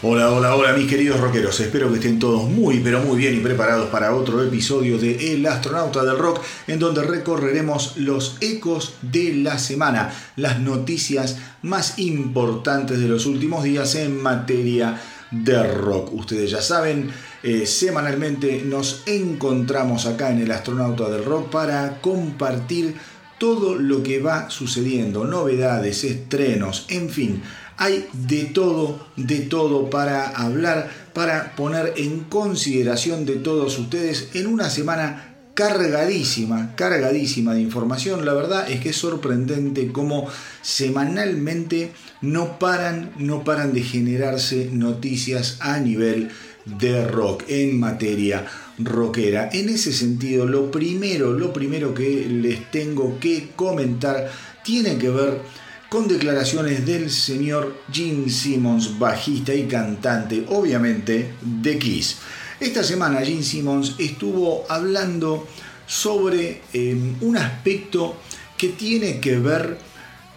Hola, 0.00 0.30
hola, 0.30 0.54
hola 0.54 0.74
mis 0.74 0.88
queridos 0.88 1.18
rockeros, 1.18 1.58
espero 1.58 1.88
que 1.88 1.96
estén 1.96 2.20
todos 2.20 2.48
muy 2.48 2.78
pero 2.78 3.00
muy 3.00 3.18
bien 3.18 3.34
y 3.34 3.40
preparados 3.40 3.88
para 3.88 4.14
otro 4.14 4.40
episodio 4.44 4.96
de 4.96 5.34
El 5.34 5.44
astronauta 5.44 6.04
del 6.04 6.16
rock 6.16 6.40
en 6.68 6.78
donde 6.78 7.02
recorreremos 7.02 7.96
los 7.96 8.36
ecos 8.40 8.94
de 9.02 9.34
la 9.34 9.58
semana, 9.58 10.14
las 10.36 10.60
noticias 10.60 11.38
más 11.62 11.98
importantes 11.98 13.00
de 13.00 13.08
los 13.08 13.26
últimos 13.26 13.64
días 13.64 13.96
en 13.96 14.22
materia 14.22 15.00
de 15.32 15.74
rock. 15.74 16.12
Ustedes 16.12 16.52
ya 16.52 16.62
saben, 16.62 17.10
eh, 17.42 17.66
semanalmente 17.66 18.62
nos 18.64 19.02
encontramos 19.04 20.06
acá 20.06 20.30
en 20.30 20.42
El 20.42 20.52
astronauta 20.52 21.08
del 21.08 21.24
rock 21.24 21.50
para 21.50 22.00
compartir 22.00 22.94
todo 23.38 23.74
lo 23.74 24.04
que 24.04 24.20
va 24.20 24.48
sucediendo, 24.48 25.24
novedades, 25.24 26.04
estrenos, 26.04 26.86
en 26.88 27.10
fin 27.10 27.42
hay 27.78 28.06
de 28.12 28.44
todo, 28.44 29.06
de 29.16 29.38
todo 29.40 29.88
para 29.88 30.28
hablar, 30.28 30.90
para 31.14 31.54
poner 31.54 31.94
en 31.96 32.20
consideración 32.24 33.24
de 33.24 33.36
todos 33.36 33.78
ustedes 33.78 34.30
en 34.34 34.48
una 34.48 34.68
semana 34.68 35.36
cargadísima, 35.54 36.74
cargadísima 36.76 37.54
de 37.54 37.62
información. 37.62 38.24
La 38.24 38.34
verdad 38.34 38.70
es 38.70 38.80
que 38.80 38.90
es 38.90 38.96
sorprendente 38.96 39.90
cómo 39.92 40.28
semanalmente 40.60 41.92
no 42.20 42.58
paran, 42.58 43.12
no 43.18 43.44
paran 43.44 43.72
de 43.72 43.82
generarse 43.82 44.70
noticias 44.72 45.56
a 45.60 45.78
nivel 45.78 46.30
de 46.64 47.06
rock 47.06 47.44
en 47.48 47.78
materia 47.78 48.44
rockera. 48.78 49.50
En 49.52 49.68
ese 49.68 49.92
sentido, 49.92 50.46
lo 50.46 50.70
primero, 50.70 51.32
lo 51.32 51.52
primero 51.52 51.94
que 51.94 52.26
les 52.28 52.70
tengo 52.70 53.18
que 53.18 53.50
comentar 53.56 54.30
tiene 54.64 54.98
que 54.98 55.10
ver 55.10 55.40
con 55.88 56.06
declaraciones 56.06 56.84
del 56.84 57.10
señor 57.10 57.82
Gene 57.90 58.28
Simmons, 58.28 58.98
bajista 58.98 59.54
y 59.54 59.66
cantante, 59.66 60.44
obviamente, 60.48 61.34
de 61.40 61.78
Kiss. 61.78 62.16
Esta 62.60 62.84
semana 62.84 63.20
Gene 63.20 63.42
Simmons 63.42 63.94
estuvo 63.98 64.66
hablando 64.68 65.46
sobre 65.86 66.62
em, 66.72 67.16
un 67.22 67.36
aspecto 67.36 68.16
que 68.56 68.68
tiene 68.68 69.20
que 69.20 69.38
ver 69.38 69.78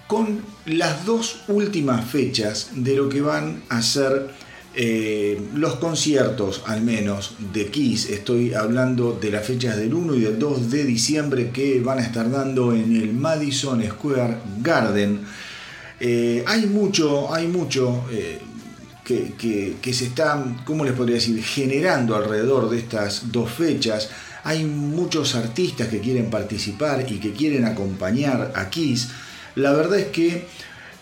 con 0.08 0.42
las 0.66 1.06
dos 1.06 1.42
últimas 1.48 2.10
fechas 2.10 2.70
de 2.76 2.96
lo 2.96 3.10
que 3.10 3.22
van 3.22 3.64
a 3.70 3.82
ser 3.82 4.30
eh, 4.74 5.50
los 5.54 5.76
conciertos, 5.76 6.64
al 6.66 6.82
menos, 6.82 7.36
de 7.52 7.68
Kiss. 7.68 8.10
Estoy 8.10 8.54
hablando 8.54 9.18
de 9.20 9.30
las 9.30 9.46
fechas 9.46 9.76
del 9.76 9.94
1 9.94 10.16
y 10.16 10.22
del 10.22 10.40
2 10.40 10.72
de 10.72 10.86
diciembre 10.86 11.50
que 11.52 11.82
van 11.82 12.00
a 12.00 12.04
estar 12.04 12.32
dando 12.32 12.74
en 12.74 12.96
el 12.96 13.14
Madison 13.14 13.84
Square 13.84 14.38
Garden. 14.62 15.22
Eh, 16.00 16.44
hay 16.48 16.68
mucho, 16.68 17.34
hay 17.34 17.48
mucho 17.48 18.06
eh, 18.12 18.40
que, 19.04 19.94
se 19.94 20.06
está, 20.06 20.42
¿cómo 20.64 20.86
les 20.86 20.94
podría 20.94 21.16
decir?, 21.16 21.44
generando 21.44 22.16
alrededor 22.16 22.70
de 22.70 22.80
estas 22.80 23.30
dos 23.30 23.52
fechas. 23.52 24.10
Hay 24.46 24.64
muchos 24.64 25.36
artistas 25.36 25.90
que 25.90 26.00
quieren 26.00 26.30
participar 26.30 27.06
y 27.12 27.20
que 27.20 27.34
quieren 27.34 27.66
acompañar 27.66 28.54
a 28.56 28.70
Kiss. 28.70 29.10
La 29.56 29.74
verdad 29.74 30.00
es 30.00 30.08
que 30.08 30.48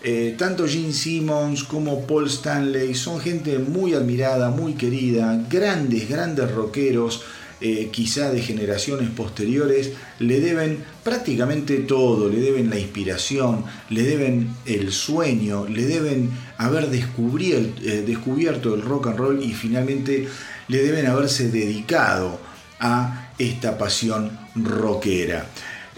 eh, 0.02 0.34
tanto 0.38 0.66
Gene 0.66 0.92
Simmons 0.92 1.64
como 1.64 2.06
Paul 2.06 2.26
Stanley 2.26 2.94
son 2.94 3.20
gente 3.20 3.58
muy 3.58 3.94
admirada, 3.94 4.50
muy 4.50 4.74
querida, 4.74 5.44
grandes, 5.48 6.08
grandes 6.08 6.50
rockeros 6.50 7.22
eh, 7.62 7.90
quizá 7.92 8.30
de 8.30 8.40
generaciones 8.40 9.10
posteriores, 9.10 9.92
le 10.18 10.40
deben 10.40 10.82
prácticamente 11.04 11.76
todo, 11.80 12.30
le 12.30 12.40
deben 12.40 12.70
la 12.70 12.78
inspiración, 12.78 13.66
le 13.90 14.02
deben 14.02 14.48
el 14.64 14.90
sueño, 14.92 15.66
le 15.68 15.84
deben 15.84 16.30
haber 16.56 16.84
eh, 16.84 18.04
descubierto 18.06 18.74
el 18.74 18.80
rock 18.80 19.08
and 19.08 19.18
roll 19.18 19.44
y 19.44 19.52
finalmente 19.52 20.26
le 20.68 20.82
deben 20.82 21.04
haberse 21.04 21.50
dedicado 21.50 22.40
a 22.78 23.32
esta 23.38 23.76
pasión 23.76 24.30
rockera. 24.54 25.44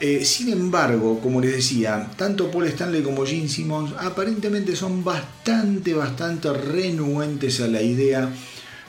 Eh, 0.05 0.25
sin 0.25 0.49
embargo, 0.49 1.21
como 1.21 1.41
les 1.41 1.53
decía, 1.53 2.11
tanto 2.17 2.51
Paul 2.51 2.67
Stanley 2.67 3.05
como 3.05 3.25
Gene 3.25 3.49
Simmons 3.49 3.95
aparentemente 4.01 4.75
son 4.75 5.05
bastante, 5.05 5.95
bastante 5.95 6.53
renuentes 6.53 7.61
a 7.61 7.69
la 7.69 7.81
idea 7.81 8.29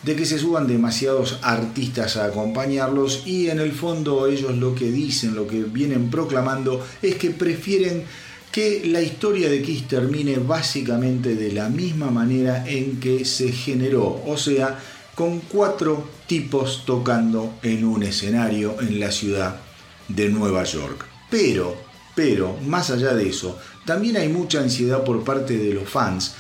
de 0.02 0.16
que 0.16 0.25
se 0.25 0.40
suban 0.40 0.66
demasiados 0.66 1.38
artistas 1.44 2.18
a 2.18 2.25
acompañarlos 2.25 3.28
y 3.28 3.52
en 3.52 3.59
el 3.59 3.73
fondo 3.73 4.25
ellos 4.25 4.57
lo 4.57 4.73
que 4.73 4.90
dicen, 4.90 5.35
lo 5.35 5.46
que 5.46 5.62
vienen 5.62 6.09
proclamando 6.09 6.84
es 7.03 7.13
que 7.13 7.29
prefieren 7.29 8.06
que 8.52 8.81
la 8.84 9.03
historia 9.03 9.52
de 9.52 9.62
Kiss 9.62 9.88
termine 9.88 10.38
básicamente 10.38 11.35
de 11.35 11.52
la 11.52 11.69
misma 11.69 12.09
manera 12.09 12.68
en 12.68 13.00
que 13.00 13.23
se 13.23 13.52
generó, 13.52 14.19
o 14.25 14.35
sea, 14.35 14.79
con 15.13 15.41
cuatro 15.41 16.07
tipos 16.25 16.85
tocando 16.88 17.53
en 17.62 17.85
un 17.85 18.02
escenario 18.02 18.81
en 18.81 19.00
la 19.00 19.12
ciudad 19.12 19.62
de 20.08 20.30
Nueva 20.30 20.64
York. 20.64 21.06
Pero, 21.30 21.75
pero, 22.16 22.58
más 22.66 22.90
allá 22.90 23.14
de 23.14 23.30
eso, 23.30 23.59
también 23.86 24.18
hay 24.18 24.30
mucha 24.30 24.59
ansiedad 24.59 25.03
por 25.03 25.24
parte 25.24 25.58
de 25.58 25.74
los 25.74 25.90
fans 25.90 26.36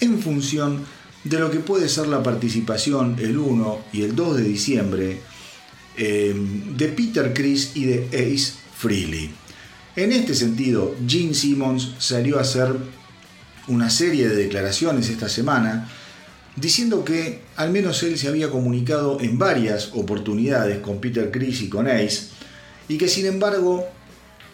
en 0.00 0.20
función 0.20 0.84
de 1.24 1.38
lo 1.38 1.50
que 1.50 1.60
puede 1.60 1.88
ser 1.88 2.06
la 2.08 2.22
participación 2.22 3.16
el 3.18 3.38
1 3.38 3.84
y 3.92 4.02
el 4.02 4.14
2 4.14 4.36
de 4.36 4.42
diciembre 4.42 5.20
eh, 5.96 6.34
de 6.76 6.88
Peter 6.88 7.32
Chris 7.32 7.72
y 7.74 7.84
de 7.84 8.08
Ace 8.08 8.52
Frehley. 8.76 9.30
En 9.96 10.12
este 10.12 10.34
sentido, 10.34 10.94
Gene 11.06 11.34
Simmons 11.34 11.94
salió 11.98 12.38
a 12.38 12.42
hacer 12.42 12.76
una 13.68 13.88
serie 13.88 14.28
de 14.28 14.34
declaraciones 14.34 15.08
esta 15.08 15.28
semana 15.28 15.88
diciendo 16.56 17.04
que 17.04 17.42
al 17.56 17.70
menos 17.70 18.02
él 18.02 18.18
se 18.18 18.28
había 18.28 18.50
comunicado 18.50 19.20
en 19.20 19.38
varias 19.38 19.90
oportunidades 19.94 20.78
con 20.80 21.00
Peter 21.00 21.30
Chris 21.30 21.62
y 21.62 21.68
con 21.68 21.88
Ace 21.88 22.33
y 22.88 22.98
que 22.98 23.08
sin 23.08 23.26
embargo 23.26 23.84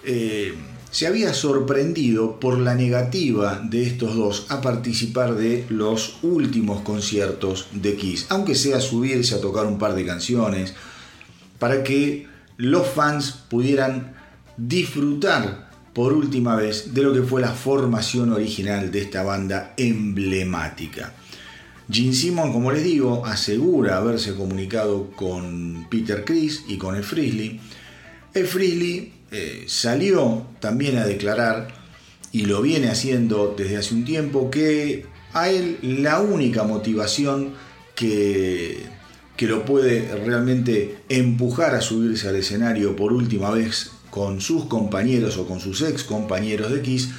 eh, 0.05 0.55
se 0.91 1.07
había 1.07 1.35
sorprendido 1.35 2.41
por 2.41 2.59
la 2.59 2.75
negativa 2.75 3.61
de 3.63 3.85
estos 3.85 4.17
dos 4.17 4.47
a 4.49 4.61
participar 4.61 5.37
de 5.37 5.65
los 5.69 6.19
últimos 6.23 6.83
conciertos 6.83 7.69
de 7.73 7.97
Kiss, 7.97 8.27
aunque 8.29 8.55
sea 8.55 8.81
subirse 8.81 9.35
a 9.35 9.41
tocar 9.41 9.67
un 9.67 9.79
par 9.79 9.95
de 9.95 10.05
canciones, 10.05 10.75
para 11.59 11.85
que 11.85 12.27
los 12.57 12.87
fans 12.89 13.33
pudieran 13.49 14.15
disfrutar 14.57 15.71
por 15.95 16.13
última 16.13 16.57
vez 16.57 16.95
de 16.95 17.03
lo 17.03 17.13
que 17.13 17.23
fue 17.23 17.41
la 17.41 17.53
formación 17.53 18.33
original 18.33 18.91
de 18.91 19.01
esta 19.01 19.23
banda 19.23 19.75
emblemática. 19.77 21.13
Gene 21.91 22.15
Simon, 22.15 22.53
como 22.53 22.71
les 22.71 22.85
digo, 22.85 23.27
asegura 23.27 23.97
haberse 23.97 24.35
comunicado 24.35 25.11
con 25.11 25.87
Peter 25.91 26.25
Chris 26.25 26.65
y 26.69 26.79
con 26.79 26.95
el 26.95 27.03
Frizzly. 27.03 27.61
El 28.33 28.47
Frizzly 28.47 29.13
eh, 29.33 29.65
salió 29.67 30.47
también 30.61 30.99
a 30.99 31.07
declarar, 31.07 31.69
y 32.33 32.47
lo 32.47 32.63
viene 32.63 32.89
haciendo 32.89 33.55
desde 33.57 33.77
hace 33.77 33.95
un 33.95 34.05
tiempo, 34.05 34.51
que 34.51 35.07
a 35.33 35.51
él 35.51 35.79
la 35.83 36.21
única 36.21 36.63
motivación 36.63 37.55
que, 37.95 38.85
que 39.37 39.47
lo 39.47 39.65
puede 39.65 40.15
realmente 40.17 40.99
empujar 41.09 41.75
a 41.75 41.81
subirse 41.81 42.29
al 42.29 42.37
escenario 42.37 42.95
por 42.95 43.13
última 43.13 43.51
vez 43.51 43.91
con 44.11 44.41
sus 44.41 44.67
compañeros 44.67 45.37
o 45.37 45.47
con 45.47 45.61
sus 45.61 45.83
ex 45.83 46.05
compañeros 46.05 46.73
de 46.73 46.83
Kiss 46.83 47.11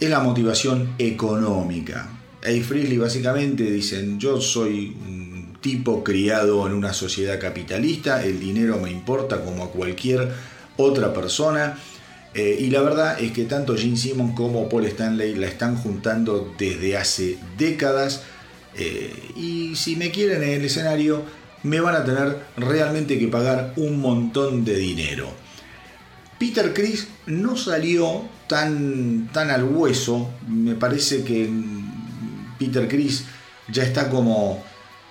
es 0.00 0.10
la 0.10 0.20
motivación 0.20 0.94
económica. 0.98 2.10
A 2.42 2.64
Frizzly 2.64 2.98
básicamente 2.98 3.64
dicen, 3.64 4.20
yo 4.20 4.40
soy 4.40 4.96
un 5.06 5.17
tipo 5.60 6.04
criado 6.04 6.66
en 6.66 6.72
una 6.72 6.92
sociedad 6.92 7.40
capitalista, 7.40 8.24
el 8.24 8.38
dinero 8.38 8.78
me 8.78 8.90
importa 8.90 9.44
como 9.44 9.64
a 9.64 9.70
cualquier 9.70 10.32
otra 10.76 11.12
persona. 11.12 11.78
Eh, 12.34 12.58
y 12.60 12.70
la 12.70 12.82
verdad 12.82 13.20
es 13.20 13.32
que 13.32 13.44
tanto 13.44 13.76
Gene 13.76 13.96
Simmons 13.96 14.36
como 14.36 14.68
Paul 14.68 14.84
Stanley 14.84 15.34
la 15.34 15.46
están 15.46 15.76
juntando 15.76 16.54
desde 16.58 16.96
hace 16.96 17.38
décadas. 17.56 18.22
Eh, 18.76 19.32
y 19.36 19.74
si 19.74 19.96
me 19.96 20.10
quieren 20.10 20.42
en 20.42 20.50
el 20.50 20.64
escenario, 20.64 21.22
me 21.62 21.80
van 21.80 21.96
a 21.96 22.04
tener 22.04 22.38
realmente 22.56 23.18
que 23.18 23.28
pagar 23.28 23.72
un 23.76 24.00
montón 24.00 24.64
de 24.64 24.76
dinero. 24.76 25.28
Peter 26.38 26.72
Chris 26.72 27.08
no 27.26 27.56
salió 27.56 28.24
tan, 28.46 29.28
tan 29.32 29.50
al 29.50 29.64
hueso. 29.64 30.30
Me 30.46 30.74
parece 30.76 31.24
que 31.24 31.50
Peter 32.58 32.86
Chris 32.86 33.24
ya 33.72 33.82
está 33.82 34.08
como 34.08 34.62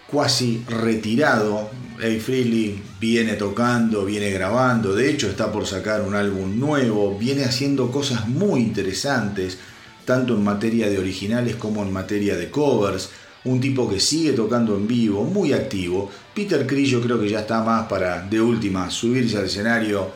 cuasi 0.08 0.64
retirado. 0.68 1.70
A. 1.98 2.20
Freely 2.20 2.80
viene 3.00 3.34
tocando, 3.34 4.06
viene 4.06 4.30
grabando, 4.30 4.94
de 4.94 5.10
hecho 5.10 5.28
está 5.28 5.52
por 5.52 5.66
sacar 5.66 6.02
un 6.04 6.14
álbum 6.14 6.60
nuevo, 6.60 7.18
viene 7.18 7.44
haciendo 7.44 7.92
cosas 7.92 8.28
muy 8.28 8.62
interesantes, 8.62 9.58
tanto 10.06 10.36
en 10.36 10.44
materia 10.44 10.90
de 10.90 11.00
originales 11.00 11.56
como 11.56 11.82
en 11.82 11.92
materia 11.92 12.36
de 12.38 12.52
covers. 12.52 13.10
Un 13.46 13.60
tipo 13.60 13.90
que 13.90 14.00
sigue 14.00 14.34
tocando 14.34 14.76
en 14.76 14.88
vivo, 14.88 15.24
muy 15.24 15.54
activo. 15.54 16.12
Peter 16.36 16.68
Criss 16.68 16.90
yo 16.90 17.02
creo 17.02 17.20
que 17.20 17.30
ya 17.30 17.40
está 17.40 17.64
más 17.64 17.88
para, 17.88 18.22
de 18.22 18.42
última, 18.42 18.92
subirse 18.92 19.38
al 19.38 19.46
escenario, 19.46 20.12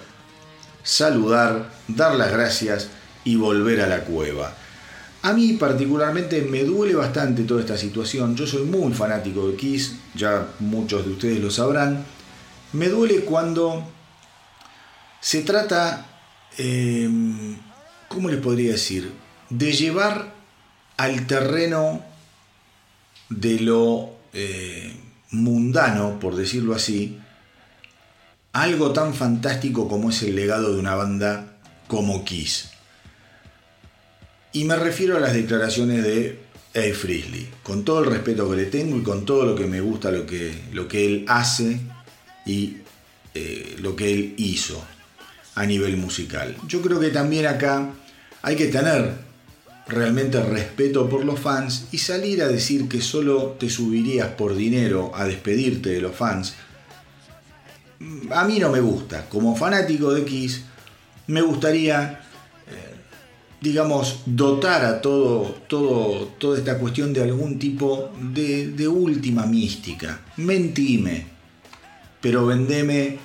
saludar, 0.83 1.71
dar 1.87 2.15
las 2.15 2.31
gracias 2.31 2.89
y 3.23 3.37
volver 3.37 3.81
a 3.81 3.87
la 3.87 4.01
cueva. 4.01 4.53
A 5.23 5.33
mí 5.33 5.53
particularmente 5.53 6.41
me 6.41 6.63
duele 6.63 6.95
bastante 6.95 7.43
toda 7.43 7.61
esta 7.61 7.77
situación. 7.77 8.35
Yo 8.35 8.47
soy 8.47 8.63
muy 8.63 8.91
fanático 8.93 9.47
de 9.47 9.55
Kiss, 9.55 9.97
ya 10.15 10.47
muchos 10.59 11.05
de 11.05 11.11
ustedes 11.11 11.39
lo 11.39 11.51
sabrán. 11.51 12.03
Me 12.73 12.89
duele 12.89 13.21
cuando 13.21 13.83
se 15.19 15.43
trata, 15.43 16.07
em, 16.57 17.55
¿cómo 18.07 18.29
les 18.29 18.39
podría 18.39 18.71
decir? 18.71 19.11
De 19.49 19.71
llevar 19.73 20.33
al 20.97 21.27
terreno 21.27 22.03
de 23.29 23.59
lo 23.59 24.09
eh, 24.33 24.95
mundano, 25.29 26.19
por 26.19 26.35
decirlo 26.35 26.73
así, 26.73 27.19
algo 28.53 28.91
tan 28.91 29.13
fantástico 29.13 29.87
como 29.87 30.09
es 30.09 30.23
el 30.23 30.35
legado 30.35 30.73
de 30.73 30.79
una 30.79 30.95
banda 30.95 31.57
como 31.87 32.25
Kiss. 32.25 32.70
Y 34.53 34.65
me 34.65 34.75
refiero 34.75 35.17
a 35.17 35.19
las 35.19 35.33
declaraciones 35.33 36.03
de 36.03 36.39
A. 36.75 36.93
Frisley, 36.93 37.49
con 37.63 37.85
todo 37.85 38.03
el 38.03 38.11
respeto 38.11 38.49
que 38.49 38.57
le 38.57 38.65
tengo 38.65 38.97
y 38.97 39.03
con 39.03 39.25
todo 39.25 39.45
lo 39.45 39.55
que 39.55 39.65
me 39.65 39.81
gusta, 39.81 40.11
lo 40.11 40.25
que, 40.25 40.53
lo 40.73 40.87
que 40.87 41.05
él 41.05 41.25
hace 41.27 41.79
y 42.45 42.77
eh, 43.33 43.77
lo 43.79 43.95
que 43.95 44.11
él 44.11 44.33
hizo 44.37 44.83
a 45.55 45.65
nivel 45.65 45.97
musical. 45.97 46.55
Yo 46.67 46.81
creo 46.81 46.99
que 46.99 47.09
también 47.09 47.45
acá 47.45 47.91
hay 48.41 48.55
que 48.55 48.67
tener 48.67 49.31
realmente 49.87 50.41
respeto 50.41 51.09
por 51.09 51.25
los 51.25 51.39
fans 51.39 51.87
y 51.91 51.97
salir 51.97 52.41
a 52.41 52.47
decir 52.47 52.87
que 52.87 53.01
solo 53.01 53.55
te 53.59 53.69
subirías 53.69 54.29
por 54.29 54.55
dinero 54.55 55.11
a 55.15 55.25
despedirte 55.25 55.89
de 55.89 56.01
los 56.01 56.15
fans. 56.15 56.55
A 58.31 58.45
mí 58.45 58.59
no 58.59 58.69
me 58.69 58.79
gusta. 58.79 59.27
Como 59.29 59.55
fanático 59.55 60.13
de 60.13 60.25
Kiss, 60.25 60.63
me 61.27 61.41
gustaría 61.41 62.21
digamos, 63.61 64.23
dotar 64.25 64.83
a 64.83 65.01
todo, 65.01 65.43
todo, 65.67 66.25
toda 66.39 66.57
esta 66.57 66.79
cuestión 66.79 67.13
de 67.13 67.21
algún 67.21 67.59
tipo 67.59 68.11
de, 68.19 68.87
última 68.87 69.45
mística. 69.45 70.19
Mentime, 70.37 71.27
pero 72.19 72.47
vendeme 72.47 73.01
eh, 73.03 73.19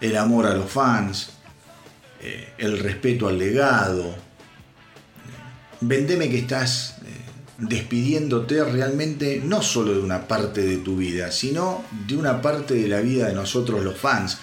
el 0.00 0.16
amor 0.16 0.46
a 0.46 0.54
los 0.54 0.70
fans, 0.70 1.30
eh, 2.22 2.54
el 2.58 2.78
respeto 2.78 3.26
al 3.26 3.38
legado. 3.38 4.14
Vendeme 5.80 6.30
que 6.30 6.38
estás 6.38 6.98
eh, 7.02 7.06
despidiéndote 7.58 8.62
realmente 8.62 9.42
no 9.44 9.62
solo 9.62 9.94
de 9.94 10.00
una 10.00 10.28
parte 10.28 10.62
de 10.62 10.76
tu 10.76 10.96
vida, 10.96 11.32
sino 11.32 11.84
de 12.06 12.16
una 12.16 12.40
parte 12.40 12.74
de 12.74 12.86
la 12.86 13.00
vida 13.00 13.26
de 13.26 13.34
nosotros 13.34 13.82
los 13.82 13.98
fans. 13.98 14.38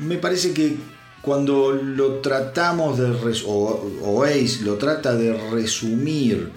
me 0.00 0.16
parece 0.16 0.52
que 0.52 0.95
cuando 1.26 1.72
lo 1.72 2.20
tratamos 2.20 2.98
de, 2.98 3.12
o, 3.48 4.22
Ace 4.22 4.62
lo 4.62 4.76
trata 4.76 5.16
de 5.16 5.36
resumir 5.50 6.52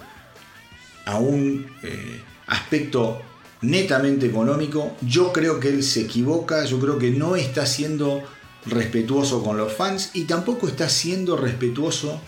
a 1.06 1.18
un 1.18 1.66
eh, 1.82 2.20
aspecto 2.46 3.20
netamente 3.62 4.26
económico, 4.26 4.92
yo 5.00 5.32
creo 5.32 5.58
que 5.58 5.70
él 5.70 5.82
se 5.82 6.02
equivoca, 6.02 6.64
yo 6.66 6.78
creo 6.78 7.00
que 7.00 7.10
no 7.10 7.34
está 7.34 7.66
siendo 7.66 8.22
respetuoso 8.64 9.42
con 9.42 9.56
los 9.56 9.72
fans 9.72 10.10
y 10.14 10.22
tampoco 10.22 10.68
está 10.68 10.88
siendo 10.88 11.36
respetuoso 11.36 12.20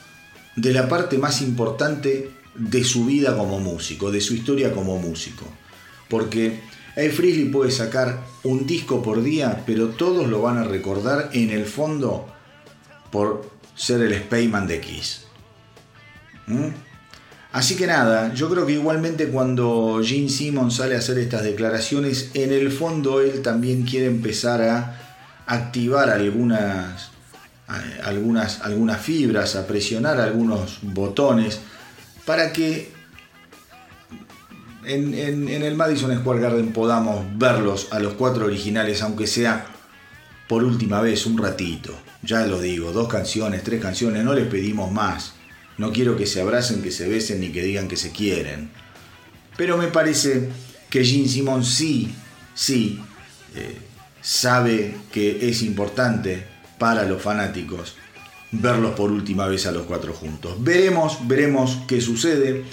de 0.57 0.73
la 0.73 0.89
parte 0.89 1.19
más 1.19 1.43
importante 1.43 2.33
de 2.57 2.83
su 2.83 3.07
vida 3.07 3.37
como 3.37 3.61
músico, 3.61 4.11
de 4.11 4.21
su 4.21 4.35
historia 4.35 4.73
como 4.73 4.99
músico. 4.99 5.45
Porque 6.09 6.61
A. 6.97 7.09
Frizzly 7.09 7.51
puede 7.51 7.71
sacar 7.71 8.27
un 8.43 8.67
disco 8.67 9.01
por 9.01 9.23
día, 9.23 9.63
pero 9.65 9.91
todos 9.91 10.27
lo 10.27 10.43
van 10.43 10.59
a 10.59 10.65
recordar 10.65 11.31
en 11.35 11.51
el 11.51 11.67
fondo 11.67 12.32
por 13.13 13.49
ser 13.77 14.01
el 14.01 14.15
Spayman 14.15 14.67
de 14.67 14.81
Kiss. 14.81 15.27
¿Mm? 16.49 16.69
Así 17.53 17.77
que 17.77 17.87
nada, 17.87 18.33
yo 18.33 18.49
creo 18.49 18.67
que 18.67 18.73
igualmente 18.73 19.29
cuando 19.29 20.01
Gene 20.03 20.31
Simmons 20.31 20.77
sale 20.77 20.97
a 20.97 20.99
hacer 20.99 21.19
estas 21.19 21.45
declaraciones, 21.45 22.31
en 22.33 22.51
el 22.51 22.73
fondo 22.73 23.21
él 23.21 23.43
también 23.43 23.83
quiere 23.83 24.07
empezar 24.07 24.63
a 24.63 24.99
activar 25.47 26.09
algunas, 26.09 27.11
algunas, 28.05 28.63
algunas 28.63 29.01
fibras, 29.03 29.55
a 29.55 29.67
presionar 29.67 30.19
algunos 30.19 30.79
botones 30.81 31.61
para 32.25 32.55
que 32.55 32.91
en, 34.85 35.49
el 35.49 35.75
Madison 35.75 36.17
Square 36.19 36.41
Garden 36.41 36.73
podamos 36.73 37.25
verlos 37.37 37.89
a 37.91 37.99
los 37.99 38.15
cuatro 38.15 38.47
originales, 38.47 39.03
aunque 39.03 39.27
sea 39.27 39.67
por 40.53 40.65
última 40.65 41.01
vez, 41.01 41.25
un 41.25 41.39
ratito. 41.39 41.99
Ya 42.21 42.45
lo 42.47 42.61
digo, 42.61 42.93
dos 42.93 43.09
canciones, 43.09 43.63
tres 43.63 43.81
canciones, 43.81 44.23
no 44.23 44.35
les 44.35 44.47
pedimos 44.49 44.93
más. 44.93 45.33
No 45.79 45.91
quiero 45.91 46.15
que 46.15 46.27
se 46.27 46.43
abracen, 46.43 46.83
que 46.83 46.91
se 46.91 47.09
besen 47.09 47.41
ni 47.41 47.51
que 47.51 47.63
digan 47.63 47.89
que 47.89 47.97
se 47.97 48.11
quieren. 48.11 48.71
Pero 49.57 49.79
me 49.79 49.87
parece 49.87 50.51
que 50.91 51.07
Gene 51.07 51.27
Simon 51.27 51.65
sí, 51.65 52.15
sí, 52.55 53.01
eh, 53.55 53.79
sabe 54.21 54.95
que 55.11 55.49
es 55.49 55.63
importante 55.63 56.45
para 56.77 57.05
los 57.05 57.23
fanáticos 57.23 57.95
verlos 58.51 58.93
por 58.93 59.11
última 59.11 59.47
vez 59.47 59.65
a 59.65 59.73
los 59.73 59.87
cuatro 59.87 60.13
juntos. 60.13 60.63
Veremos, 60.63 61.27
veremos 61.27 61.79
qué 61.89 62.03
sucede, 62.03 62.65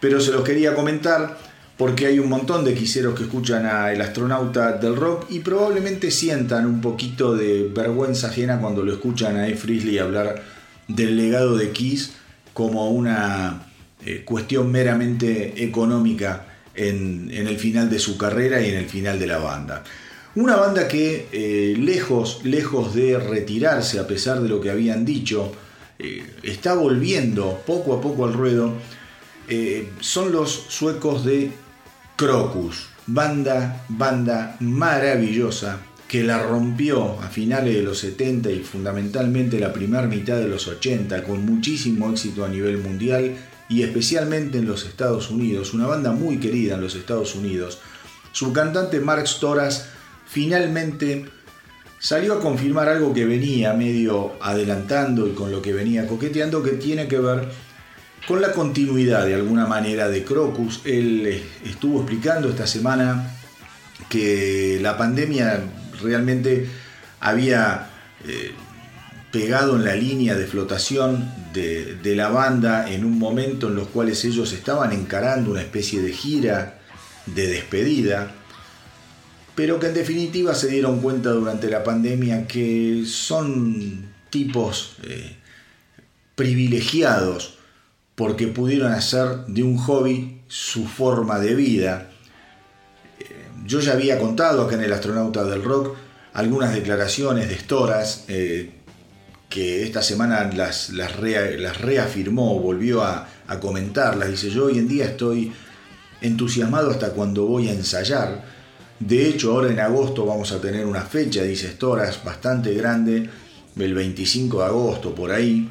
pero 0.00 0.20
se 0.20 0.30
los 0.30 0.44
quería 0.44 0.76
comentar 0.76 1.40
porque 1.76 2.06
hay 2.06 2.18
un 2.18 2.28
montón 2.28 2.64
de 2.64 2.74
quiseros 2.74 3.14
que 3.14 3.24
escuchan 3.24 3.66
a 3.66 3.92
El 3.92 4.00
astronauta 4.00 4.72
del 4.72 4.96
rock 4.96 5.26
y 5.30 5.40
probablemente 5.40 6.10
sientan 6.10 6.66
un 6.66 6.80
poquito 6.80 7.34
de 7.34 7.68
vergüenza 7.68 8.28
ajena 8.28 8.58
cuando 8.60 8.82
lo 8.82 8.92
escuchan 8.92 9.36
a 9.36 9.46
E. 9.48 9.56
Frisley 9.56 9.98
hablar 9.98 10.42
del 10.88 11.16
legado 11.16 11.56
de 11.56 11.70
Kiss 11.72 12.12
como 12.54 12.90
una 12.90 13.66
eh, 14.04 14.22
cuestión 14.24 14.72
meramente 14.72 15.62
económica 15.62 16.46
en, 16.74 17.30
el 17.30 17.58
final 17.58 17.90
de 17.90 17.98
su 17.98 18.16
carrera 18.16 18.62
y 18.62 18.70
en 18.70 18.76
el 18.76 18.86
final 18.86 19.18
de 19.18 19.26
la 19.26 19.38
banda. 19.38 19.84
Una 20.34 20.56
banda 20.56 20.88
que 20.88 21.28
eh, 21.32 21.74
lejos, 21.78 22.40
lejos 22.44 22.94
de 22.94 23.18
retirarse 23.18 23.98
a 23.98 24.06
pesar 24.06 24.40
de 24.40 24.48
lo 24.48 24.60
que 24.60 24.70
habían 24.70 25.04
dicho, 25.04 25.52
eh, 25.98 26.24
está 26.42 26.74
volviendo 26.74 27.62
poco 27.66 27.94
a 27.94 28.00
poco 28.00 28.24
al 28.24 28.32
ruedo, 28.32 28.74
son 30.00 30.32
los 30.32 30.50
suecos 30.50 31.24
de 31.24 31.52
Crocus, 32.16 32.86
banda, 33.06 33.84
banda 33.90 34.56
maravillosa 34.60 35.80
que 36.08 36.22
la 36.22 36.42
rompió 36.42 37.20
a 37.20 37.28
finales 37.28 37.74
de 37.74 37.82
los 37.82 37.98
70 37.98 38.50
y 38.52 38.60
fundamentalmente 38.60 39.60
la 39.60 39.70
primera 39.70 40.06
mitad 40.06 40.38
de 40.38 40.48
los 40.48 40.66
80 40.66 41.24
con 41.24 41.44
muchísimo 41.44 42.10
éxito 42.10 42.42
a 42.46 42.48
nivel 42.48 42.78
mundial 42.78 43.36
y 43.68 43.82
especialmente 43.82 44.56
en 44.56 44.66
los 44.66 44.86
Estados 44.86 45.30
Unidos, 45.30 45.74
una 45.74 45.88
banda 45.88 46.12
muy 46.12 46.38
querida 46.38 46.76
en 46.76 46.80
los 46.80 46.94
Estados 46.94 47.34
Unidos. 47.34 47.80
Su 48.32 48.50
cantante 48.54 48.98
Mark 49.00 49.28
Storas 49.28 49.90
finalmente 50.26 51.26
salió 51.98 52.32
a 52.32 52.40
confirmar 52.40 52.88
algo 52.88 53.12
que 53.12 53.26
venía 53.26 53.74
medio 53.74 54.32
adelantando 54.40 55.28
y 55.28 55.32
con 55.32 55.50
lo 55.50 55.60
que 55.60 55.74
venía 55.74 56.06
coqueteando 56.06 56.62
que 56.62 56.72
tiene 56.72 57.08
que 57.08 57.18
ver 57.18 57.48
con 58.26 58.42
la 58.42 58.52
continuidad 58.52 59.24
de 59.24 59.34
alguna 59.34 59.66
manera 59.66 60.08
de 60.08 60.24
Crocus. 60.24 60.80
Él 60.84 61.26
eh, 61.26 61.42
estuvo 61.64 62.00
explicando 62.00 62.48
esta 62.48 62.66
semana 62.66 63.32
que 64.08 64.78
la 64.82 64.98
pandemia 64.98 65.60
realmente 66.02 66.68
había 67.20 67.88
eh, 68.26 68.52
pegado 69.30 69.76
en 69.76 69.84
la 69.84 69.94
línea 69.94 70.34
de 70.34 70.46
flotación 70.46 71.30
de, 71.52 72.14
la 72.16 72.28
banda 72.28 72.90
en 72.90 73.04
un 73.04 73.18
momento 73.18 73.68
en 73.68 73.76
los 73.76 73.88
cuales 73.88 74.24
ellos 74.24 74.52
estaban 74.52 74.92
encarando 74.92 75.52
una 75.52 75.62
especie 75.62 76.02
de 76.02 76.12
gira 76.12 76.78
de 77.26 77.46
despedida, 77.46 78.32
pero 79.54 79.80
que 79.80 79.86
en 79.86 79.94
definitiva 79.94 80.54
se 80.54 80.68
dieron 80.68 81.00
cuenta 81.00 81.30
durante 81.30 81.70
la 81.70 81.82
pandemia 81.82 82.46
que 82.46 83.04
son 83.06 84.04
tipos 84.30 84.96
eh, 85.02 85.36
privilegiados 86.34 87.55
porque 88.16 88.48
pudieron 88.48 88.92
hacer 88.92 89.44
de 89.46 89.62
un 89.62 89.76
hobby 89.76 90.40
su 90.48 90.86
forma 90.86 91.38
de 91.38 91.54
vida. 91.54 92.10
Eh, 93.20 93.24
yo 93.64 93.78
ya 93.80 93.92
había 93.92 94.18
contado 94.18 94.62
acá 94.62 94.74
en 94.74 94.82
el 94.82 94.92
Astronauta 94.92 95.44
del 95.44 95.62
Rock 95.62 95.94
algunas 96.32 96.74
declaraciones 96.74 97.48
de 97.48 97.58
Storas 97.58 98.24
eh, 98.28 98.70
que 99.48 99.84
esta 99.84 100.02
semana 100.02 100.50
las, 100.52 100.90
reafirmó, 101.78 102.58
volvió 102.58 103.02
a, 103.02 103.28
a 103.46 103.60
comentarlas. 103.60 104.30
Dice, 104.30 104.50
yo 104.50 104.66
hoy 104.66 104.78
en 104.78 104.88
día 104.88 105.04
estoy 105.04 105.52
entusiasmado 106.20 106.90
hasta 106.90 107.10
cuando 107.10 107.46
voy 107.46 107.68
a 107.68 107.72
ensayar. 107.72 108.44
De 108.98 109.28
hecho, 109.28 109.52
ahora 109.52 109.70
en 109.70 109.78
agosto 109.78 110.24
vamos 110.24 110.52
a 110.52 110.60
tener 110.60 110.86
una 110.86 111.02
fecha, 111.02 111.42
dice 111.42 111.70
Storas, 111.72 112.24
bastante 112.24 112.72
grande, 112.74 113.28
el 113.78 113.94
25 113.94 114.58
de 114.58 114.64
agosto 114.64 115.14
por 115.14 115.30
ahí. 115.30 115.70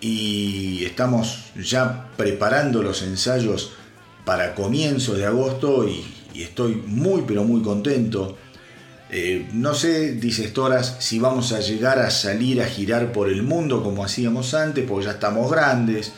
Y 0.00 0.84
estamos 0.84 1.52
ya 1.56 2.08
preparando 2.16 2.82
los 2.82 3.02
ensayos 3.02 3.72
para 4.24 4.54
comienzos 4.54 5.16
de 5.16 5.26
agosto 5.26 5.88
y, 5.88 6.04
estoy 6.34 6.82
muy 6.86 7.22
pero 7.26 7.44
muy 7.44 7.62
contento. 7.62 8.36
Eh, 9.08 9.48
no 9.52 9.72
sé, 9.72 10.12
dice 10.12 10.48
Storas, 10.48 10.96
si 10.98 11.18
vamos 11.18 11.52
a 11.52 11.60
llegar 11.60 11.98
a 11.98 12.10
salir 12.10 12.60
a 12.60 12.66
girar 12.66 13.12
por 13.12 13.30
el 13.30 13.42
mundo 13.42 13.82
como 13.82 14.04
hacíamos 14.04 14.52
antes, 14.52 14.84
porque 14.86 15.06
ya 15.06 15.12
estamos 15.12 15.50
grandes. 15.50 16.12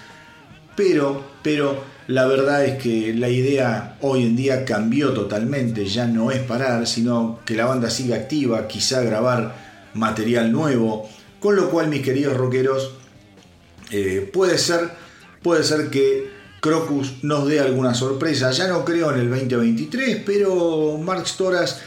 Pero, 0.74 1.24
pero 1.42 1.84
la 2.08 2.26
verdad 2.26 2.64
es 2.64 2.82
que 2.82 3.12
la 3.12 3.28
idea 3.28 3.98
hoy 4.00 4.22
en 4.22 4.34
día 4.34 4.64
cambió 4.64 5.12
totalmente, 5.12 5.84
ya 5.84 6.06
no 6.06 6.30
es 6.30 6.40
parar, 6.40 6.86
sino 6.86 7.40
que 7.44 7.54
la 7.54 7.66
banda 7.66 7.90
siga 7.90 8.16
activa, 8.16 8.66
quizá 8.66 9.02
grabar 9.02 9.54
material 9.92 10.50
nuevo, 10.50 11.06
con 11.38 11.54
lo 11.54 11.68
cual 11.70 11.88
mis 11.88 12.00
queridos 12.00 12.36
rockeros, 12.36 12.94
eh, 13.90 14.28
puede 14.32 14.58
ser, 14.58 14.90
puede 15.42 15.64
ser 15.64 15.90
que 15.90 16.30
Crocus 16.60 17.22
nos 17.22 17.46
dé 17.46 17.60
alguna 17.60 17.94
sorpresa. 17.94 18.50
Ya 18.50 18.68
no 18.68 18.84
creo 18.84 19.12
en 19.12 19.20
el 19.20 19.30
2023, 19.30 20.22
pero 20.26 20.98
Mark 20.98 21.26
Storas 21.26 21.80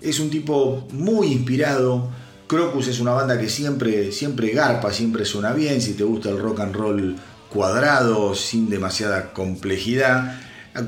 es 0.00 0.20
un 0.20 0.30
tipo 0.30 0.86
muy 0.92 1.28
inspirado. 1.28 2.10
Crocus 2.46 2.88
es 2.88 3.00
una 3.00 3.12
banda 3.12 3.38
que 3.38 3.48
siempre, 3.48 4.12
siempre 4.12 4.50
garpa, 4.50 4.92
siempre 4.92 5.24
suena 5.24 5.52
bien. 5.52 5.80
Si 5.80 5.94
te 5.94 6.04
gusta 6.04 6.30
el 6.30 6.38
rock 6.38 6.60
and 6.60 6.74
roll 6.74 7.16
cuadrado, 7.50 8.34
sin 8.34 8.68
demasiada 8.68 9.32
complejidad. 9.32 10.38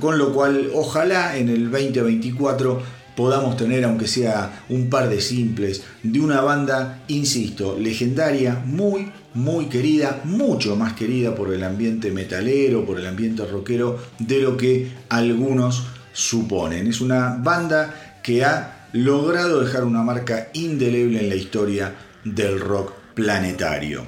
Con 0.00 0.18
lo 0.18 0.32
cual, 0.32 0.70
ojalá 0.74 1.36
en 1.36 1.48
el 1.48 1.70
2024 1.70 2.82
podamos 3.16 3.56
tener, 3.56 3.84
aunque 3.84 4.06
sea 4.06 4.64
un 4.68 4.88
par 4.88 5.08
de 5.08 5.20
simples, 5.20 5.82
de 6.02 6.20
una 6.20 6.40
banda, 6.40 7.02
insisto, 7.08 7.76
legendaria, 7.78 8.62
muy, 8.64 9.12
muy 9.34 9.66
querida, 9.66 10.20
mucho 10.24 10.76
más 10.76 10.92
querida 10.94 11.34
por 11.34 11.52
el 11.52 11.64
ambiente 11.64 12.10
metalero, 12.10 12.84
por 12.84 12.98
el 12.98 13.06
ambiente 13.06 13.44
rockero, 13.46 13.98
de 14.18 14.40
lo 14.40 14.56
que 14.56 14.92
algunos 15.08 15.84
suponen. 16.12 16.86
Es 16.86 17.00
una 17.00 17.36
banda 17.40 18.18
que 18.22 18.44
ha 18.44 18.88
logrado 18.92 19.60
dejar 19.60 19.84
una 19.84 20.02
marca 20.02 20.48
indeleble 20.52 21.20
en 21.20 21.28
la 21.28 21.34
historia 21.34 21.94
del 22.24 22.60
rock 22.60 22.92
planetario. 23.14 24.04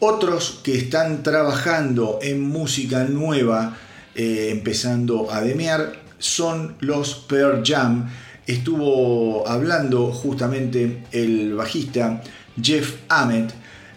Otros 0.00 0.60
que 0.62 0.76
están 0.76 1.22
trabajando 1.22 2.18
en 2.20 2.40
música 2.42 3.04
nueva, 3.04 3.76
eh, 4.14 4.48
empezando 4.50 5.32
a 5.32 5.40
demear, 5.40 6.02
son 6.18 6.76
los 6.80 7.14
Pearl 7.14 7.62
Jam. 7.64 8.10
Estuvo 8.46 9.48
hablando 9.48 10.12
justamente 10.12 11.04
el 11.12 11.54
bajista 11.54 12.22
Jeff 12.60 12.96
Ament 13.08 13.52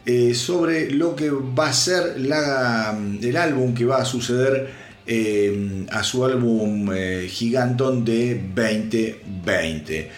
eh, 0.10 0.34
sobre 0.34 0.90
lo 0.90 1.18
que 1.18 1.30
va 1.30 1.68
a 1.68 1.74
ser 1.74 2.16
el 2.16 3.36
álbum 3.36 3.74
que 3.74 3.84
va 3.84 3.98
a 3.98 4.06
suceder 4.06 4.70
eh, 5.06 5.86
a 5.92 6.02
su 6.02 6.24
álbum 6.24 6.90
eh, 6.94 7.28
Gigantón 7.30 8.06
de 8.06 8.42
2020. 8.56 10.10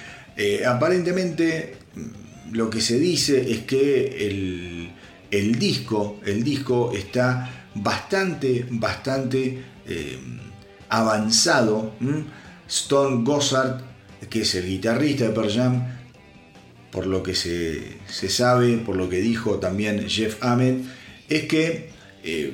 aparentemente 0.67 1.77
lo 2.51 2.69
que 2.69 2.81
se 2.81 2.99
dice 2.99 3.51
es 3.51 3.61
que 3.61 4.91
el, 5.31 5.57
disco, 5.57 6.19
el 6.23 6.43
disco 6.43 6.91
está 6.95 7.67
bastante, 7.73 8.67
bastante 8.69 9.57
avanzado. 10.87 11.93
Stone 12.67 13.23
Gossard, 13.23 13.81
que 14.29 14.41
es 14.41 14.53
el 14.53 14.67
guitarrista 14.67 15.23
de 15.23 15.31
Pearl 15.31 15.51
Jam, 15.51 15.98
por 16.91 17.05
lo 17.05 17.21
que 17.23 17.35
se, 17.35 17.99
sabe, 18.29 18.77
por 18.77 18.95
lo 18.95 19.09
que 19.09 19.21
dijo 19.21 19.59
también 19.59 20.07
Jeff 20.09 20.43
Ahmed, 20.43 20.81
es 21.27 21.43
que 21.43 21.89
eh, 22.23 22.53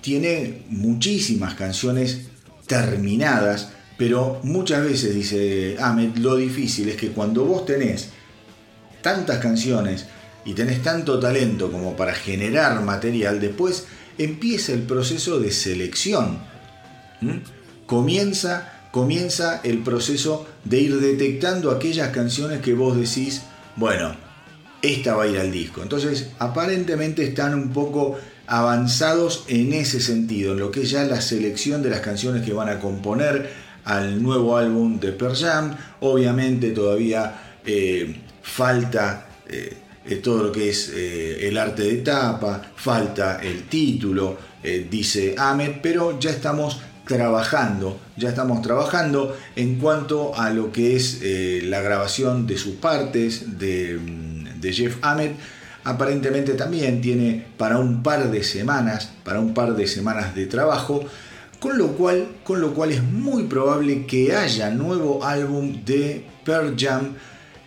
tiene 0.00 0.62
muchísimas 0.68 1.54
canciones 1.54 2.22
terminadas, 2.66 3.70
pero 3.96 4.40
muchas 4.42 4.84
veces, 4.84 5.14
dice 5.14 5.76
Ahmed, 5.80 6.16
lo 6.16 6.36
difícil 6.36 6.88
es 6.88 6.96
que 6.96 7.10
cuando 7.10 7.44
vos 7.44 7.64
tenés 7.64 8.10
tantas 9.02 9.38
canciones 9.38 10.06
y 10.44 10.54
tenés 10.54 10.82
tanto 10.82 11.18
talento 11.18 11.70
como 11.70 11.96
para 11.96 12.14
generar 12.14 12.82
material, 12.82 13.40
después 13.40 13.86
empieza 14.18 14.72
el 14.72 14.82
proceso 14.82 15.38
de 15.38 15.50
selección. 15.50 16.38
Comienza 17.86 18.75
comienza 18.96 19.60
el 19.62 19.80
proceso 19.80 20.46
de 20.64 20.80
ir 20.80 20.98
detectando 20.98 21.70
aquellas 21.70 22.12
canciones 22.12 22.62
que 22.62 22.72
vos 22.72 22.96
decís, 22.96 23.42
bueno, 23.76 24.16
esta 24.80 25.14
va 25.14 25.24
a 25.24 25.26
ir 25.26 25.38
al 25.38 25.52
disco. 25.52 25.82
Entonces, 25.82 26.30
aparentemente 26.38 27.22
están 27.22 27.52
un 27.52 27.74
poco 27.74 28.16
avanzados 28.46 29.44
en 29.48 29.74
ese 29.74 30.00
sentido, 30.00 30.52
en 30.52 30.60
lo 30.60 30.70
que 30.70 30.84
es 30.84 30.88
ya 30.88 31.04
la 31.04 31.20
selección 31.20 31.82
de 31.82 31.90
las 31.90 32.00
canciones 32.00 32.42
que 32.42 32.54
van 32.54 32.70
a 32.70 32.80
componer 32.80 33.50
al 33.84 34.22
nuevo 34.22 34.56
álbum 34.56 34.98
de 34.98 35.12
Pearl 35.12 35.36
Jam. 35.36 35.76
Obviamente 36.00 36.70
todavía 36.70 37.58
eh, 37.66 38.18
falta 38.40 39.28
eh, 39.46 39.76
eh, 40.06 40.14
todo 40.24 40.44
lo 40.44 40.52
que 40.52 40.70
es 40.70 40.88
el 40.88 41.58
arte 41.58 41.82
de 41.82 41.96
tapa, 41.98 42.62
falta 42.74 43.42
el 43.42 43.64
título, 43.64 44.38
dice 44.90 45.34
Ahmed, 45.36 45.82
pero 45.82 46.18
ya 46.18 46.30
estamos 46.30 46.80
trabajando, 47.06 48.05
ya 48.16 48.30
estamos 48.30 48.62
trabajando 48.62 49.36
en 49.56 49.78
cuanto 49.78 50.34
a 50.34 50.50
lo 50.50 50.72
que 50.72 50.96
es 50.96 51.20
eh, 51.22 51.60
la 51.64 51.80
grabación 51.80 52.46
de 52.46 52.56
sus 52.56 52.74
partes 52.76 53.58
de, 53.58 53.98
mm, 53.98 54.60
de 54.60 54.72
Jeff 54.72 54.96
Ahmed. 55.02 55.32
Aparentemente 55.84 56.54
también 56.54 57.00
tiene 57.00 57.46
para 57.56 57.78
un 57.78 58.02
par 58.02 58.30
de 58.30 58.42
semanas, 58.42 59.12
para 59.22 59.40
un 59.40 59.54
par 59.54 59.76
de 59.76 59.86
semanas 59.86 60.34
de 60.34 60.46
trabajo, 60.46 61.04
con 61.60 61.78
lo 61.78 61.92
cual, 61.92 62.28
con 62.42 62.60
lo 62.60 62.74
cual 62.74 62.92
es 62.92 63.02
muy 63.02 63.44
probable 63.44 64.06
que 64.06 64.34
haya 64.34 64.70
nuevo 64.70 65.24
álbum 65.24 65.84
de 65.84 66.24
Pearl 66.44 66.74
Jam 66.76 67.14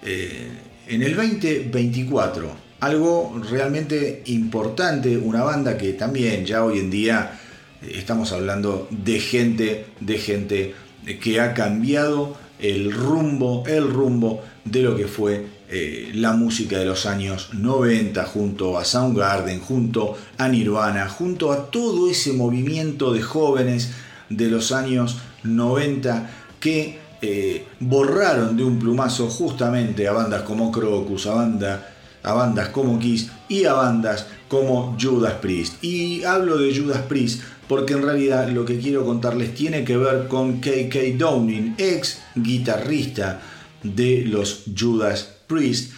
eh, 0.03 0.48
en 0.88 1.03
el 1.03 1.15
2024. 1.15 2.70
Algo 2.82 3.41
realmente 3.50 4.24
importante, 4.27 5.18
una 5.18 5.44
banda 5.44 5.77
que 5.77 5.94
también 5.94 6.46
ya 6.46 6.63
hoy 6.63 6.79
en 6.79 6.89
día 6.89 7.38
estamos 7.81 8.31
hablando 8.31 8.88
de 8.89 9.19
gente, 9.19 9.86
de 10.00 10.17
gente 10.17 10.75
que 11.21 11.39
ha 11.39 11.53
cambiado 11.53 12.36
el 12.59 12.91
rumbo, 12.91 13.63
el 13.67 13.89
rumbo 13.89 14.41
de 14.65 14.81
lo 14.81 14.95
que 14.95 15.07
fue 15.07 15.45
eh, 15.69 16.12
la 16.15 16.33
música 16.33 16.79
de 16.79 16.86
los 16.86 17.05
años 17.05 17.50
90 17.53 18.25
junto 18.25 18.77
a 18.77 18.83
Soundgarden, 18.83 19.59
junto 19.59 20.17
a 20.38 20.48
Nirvana, 20.48 21.07
junto 21.07 21.51
a 21.51 21.69
todo 21.69 22.09
ese 22.09 22.33
movimiento 22.33 23.13
de 23.13 23.21
jóvenes 23.21 23.91
de 24.29 24.48
los 24.48 24.71
años 24.71 25.17
90 25.43 26.29
que 26.59 27.00
eh, 27.21 27.65
borraron 27.79 28.57
de 28.57 28.63
un 28.63 28.79
plumazo 28.79 29.29
justamente 29.29 30.07
a 30.07 30.13
bandas 30.13 30.41
como 30.43 30.71
Crocus, 30.71 31.27
a, 31.27 31.36
banda, 31.36 31.93
a 32.24 32.33
bandas 32.33 32.69
como 32.69 32.98
Kiss 33.00 33.29
y 33.48 33.65
a 33.65 33.74
bandas 33.74 34.25
como 34.48 34.98
Judas 35.00 35.36
Priest. 35.36 35.83
Y 35.83 36.24
hablo 36.24 36.57
de 36.57 36.77
Judas 36.77 37.01
Priest 37.03 37.41
porque 37.69 37.93
en 37.93 38.01
realidad 38.01 38.49
lo 38.49 38.65
que 38.65 38.79
quiero 38.79 39.05
contarles 39.05 39.53
tiene 39.53 39.83
que 39.83 39.95
ver 39.95 40.27
con 40.27 40.59
KK 40.59 41.15
Downing, 41.15 41.75
ex 41.77 42.19
guitarrista 42.33 43.41
de 43.83 44.25
los 44.25 44.63
Judas 44.77 45.35
Priest, 45.45 45.93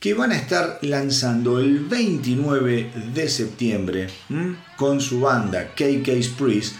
que 0.00 0.14
van 0.14 0.32
a 0.32 0.36
estar 0.36 0.78
lanzando 0.80 1.60
el 1.60 1.80
29 1.80 2.90
de 3.12 3.28
septiembre 3.28 4.08
con 4.78 5.02
su 5.02 5.20
banda 5.20 5.74
KK's 5.74 6.28
Priest, 6.28 6.76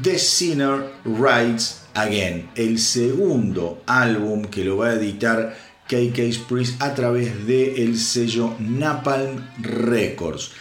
The 0.00 0.16
Sinner 0.16 0.92
Rides 1.04 1.82
Again, 1.94 2.50
el 2.54 2.78
segundo 2.78 3.82
álbum 3.86 4.44
que 4.44 4.64
lo 4.64 4.76
va 4.76 4.90
a 4.90 4.94
editar 4.94 5.56
KK's 5.88 6.38
Priest 6.38 6.80
a 6.80 6.94
través 6.94 7.48
del 7.48 7.76
el 7.78 7.98
sello 7.98 8.54
Napalm 8.60 9.44
Records. 9.60 10.52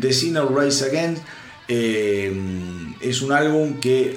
The 0.00 0.12
Sinner 0.12 0.46
Rides 0.48 0.82
Again 0.82 1.16
eh, 1.68 2.32
es 3.00 3.20
un 3.20 3.32
álbum 3.32 3.78
que, 3.78 4.16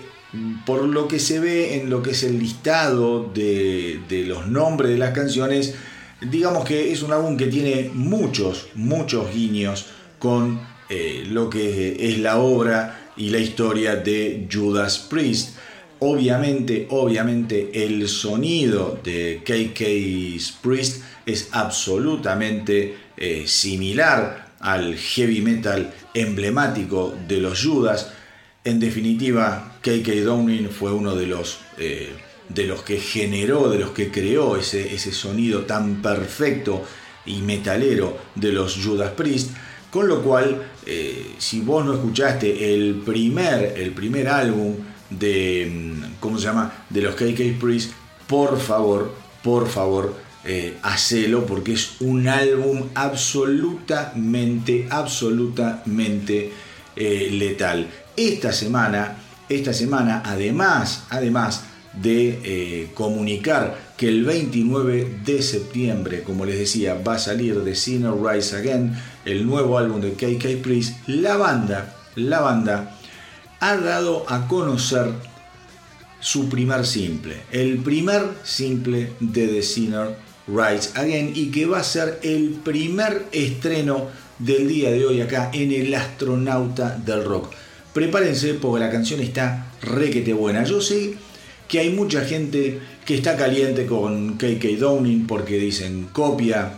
por 0.65 0.83
lo 0.83 1.07
que 1.07 1.19
se 1.19 1.39
ve 1.39 1.75
en 1.75 1.89
lo 1.89 2.01
que 2.01 2.11
es 2.11 2.23
el 2.23 2.39
listado 2.39 3.29
de, 3.33 3.99
los 4.25 4.47
nombres 4.47 4.91
de 4.91 4.97
las 4.97 5.11
canciones, 5.11 5.75
digamos 6.21 6.63
que 6.65 6.91
es 6.91 7.03
un 7.03 7.11
álbum 7.11 7.35
que 7.35 7.47
tiene 7.47 7.91
muchos, 7.93 8.69
muchos 8.75 9.33
guiños 9.33 9.87
con 10.17 10.61
eh, 10.89 11.25
lo 11.27 11.49
que 11.49 11.97
es 11.99 12.19
la 12.19 12.37
obra 12.37 13.11
y 13.17 13.29
la 13.29 13.39
historia 13.39 13.97
de 13.97 14.47
Judas 14.51 14.99
Priest. 14.99 15.57
Obviamente, 15.99 16.87
obviamente 16.89 17.69
el 17.85 18.07
sonido 18.07 18.99
de 19.03 19.41
KK 19.43 20.61
Priest 20.61 21.03
es 21.25 21.49
absolutamente 21.51 22.95
eh, 23.17 23.43
similar 23.45 24.53
al 24.59 24.95
heavy 24.95 25.41
metal 25.41 25.93
emblemático 26.13 27.15
de 27.27 27.37
los 27.37 27.63
Judas. 27.63 28.11
En 28.63 28.79
definitiva, 28.79 29.75
KK 29.81 30.23
Downing 30.23 30.69
fue 30.69 30.91
uno 30.91 31.15
de 31.15 31.27
los, 31.27 31.59
eh, 31.77 32.09
de 32.49 32.65
los 32.65 32.83
que 32.83 32.97
generó, 32.97 33.69
de 33.69 33.79
los 33.79 33.91
que 33.91 34.11
creó 34.11 34.57
ese, 34.57 34.93
ese 34.93 35.11
sonido 35.11 35.61
tan 35.61 36.01
perfecto 36.01 36.83
y 37.25 37.41
metalero 37.41 38.17
de 38.35 38.51
los 38.51 38.77
Judas 38.83 39.11
Priest. 39.11 39.51
Con 39.89 40.07
lo 40.07 40.21
cual, 40.21 40.63
eh, 40.85 41.33
si 41.37 41.61
vos 41.61 41.85
no 41.85 41.93
escuchaste 41.93 42.73
el 42.73 43.01
primer, 43.05 43.73
el 43.77 43.91
primer 43.91 44.29
álbum 44.29 44.75
de, 45.09 45.69
mm, 45.69 46.03
¿cómo 46.19 46.37
se 46.37 46.45
llama? 46.45 46.85
De 46.89 47.01
los 47.01 47.15
KK 47.15 47.59
Priest, 47.59 47.91
por 48.27 48.57
favor, 48.59 49.13
por 49.43 49.67
favor, 49.67 50.15
eh, 50.43 50.77
hacelo 50.81 51.45
porque 51.45 51.73
es 51.73 52.01
un 52.01 52.27
álbum 52.27 52.89
absolutamente, 52.95 54.87
absolutamente 54.89 56.51
eh, 56.95 57.29
letal. 57.31 57.87
Esta 58.17 58.51
semana, 58.51 59.17
esta 59.47 59.71
semana, 59.71 60.23
además, 60.25 61.05
además 61.09 61.65
de 61.93 62.39
eh, 62.43 62.91
comunicar 62.95 63.93
que 63.97 64.07
el 64.07 64.23
29 64.23 65.19
de 65.25 65.41
septiembre, 65.43 66.23
como 66.23 66.45
les 66.45 66.57
decía, 66.57 66.95
va 66.95 67.15
a 67.15 67.19
salir 67.19 67.61
de 67.61 67.75
Sinner 67.75 68.13
Rise 68.13 68.57
Again, 68.57 68.95
el 69.25 69.45
nuevo 69.45 69.77
álbum 69.77 70.01
de 70.01 70.13
KK 70.13 70.63
Priest, 70.63 71.07
la 71.07 71.37
banda, 71.37 71.95
la 72.15 72.39
banda 72.39 72.97
ha 73.59 73.77
dado 73.77 74.25
a 74.27 74.47
conocer 74.47 75.11
su 76.19 76.49
primer 76.49 76.85
simple, 76.85 77.41
el 77.51 77.77
primer 77.77 78.23
simple 78.43 79.13
de 79.19 79.47
The 79.47 79.61
Sinner 79.61 80.30
Rise 80.47 80.91
Again 80.95 81.33
y 81.35 81.51
que 81.51 81.65
va 81.65 81.79
a 81.79 81.83
ser 81.83 82.19
el 82.23 82.49
primer 82.63 83.27
estreno 83.31 84.07
del 84.39 84.67
día 84.67 84.91
de 84.91 85.05
hoy 85.05 85.21
acá 85.21 85.51
en 85.53 85.71
El 85.71 85.93
Astronauta 85.93 86.97
del 86.97 87.23
Rock. 87.23 87.53
Prepárense 87.93 88.55
porque 88.55 88.83
la 88.83 88.91
canción 88.91 89.19
está 89.19 89.71
requete 89.81 90.33
buena. 90.33 90.63
Yo 90.63 90.81
sé 90.81 91.13
que 91.67 91.79
hay 91.79 91.89
mucha 91.89 92.25
gente 92.25 92.79
que 93.05 93.15
está 93.15 93.37
caliente 93.37 93.85
con 93.85 94.37
KK 94.37 94.77
Downing 94.79 95.27
porque 95.27 95.57
dicen 95.57 96.09
copia 96.11 96.73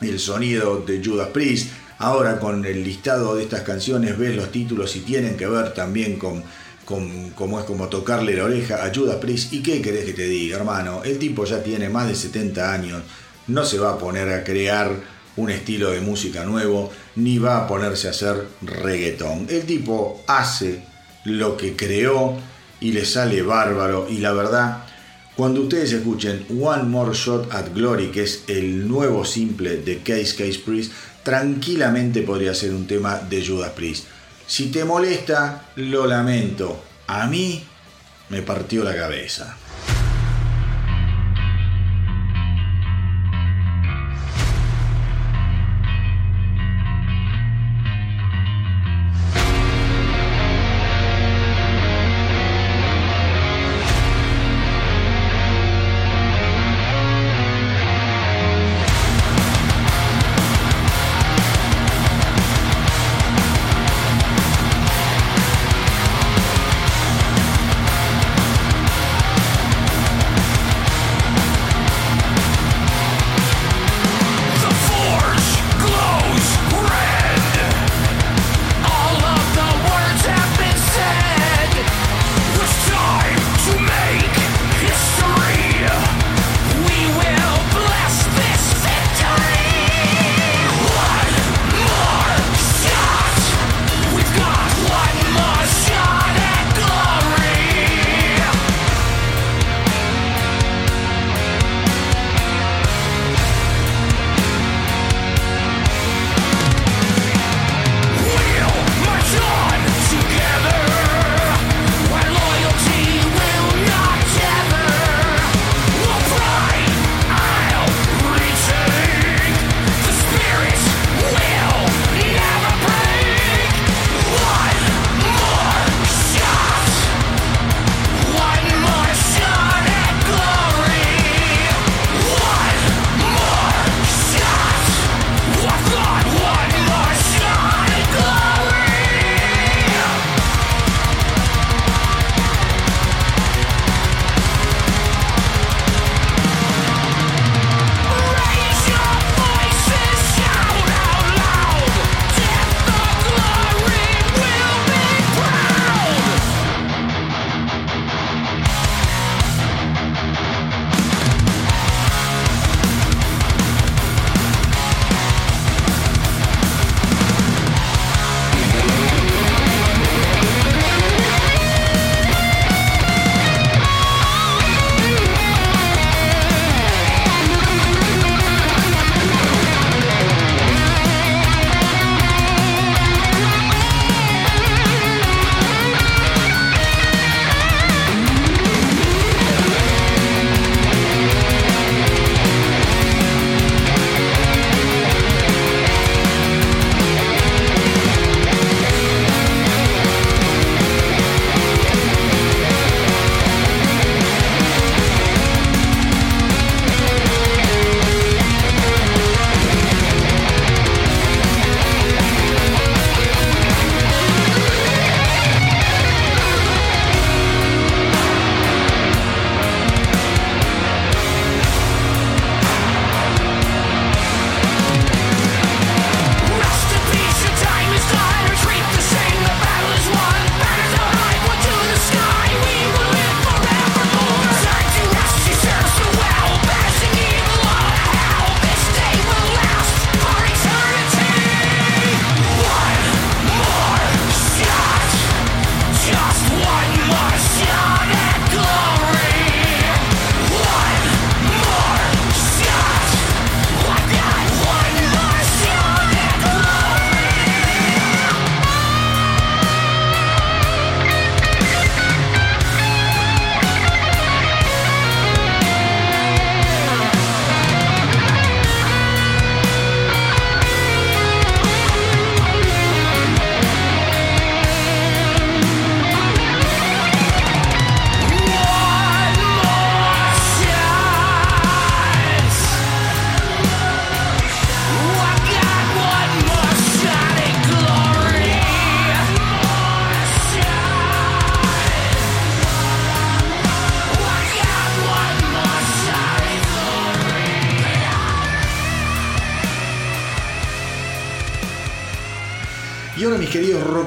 el 0.00 0.18
sonido 0.18 0.82
de 0.86 1.02
Judas 1.04 1.28
Priest. 1.28 1.70
Ahora 1.98 2.40
con 2.40 2.64
el 2.64 2.82
listado 2.82 3.36
de 3.36 3.44
estas 3.44 3.62
canciones 3.62 4.18
ves 4.18 4.34
los 4.34 4.50
títulos 4.50 4.96
y 4.96 5.00
tienen 5.00 5.36
que 5.36 5.46
ver 5.46 5.74
también 5.74 6.16
con, 6.18 6.42
con 6.84 7.30
cómo 7.30 7.58
es 7.58 7.64
como 7.64 7.88
tocarle 7.88 8.36
la 8.36 8.44
oreja 8.44 8.84
a 8.84 8.92
Judas 8.94 9.16
Priest. 9.16 9.52
¿Y 9.52 9.62
qué 9.62 9.80
querés 9.80 10.04
que 10.04 10.12
te 10.12 10.26
diga, 10.26 10.56
hermano? 10.56 11.02
El 11.04 11.18
tipo 11.18 11.44
ya 11.44 11.62
tiene 11.62 11.88
más 11.88 12.08
de 12.08 12.14
70 12.14 12.72
años, 12.72 13.02
no 13.46 13.64
se 13.64 13.78
va 13.78 13.92
a 13.92 13.98
poner 13.98 14.28
a 14.30 14.44
crear 14.44 15.14
un 15.36 15.50
estilo 15.50 15.90
de 15.90 16.00
música 16.00 16.44
nuevo, 16.44 16.92
ni 17.16 17.38
va 17.38 17.58
a 17.58 17.66
ponerse 17.66 18.08
a 18.08 18.10
hacer 18.10 18.46
reggaetón. 18.62 19.46
El 19.50 19.64
tipo 19.64 20.22
hace 20.26 20.84
lo 21.24 21.56
que 21.56 21.74
creó 21.74 22.36
y 22.80 22.92
le 22.92 23.04
sale 23.04 23.42
bárbaro 23.42 24.06
y 24.08 24.18
la 24.18 24.32
verdad, 24.32 24.84
cuando 25.36 25.62
ustedes 25.62 25.92
escuchen 25.92 26.46
One 26.60 26.84
More 26.84 27.14
Shot 27.14 27.52
at 27.52 27.74
Glory, 27.74 28.08
que 28.08 28.22
es 28.22 28.44
el 28.46 28.86
nuevo 28.86 29.24
simple 29.24 29.78
de 29.78 29.98
Case 29.98 30.36
Case 30.36 30.60
Priest, 30.64 30.92
tranquilamente 31.22 32.22
podría 32.22 32.54
ser 32.54 32.72
un 32.72 32.86
tema 32.86 33.18
de 33.18 33.44
Judas 33.44 33.70
Priest. 33.70 34.04
Si 34.46 34.70
te 34.70 34.84
molesta, 34.84 35.70
lo 35.76 36.06
lamento. 36.06 36.82
A 37.06 37.26
mí 37.26 37.64
me 38.28 38.42
partió 38.42 38.84
la 38.84 38.94
cabeza. 38.94 39.56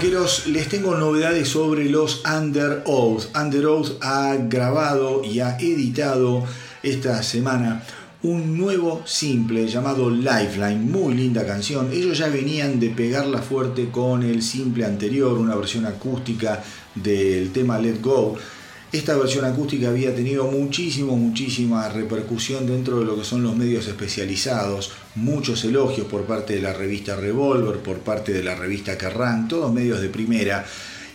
Rockeros, 0.08 0.48
les 0.48 0.70
tengo 0.70 0.96
novedades 0.96 1.50
sobre 1.50 1.90
los 1.90 2.24
Under 2.26 2.82
Oath. 2.86 3.26
Ha 4.02 4.36
grabado 4.38 5.22
y 5.24 5.42
ha 5.42 5.58
editado 5.58 6.46
esta 6.82 7.22
semana 7.24 7.84
un 8.24 8.58
nuevo 8.58 9.02
simple 9.06 9.68
llamado 9.68 10.10
Lifeline, 10.10 10.80
muy 10.80 11.14
linda 11.14 11.46
canción. 11.46 11.92
Ellos 11.92 12.18
ya 12.18 12.30
venían 12.30 12.80
de 12.80 12.90
pegarla 12.90 13.40
fuerte 13.40 13.90
con 13.90 14.24
el 14.24 14.42
simple 14.42 14.86
anterior, 14.86 15.34
una 15.34 15.56
versión 15.56 15.86
acústica 15.86 16.64
del 16.96 17.52
tema 17.52 17.78
Let 17.78 18.02
Go. 18.02 18.38
Esta 18.90 19.18
versión 19.18 19.44
acústica 19.44 19.90
había 19.90 20.16
tenido 20.16 20.50
muchísimo, 20.50 21.18
muchísima 21.18 21.90
repercusión 21.90 22.66
dentro 22.66 23.00
de 23.00 23.06
lo 23.06 23.18
que 23.18 23.26
son 23.26 23.44
los 23.44 23.54
medios 23.54 23.86
especializados, 23.86 24.94
muchos 25.16 25.66
elogios 25.66 26.08
por 26.08 26.24
parte 26.24 26.56
de 26.56 26.62
la 26.62 26.72
revista 26.72 27.18
Revolver, 27.18 27.80
por 27.80 27.98
parte 27.98 28.32
de 28.32 28.44
la 28.44 28.56
revista 28.56 28.98
Kerrang, 28.98 29.50
todos 29.50 29.74
medios 29.74 30.00
de 30.00 30.08
primera. 30.08 30.66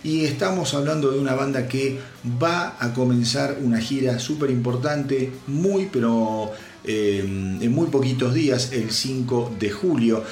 Y 0.04 0.26
estamos 0.26 0.74
hablando 0.74 1.12
de 1.12 1.18
una 1.18 1.34
banda 1.34 1.66
que 1.66 1.98
va 2.42 2.76
a 2.78 2.92
comenzar 2.92 3.56
una 3.62 3.80
gira 3.80 4.18
súper 4.18 4.50
importante, 4.50 5.32
muy 5.46 5.88
pero 5.90 6.52
eh, 6.84 7.20
en 7.20 7.72
muy 7.72 7.86
poquitos 7.86 8.34
días, 8.34 8.72
el 8.72 8.90
5 8.90 9.56
de 9.58 9.70
julio. 9.70 10.24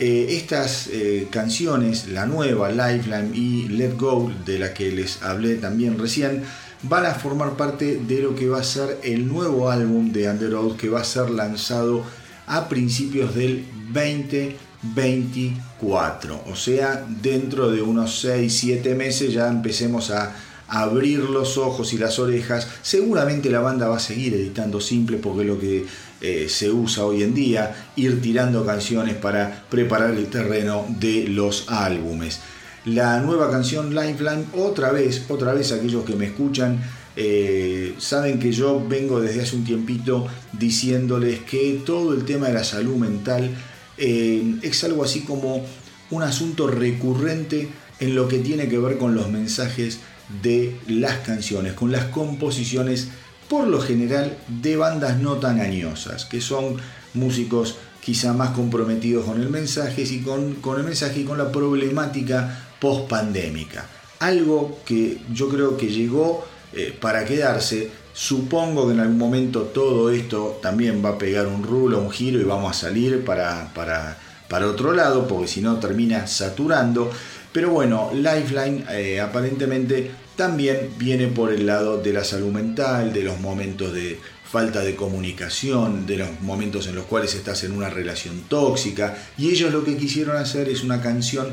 Eh, 0.00 0.36
estas 0.36 0.88
eh, 0.92 1.26
canciones, 1.30 2.08
la 2.08 2.24
nueva, 2.24 2.70
Lifeline 2.70 3.30
y 3.34 3.68
Let 3.68 3.96
Go, 3.96 4.32
de 4.46 4.58
la 4.58 4.72
que 4.72 4.90
les 4.92 5.22
hablé 5.22 5.56
también 5.56 5.98
recién, 5.98 6.44
van 6.82 7.06
a 7.06 7.14
formar 7.14 7.56
parte 7.56 7.96
de 7.96 8.22
lo 8.22 8.34
que 8.34 8.48
va 8.48 8.60
a 8.60 8.64
ser 8.64 9.00
el 9.02 9.26
nuevo 9.26 9.70
álbum 9.70 10.12
de 10.12 10.28
Underoath 10.28 10.76
que 10.76 10.88
va 10.88 11.00
a 11.00 11.04
ser 11.04 11.30
lanzado 11.30 12.04
a 12.46 12.68
principios 12.68 13.34
del 13.34 13.64
2024. 13.92 16.44
O 16.50 16.56
sea, 16.56 17.04
dentro 17.20 17.70
de 17.70 17.82
unos 17.82 18.24
6-7 18.24 18.94
meses 18.94 19.32
ya 19.32 19.48
empecemos 19.48 20.10
a 20.10 20.34
abrir 20.68 21.20
los 21.20 21.58
ojos 21.58 21.92
y 21.92 21.98
las 21.98 22.18
orejas. 22.18 22.68
Seguramente 22.82 23.50
la 23.50 23.60
banda 23.60 23.88
va 23.88 23.96
a 23.96 24.00
seguir 24.00 24.34
editando 24.34 24.80
simple 24.80 25.18
porque 25.18 25.42
es 25.42 25.46
lo 25.46 25.58
que 25.58 25.86
eh, 26.20 26.46
se 26.48 26.70
usa 26.70 27.04
hoy 27.04 27.22
en 27.22 27.34
día, 27.34 27.90
ir 27.96 28.20
tirando 28.20 28.66
canciones 28.66 29.14
para 29.14 29.64
preparar 29.70 30.14
el 30.14 30.26
terreno 30.26 30.84
de 30.88 31.28
los 31.28 31.68
álbumes. 31.68 32.40
La 32.84 33.20
nueva 33.20 33.50
canción 33.50 33.94
Lifeline, 33.94 34.46
otra 34.54 34.92
vez, 34.92 35.24
otra 35.28 35.52
vez 35.52 35.72
aquellos 35.72 36.04
que 36.04 36.14
me 36.14 36.26
escuchan, 36.26 36.80
eh, 37.16 37.94
saben 37.98 38.38
que 38.38 38.52
yo 38.52 38.80
vengo 38.88 39.20
desde 39.20 39.42
hace 39.42 39.56
un 39.56 39.64
tiempito 39.64 40.26
diciéndoles 40.52 41.40
que 41.40 41.82
todo 41.84 42.14
el 42.14 42.24
tema 42.24 42.46
de 42.46 42.54
la 42.54 42.64
salud 42.64 42.94
mental 42.94 43.50
eh, 43.96 44.54
es 44.62 44.84
algo 44.84 45.02
así 45.02 45.22
como 45.22 45.66
un 46.10 46.22
asunto 46.22 46.68
recurrente 46.68 47.68
en 47.98 48.14
lo 48.14 48.28
que 48.28 48.38
tiene 48.38 48.68
que 48.68 48.78
ver 48.78 48.98
con 48.98 49.16
los 49.16 49.28
mensajes 49.30 49.98
de 50.42 50.76
las 50.86 51.18
canciones, 51.18 51.72
con 51.72 51.90
las 51.90 52.04
composiciones, 52.04 53.08
por 53.48 53.66
lo 53.66 53.80
general, 53.80 54.38
de 54.46 54.76
bandas 54.76 55.18
no 55.18 55.38
tan 55.38 55.60
añosas, 55.60 56.24
que 56.24 56.40
son 56.40 56.76
músicos 57.14 57.76
quizá 58.00 58.32
más 58.32 58.50
comprometidos 58.50 59.24
con 59.24 59.40
el 59.40 59.48
mensaje 59.48 60.02
y 60.02 60.20
con, 60.20 60.54
con 60.56 60.78
el 60.78 60.84
mensaje 60.84 61.20
y 61.20 61.24
con 61.24 61.36
la 61.36 61.50
problemática 61.50 62.67
post-pandémica. 62.80 63.86
Algo 64.20 64.80
que 64.84 65.18
yo 65.32 65.48
creo 65.48 65.76
que 65.76 65.88
llegó 65.88 66.44
eh, 66.72 66.96
para 66.98 67.24
quedarse. 67.24 67.90
Supongo 68.12 68.86
que 68.86 68.94
en 68.94 69.00
algún 69.00 69.18
momento 69.18 69.62
todo 69.62 70.10
esto 70.10 70.58
también 70.60 71.04
va 71.04 71.10
a 71.10 71.18
pegar 71.18 71.46
un 71.46 71.62
rulo, 71.62 72.00
un 72.00 72.10
giro 72.10 72.40
y 72.40 72.44
vamos 72.44 72.76
a 72.76 72.80
salir 72.88 73.24
para, 73.24 73.72
para, 73.74 74.18
para 74.48 74.66
otro 74.66 74.92
lado, 74.92 75.26
porque 75.28 75.48
si 75.48 75.60
no 75.60 75.78
termina 75.78 76.26
saturando. 76.26 77.10
Pero 77.52 77.70
bueno, 77.70 78.10
Lifeline 78.12 78.84
eh, 78.90 79.20
aparentemente 79.20 80.10
también 80.36 80.90
viene 80.98 81.28
por 81.28 81.52
el 81.52 81.66
lado 81.66 82.02
de 82.02 82.12
la 82.12 82.22
salud 82.22 82.52
mental, 82.52 83.12
de 83.12 83.22
los 83.22 83.40
momentos 83.40 83.92
de 83.92 84.20
falta 84.50 84.80
de 84.80 84.94
comunicación, 84.94 86.06
de 86.06 86.18
los 86.18 86.40
momentos 86.40 86.86
en 86.86 86.94
los 86.94 87.04
cuales 87.06 87.34
estás 87.34 87.64
en 87.64 87.72
una 87.72 87.88
relación 87.88 88.42
tóxica. 88.48 89.16
Y 89.36 89.50
ellos 89.50 89.72
lo 89.72 89.84
que 89.84 89.96
quisieron 89.96 90.36
hacer 90.36 90.68
es 90.68 90.82
una 90.82 91.00
canción 91.00 91.48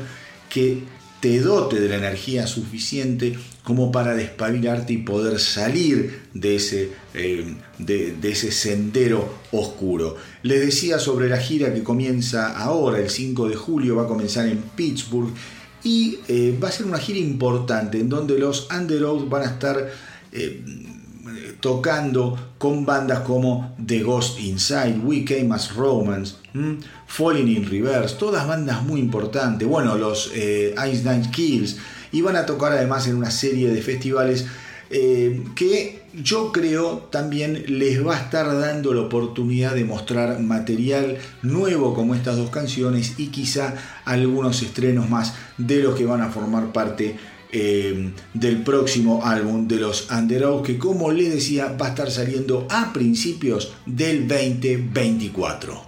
que 0.48 0.84
te 1.20 1.40
dote 1.40 1.80
de 1.80 1.88
la 1.88 1.96
energía 1.96 2.46
suficiente 2.46 3.38
como 3.64 3.90
para 3.90 4.14
despabilarte 4.14 4.92
y 4.92 4.98
poder 4.98 5.40
salir 5.40 6.22
de 6.34 6.56
ese, 6.56 6.92
eh, 7.14 7.54
de, 7.78 8.16
ese 8.22 8.52
sendero 8.52 9.28
oscuro. 9.50 10.16
Les 10.42 10.60
decía 10.60 10.98
sobre 10.98 11.28
la 11.28 11.38
gira 11.38 11.74
que 11.74 11.82
comienza 11.82 12.56
ahora, 12.56 13.00
el 13.00 13.10
5 13.10 13.48
de 13.48 13.56
julio, 13.56 13.96
va 13.96 14.04
a 14.04 14.06
comenzar 14.06 14.46
en 14.46 14.58
Pittsburgh 14.58 15.32
y 15.82 16.18
eh, 16.28 16.56
va 16.62 16.68
a 16.68 16.72
ser 16.72 16.86
una 16.86 16.98
gira 16.98 17.18
importante 17.18 17.98
en 17.98 18.08
donde 18.08 18.38
los 18.38 18.68
Underoath 18.70 19.28
van 19.28 19.42
a 19.42 19.46
estar 19.46 19.90
eh, 20.32 20.62
tocando 21.60 22.52
con 22.58 22.86
bandas 22.86 23.20
como 23.20 23.74
The 23.84 24.02
Ghost 24.02 24.38
Inside, 24.40 25.00
We 25.02 25.24
Came 25.24 25.52
as 25.54 25.74
Romance, 25.74 26.36
Falling 27.06 27.48
in 27.48 27.68
Reverse, 27.68 28.16
todas 28.16 28.46
bandas 28.46 28.82
muy 28.82 29.00
importantes, 29.00 29.66
bueno, 29.66 29.96
los 29.96 30.32
eh, 30.34 30.74
Ice 30.90 31.02
Nine 31.02 31.30
Kills, 31.30 31.76
y 32.12 32.20
van 32.20 32.36
a 32.36 32.46
tocar 32.46 32.72
además 32.72 33.06
en 33.08 33.16
una 33.16 33.30
serie 33.30 33.68
de 33.68 33.82
festivales 33.82 34.46
eh, 34.90 35.42
que 35.56 36.02
yo 36.14 36.52
creo 36.52 37.08
también 37.10 37.64
les 37.78 38.06
va 38.06 38.16
a 38.16 38.20
estar 38.20 38.46
dando 38.58 38.94
la 38.94 39.02
oportunidad 39.02 39.74
de 39.74 39.84
mostrar 39.84 40.40
material 40.40 41.18
nuevo 41.42 41.92
como 41.92 42.14
estas 42.14 42.36
dos 42.36 42.50
canciones 42.50 43.14
y 43.18 43.28
quizá 43.28 43.74
algunos 44.04 44.62
estrenos 44.62 45.10
más 45.10 45.34
de 45.58 45.82
los 45.82 45.96
que 45.96 46.06
van 46.06 46.22
a 46.22 46.30
formar 46.30 46.72
parte 46.72 47.16
eh, 47.52 48.12
del 48.32 48.62
próximo 48.62 49.24
álbum 49.24 49.66
de 49.66 49.76
los 49.76 50.08
Underoath 50.10 50.64
que 50.64 50.78
como 50.78 51.10
les 51.10 51.34
decía 51.34 51.76
va 51.80 51.86
a 51.86 51.90
estar 51.90 52.10
saliendo 52.10 52.66
a 52.70 52.92
principios 52.92 53.72
del 53.86 54.28
2024. 54.28 55.85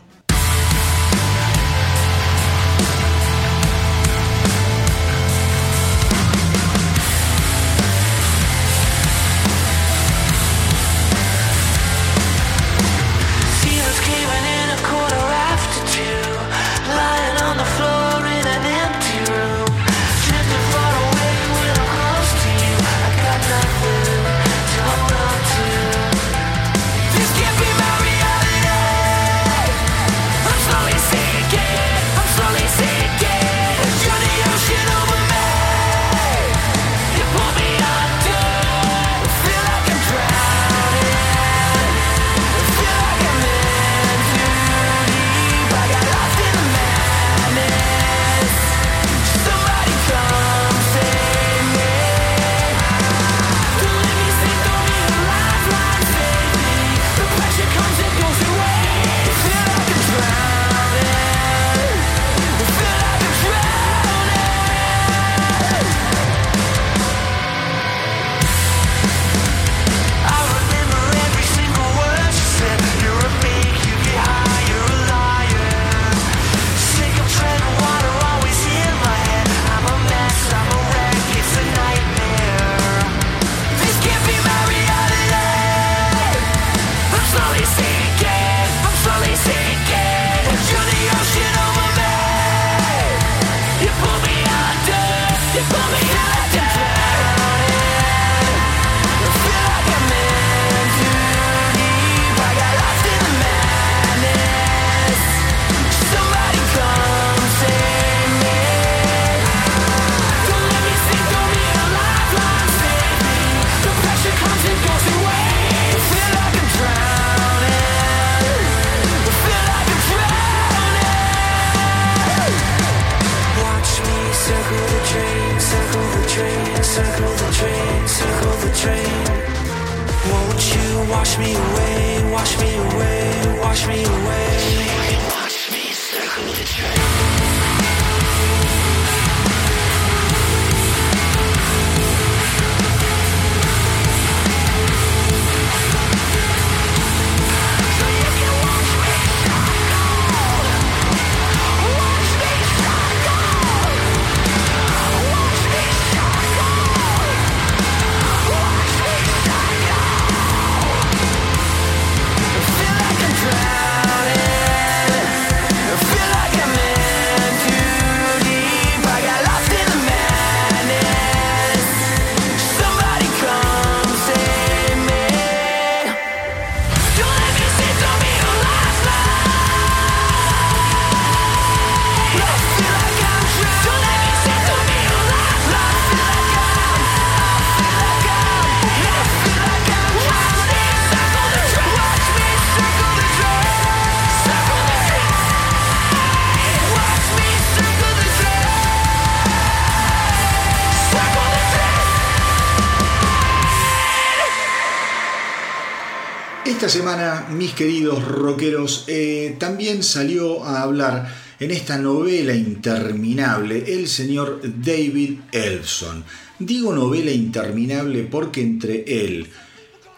Queridos 207.79 208.27
rockeros, 208.27 209.05
eh, 209.07 209.55
también 209.61 210.03
salió 210.03 210.65
a 210.65 210.83
hablar 210.83 211.33
en 211.61 211.71
esta 211.71 211.97
novela 211.97 212.53
interminable 212.53 213.95
el 213.95 214.09
señor 214.09 214.61
David 214.83 215.39
Elson. 215.53 216.25
Digo 216.59 216.93
novela 216.93 217.31
interminable 217.31 218.25
porque 218.25 218.63
entre 218.63 219.05
él 219.07 219.47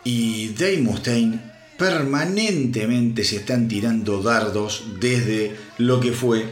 y 0.04 0.48
Dave 0.54 0.78
Mustaine 0.78 1.38
permanentemente 1.76 3.24
se 3.24 3.36
están 3.36 3.68
tirando 3.68 4.22
dardos 4.22 4.84
desde 4.98 5.54
lo 5.76 6.00
que 6.00 6.12
fue 6.12 6.46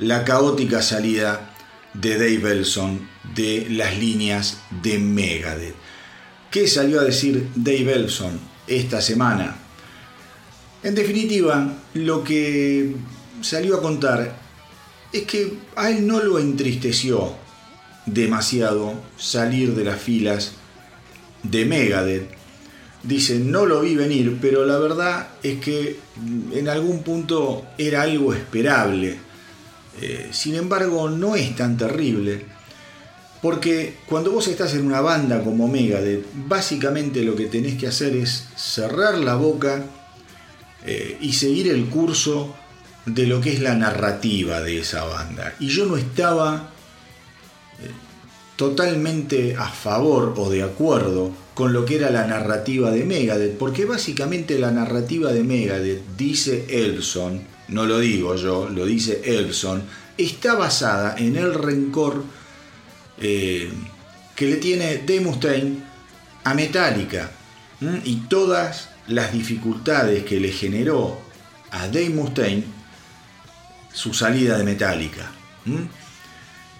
la 0.00 0.24
caótica 0.24 0.82
salida 0.82 1.54
de 1.94 2.14
Dave 2.14 2.50
Elson 2.50 3.08
de 3.32 3.68
las 3.70 3.96
líneas 3.96 4.58
de 4.82 4.98
Megadeth. 4.98 5.76
¿Qué 6.50 6.66
salió 6.66 6.98
a 6.98 7.04
decir 7.04 7.46
Dave 7.54 7.92
Elson? 7.92 8.58
esta 8.68 9.00
semana. 9.00 9.56
En 10.82 10.94
definitiva, 10.94 11.74
lo 11.94 12.22
que 12.22 12.94
salió 13.40 13.76
a 13.76 13.82
contar 13.82 14.36
es 15.12 15.22
que 15.22 15.54
a 15.76 15.90
él 15.90 16.06
no 16.06 16.22
lo 16.22 16.38
entristeció 16.38 17.34
demasiado 18.06 18.94
salir 19.16 19.74
de 19.74 19.84
las 19.84 20.00
filas 20.00 20.52
de 21.42 21.64
Megadeth. 21.64 22.30
Dice, 23.02 23.38
no 23.38 23.66
lo 23.66 23.80
vi 23.80 23.94
venir, 23.94 24.38
pero 24.40 24.64
la 24.64 24.78
verdad 24.78 25.28
es 25.42 25.60
que 25.60 25.98
en 26.52 26.68
algún 26.68 27.02
punto 27.02 27.64
era 27.76 28.02
algo 28.02 28.34
esperable. 28.34 29.18
Eh, 30.00 30.28
sin 30.32 30.54
embargo, 30.54 31.08
no 31.08 31.34
es 31.34 31.56
tan 31.56 31.76
terrible 31.76 32.44
porque 33.40 33.94
cuando 34.06 34.32
vos 34.32 34.48
estás 34.48 34.74
en 34.74 34.84
una 34.84 35.00
banda 35.00 35.42
como 35.44 35.68
Megadeth, 35.68 36.24
básicamente 36.48 37.22
lo 37.22 37.36
que 37.36 37.46
tenés 37.46 37.78
que 37.78 37.86
hacer 37.86 38.16
es 38.16 38.48
cerrar 38.56 39.16
la 39.18 39.36
boca 39.36 39.84
eh, 40.84 41.18
y 41.20 41.32
seguir 41.32 41.68
el 41.68 41.86
curso 41.86 42.54
de 43.06 43.26
lo 43.26 43.40
que 43.40 43.52
es 43.52 43.60
la 43.60 43.74
narrativa 43.74 44.60
de 44.60 44.78
esa 44.78 45.04
banda. 45.04 45.54
Y 45.60 45.68
yo 45.68 45.86
no 45.86 45.96
estaba 45.96 46.70
eh, 47.80 47.90
totalmente 48.56 49.56
a 49.56 49.68
favor 49.68 50.34
o 50.36 50.50
de 50.50 50.62
acuerdo 50.62 51.32
con 51.54 51.72
lo 51.72 51.84
que 51.84 51.96
era 51.96 52.10
la 52.10 52.26
narrativa 52.26 52.90
de 52.90 53.04
Megadeth, 53.04 53.56
porque 53.58 53.84
básicamente 53.84 54.58
la 54.58 54.70
narrativa 54.70 55.32
de 55.32 55.42
Megadeth, 55.42 56.02
dice 56.16 56.66
Elson, 56.68 57.42
no 57.68 57.84
lo 57.84 57.98
digo 57.98 58.36
yo, 58.36 58.68
lo 58.68 58.86
dice 58.86 59.22
Elson, 59.24 59.82
está 60.16 60.54
basada 60.54 61.16
en 61.18 61.36
el 61.36 61.54
rencor 61.54 62.22
eh, 63.20 63.70
que 64.36 64.46
le 64.46 64.56
tiene 64.56 64.98
Dave 64.98 65.76
a 66.44 66.54
Metallica 66.54 67.32
y 68.04 68.16
todas 68.28 68.90
las 69.08 69.32
dificultades 69.32 70.24
que 70.24 70.40
le 70.40 70.52
generó 70.52 71.18
a 71.70 71.86
Dave 71.88 72.10
Mustaine 72.10 72.64
su 73.92 74.14
salida 74.14 74.56
de 74.56 74.64
Metallica. 74.64 75.32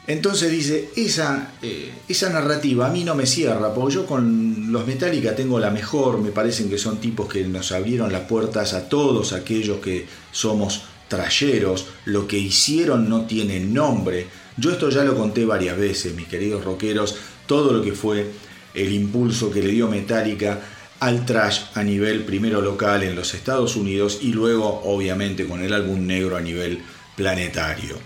Entonces 0.06 0.50
dice, 0.50 0.90
esa, 0.96 1.52
eh, 1.60 1.92
esa 2.08 2.30
narrativa 2.30 2.86
a 2.86 2.90
mí 2.90 3.04
no 3.04 3.14
me 3.14 3.26
cierra, 3.26 3.74
porque 3.74 3.94
yo 3.94 4.06
con 4.06 4.72
los 4.72 4.86
Metallica 4.86 5.36
tengo 5.36 5.58
la 5.58 5.70
mejor, 5.70 6.18
me 6.18 6.30
parecen 6.30 6.70
que 6.70 6.78
son 6.78 6.98
tipos 6.98 7.28
que 7.28 7.44
nos 7.44 7.72
abrieron 7.72 8.10
las 8.10 8.22
puertas 8.22 8.72
a 8.72 8.88
todos 8.88 9.34
aquellos 9.34 9.80
que 9.80 10.06
somos 10.32 10.82
trayeros, 11.08 11.88
lo 12.06 12.26
que 12.26 12.38
hicieron 12.38 13.08
no 13.08 13.26
tiene 13.26 13.60
nombre, 13.60 14.26
yo 14.56 14.70
esto 14.70 14.88
ya 14.88 15.04
lo 15.04 15.14
conté 15.14 15.44
varias 15.44 15.76
veces, 15.76 16.14
mis 16.14 16.26
queridos 16.26 16.64
rockeros, 16.64 17.16
todo 17.46 17.72
lo 17.72 17.82
que 17.82 17.92
fue 17.92 18.30
el 18.74 18.92
impulso 18.92 19.50
que 19.50 19.62
le 19.62 19.72
dio 19.72 19.88
Metallica 19.88 20.60
al 21.00 21.24
trash 21.24 21.60
a 21.74 21.82
nivel 21.82 22.24
primero 22.24 22.60
local 22.60 23.02
en 23.02 23.14
los 23.14 23.34
Estados 23.34 23.76
Unidos 23.76 24.18
y 24.22 24.32
luego 24.32 24.82
obviamente 24.84 25.46
con 25.46 25.62
el 25.62 25.72
álbum 25.72 26.06
negro 26.06 26.36
a 26.36 26.40
nivel 26.40 26.82
planetario. 27.16 27.96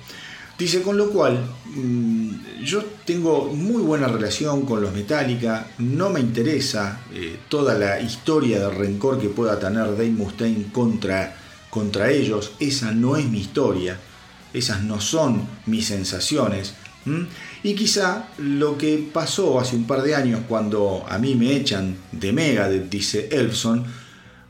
Dice, 0.59 0.83
con 0.83 0.97
lo 0.97 1.11
cual, 1.11 1.39
mm, 1.75 2.63
yo 2.63 2.85
tengo 3.05 3.47
muy 3.53 3.83
buena 3.83 4.07
relación 4.07 4.63
con 4.63 4.81
los 4.81 4.93
Metallica, 4.93 5.69
no 5.79 6.11
me 6.11 6.21
interesa 6.21 7.01
eh, 7.13 7.39
toda 7.49 7.75
la 7.75 8.01
historia 8.01 8.61
de 8.61 8.71
rencor 8.71 9.21
que 9.21 9.29
pueda 9.29 9.59
tener 9.59 9.87
Dave 9.93 10.11
Mustaine 10.11 10.71
contra, 10.71 11.37
contra 11.71 12.11
ellos, 12.11 12.53
esa 12.61 12.93
no 12.93 13.17
es 13.17 13.25
mi 13.27 13.41
historia 13.41 13.99
esas 14.53 14.83
no 14.83 15.01
son 15.01 15.47
mis 15.67 15.87
sensaciones. 15.87 16.75
Y 17.65 17.75
quizá 17.75 18.29
lo 18.39 18.77
que 18.77 19.09
pasó 19.13 19.61
hace 19.61 19.77
un 19.77 19.87
par 19.87 20.03
de 20.03 20.15
años 20.15 20.41
cuando 20.49 21.05
a 21.09 21.19
mí 21.19 21.37
me 21.37 21.55
echan 21.55 21.97
de 22.11 22.33
Megadeth, 22.33 22.91
dice 22.91 23.29
Elfson, 23.31 23.85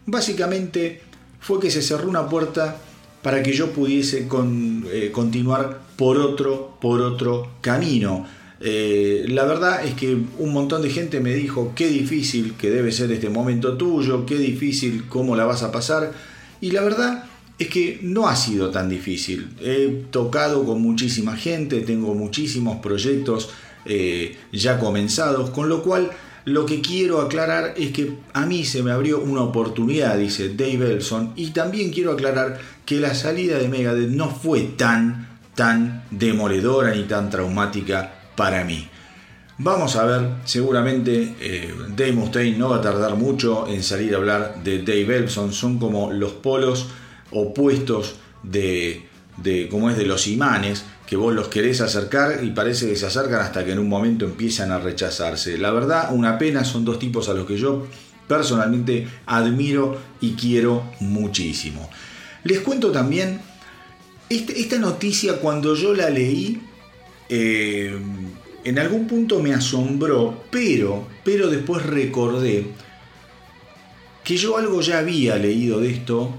básicamente 0.06 1.02
fue 1.40 1.60
que 1.60 1.70
se 1.70 1.82
cerró 1.82 2.08
una 2.08 2.28
puerta 2.28 2.78
para 3.22 3.42
que 3.42 3.52
yo 3.52 3.70
pudiese 3.70 4.26
eh, 4.26 5.10
continuar 5.12 5.80
por 5.96 6.16
otro, 6.18 6.76
por 6.80 7.00
otro 7.02 7.52
camino. 7.60 8.26
Eh, 8.60 9.26
la 9.28 9.44
verdad 9.44 9.84
es 9.84 9.94
que 9.94 10.16
un 10.38 10.52
montón 10.52 10.82
de 10.82 10.90
gente 10.90 11.20
me 11.20 11.34
dijo 11.34 11.72
qué 11.74 11.88
difícil 11.88 12.54
que 12.54 12.70
debe 12.70 12.92
ser 12.92 13.10
este 13.12 13.28
momento 13.28 13.76
tuyo, 13.76 14.24
qué 14.24 14.36
difícil 14.38 15.06
cómo 15.08 15.36
la 15.36 15.44
vas 15.44 15.62
a 15.62 15.70
pasar. 15.70 16.12
Y 16.60 16.70
la 16.70 16.82
verdad 16.82 17.24
es 17.62 17.68
que 17.68 17.98
no 18.02 18.28
ha 18.28 18.36
sido 18.36 18.70
tan 18.70 18.88
difícil. 18.88 19.50
He 19.60 20.04
tocado 20.10 20.64
con 20.64 20.80
muchísima 20.80 21.36
gente, 21.36 21.80
tengo 21.80 22.14
muchísimos 22.14 22.78
proyectos 22.78 23.50
eh, 23.84 24.36
ya 24.52 24.78
comenzados, 24.78 25.50
con 25.50 25.68
lo 25.68 25.82
cual 25.82 26.10
lo 26.44 26.66
que 26.66 26.80
quiero 26.80 27.20
aclarar 27.20 27.74
es 27.76 27.92
que 27.92 28.14
a 28.32 28.46
mí 28.46 28.64
se 28.64 28.82
me 28.82 28.90
abrió 28.90 29.20
una 29.20 29.42
oportunidad, 29.42 30.18
dice 30.18 30.54
Dave 30.54 30.92
Elson, 30.92 31.32
y 31.36 31.50
también 31.50 31.90
quiero 31.90 32.12
aclarar 32.12 32.58
que 32.84 33.00
la 33.00 33.14
salida 33.14 33.58
de 33.58 33.68
Megadeth 33.68 34.10
no 34.10 34.30
fue 34.30 34.62
tan, 34.62 35.28
tan 35.54 36.04
demoledora 36.10 36.94
ni 36.94 37.04
tan 37.04 37.30
traumática 37.30 38.12
para 38.36 38.64
mí. 38.64 38.88
Vamos 39.58 39.94
a 39.94 40.04
ver, 40.04 40.28
seguramente 40.44 41.36
eh, 41.40 41.72
Dave 41.90 42.12
Mustaine 42.12 42.58
no 42.58 42.70
va 42.70 42.78
a 42.78 42.80
tardar 42.80 43.14
mucho 43.14 43.68
en 43.68 43.82
salir 43.82 44.14
a 44.14 44.16
hablar 44.16 44.64
de 44.64 44.78
Dave 44.78 45.18
Elson, 45.18 45.52
son 45.52 45.78
como 45.78 46.12
los 46.12 46.32
polos 46.32 46.88
opuestos 47.32 48.16
de, 48.42 49.06
de 49.36 49.68
como 49.68 49.90
es 49.90 49.96
de 49.96 50.06
los 50.06 50.26
imanes, 50.26 50.84
que 51.06 51.16
vos 51.16 51.34
los 51.34 51.48
querés 51.48 51.80
acercar 51.80 52.42
y 52.42 52.50
parece 52.50 52.88
que 52.88 52.96
se 52.96 53.06
acercan 53.06 53.40
hasta 53.40 53.64
que 53.64 53.72
en 53.72 53.78
un 53.78 53.88
momento 53.88 54.24
empiezan 54.24 54.70
a 54.70 54.78
rechazarse. 54.78 55.58
La 55.58 55.70
verdad, 55.70 56.08
una 56.12 56.38
pena, 56.38 56.64
son 56.64 56.84
dos 56.84 56.98
tipos 56.98 57.28
a 57.28 57.34
los 57.34 57.46
que 57.46 57.56
yo 57.58 57.86
personalmente 58.26 59.06
admiro 59.26 60.00
y 60.20 60.32
quiero 60.32 60.90
muchísimo. 61.00 61.90
Les 62.44 62.60
cuento 62.60 62.90
también, 62.90 63.40
este, 64.28 64.58
esta 64.60 64.78
noticia 64.78 65.36
cuando 65.36 65.74
yo 65.74 65.92
la 65.92 66.08
leí, 66.08 66.62
eh, 67.28 67.98
en 68.64 68.78
algún 68.78 69.06
punto 69.06 69.40
me 69.40 69.52
asombró, 69.52 70.44
pero, 70.50 71.06
pero 71.24 71.48
después 71.48 71.84
recordé 71.84 72.68
que 74.24 74.36
yo 74.36 74.56
algo 74.56 74.80
ya 74.80 74.98
había 74.98 75.36
leído 75.36 75.80
de 75.80 75.90
esto 75.90 76.32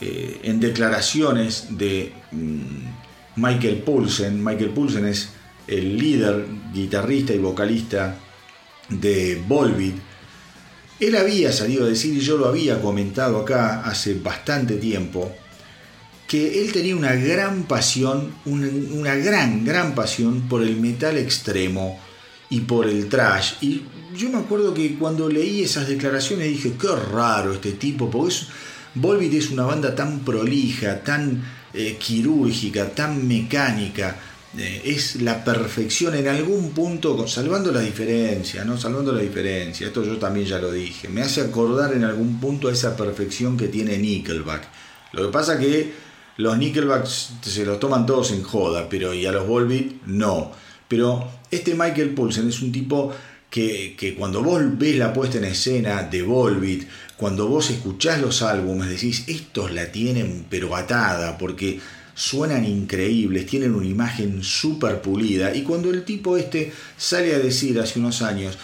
eh, 0.00 0.40
en 0.44 0.60
declaraciones 0.60 1.66
de 1.70 2.12
mm, 2.32 3.36
Michael 3.36 3.82
Poulsen. 3.82 4.42
Michael 4.42 4.70
Poulsen 4.70 5.06
es 5.06 5.30
el 5.66 5.96
líder, 5.96 6.46
guitarrista 6.72 7.34
y 7.34 7.38
vocalista 7.38 8.16
de 8.88 9.42
Volbeat. 9.46 9.94
Él 10.98 11.16
había 11.16 11.52
salido 11.52 11.84
a 11.84 11.88
decir, 11.88 12.14
y 12.14 12.20
yo 12.20 12.36
lo 12.36 12.46
había 12.46 12.80
comentado 12.80 13.38
acá 13.38 13.82
hace 13.82 14.14
bastante 14.14 14.76
tiempo, 14.76 15.32
que 16.26 16.62
él 16.62 16.72
tenía 16.72 16.94
una 16.94 17.14
gran 17.14 17.64
pasión, 17.64 18.34
una, 18.44 18.68
una 18.92 19.14
gran, 19.16 19.64
gran 19.64 19.94
pasión 19.94 20.48
por 20.48 20.62
el 20.62 20.76
metal 20.76 21.16
extremo 21.16 21.98
y 22.50 22.60
por 22.60 22.88
el 22.88 23.08
trash. 23.08 23.54
Y 23.62 23.82
yo 24.16 24.28
me 24.28 24.38
acuerdo 24.38 24.74
que 24.74 24.96
cuando 24.96 25.28
leí 25.28 25.62
esas 25.62 25.88
declaraciones 25.88 26.48
dije, 26.48 26.74
qué 26.78 26.88
raro 27.12 27.54
este 27.54 27.72
tipo, 27.72 28.10
porque 28.10 28.34
es 28.34 28.46
Volbeat 28.94 29.34
es 29.34 29.50
una 29.50 29.64
banda 29.64 29.94
tan 29.94 30.20
prolija, 30.20 31.02
tan 31.02 31.42
eh, 31.72 31.96
quirúrgica, 31.98 32.90
tan 32.90 33.26
mecánica. 33.26 34.16
Eh, 34.58 34.82
es 34.84 35.22
la 35.22 35.44
perfección 35.44 36.16
en 36.16 36.26
algún 36.26 36.70
punto, 36.70 37.28
salvando 37.28 37.70
la 37.70 37.80
diferencia, 37.80 38.64
¿no? 38.64 38.76
Salvando 38.76 39.12
la 39.12 39.20
diferencia. 39.20 39.86
Esto 39.86 40.02
yo 40.02 40.18
también 40.18 40.46
ya 40.46 40.58
lo 40.58 40.72
dije. 40.72 41.08
Me 41.08 41.22
hace 41.22 41.40
acordar 41.40 41.92
en 41.94 42.02
algún 42.02 42.40
punto 42.40 42.68
a 42.68 42.72
esa 42.72 42.96
perfección 42.96 43.56
que 43.56 43.68
tiene 43.68 43.96
Nickelback. 43.98 44.68
Lo 45.12 45.26
que 45.26 45.32
pasa 45.32 45.58
que 45.58 45.92
los 46.36 46.58
Nickelback 46.58 47.06
se 47.06 47.64
los 47.64 47.78
toman 47.78 48.06
todos 48.06 48.32
en 48.32 48.42
joda, 48.42 48.88
pero 48.88 49.14
y 49.14 49.26
a 49.26 49.32
los 49.32 49.46
Volbeat 49.46 50.02
no. 50.06 50.52
Pero 50.88 51.30
este 51.50 51.74
Michael 51.74 52.14
Poulsen 52.14 52.48
es 52.48 52.62
un 52.62 52.72
tipo 52.72 53.12
que, 53.50 54.14
cuando 54.16 54.42
vos 54.42 54.62
ves 54.78 54.96
la 54.96 55.12
puesta 55.12 55.38
en 55.38 55.44
escena 55.44 56.04
de 56.04 56.22
Volbeat, 56.22 56.82
cuando 57.16 57.48
vos 57.48 57.70
escuchás 57.70 58.20
los 58.20 58.42
álbumes 58.42 58.88
decís, 58.88 59.24
estos 59.26 59.72
la 59.72 59.90
tienen 59.90 60.46
pero 60.48 60.74
atada, 60.76 61.36
porque 61.36 61.80
suenan 62.14 62.64
increíbles, 62.64 63.46
tienen 63.46 63.74
una 63.74 63.86
imagen 63.86 64.42
súper 64.42 65.02
pulida. 65.02 65.54
Y 65.54 65.62
cuando 65.62 65.90
el 65.90 66.04
tipo 66.04 66.36
este 66.36 66.72
sale 66.96 67.34
a 67.34 67.38
decir 67.38 67.78
hace 67.80 67.98
unos 67.98 68.22
años, 68.22 68.56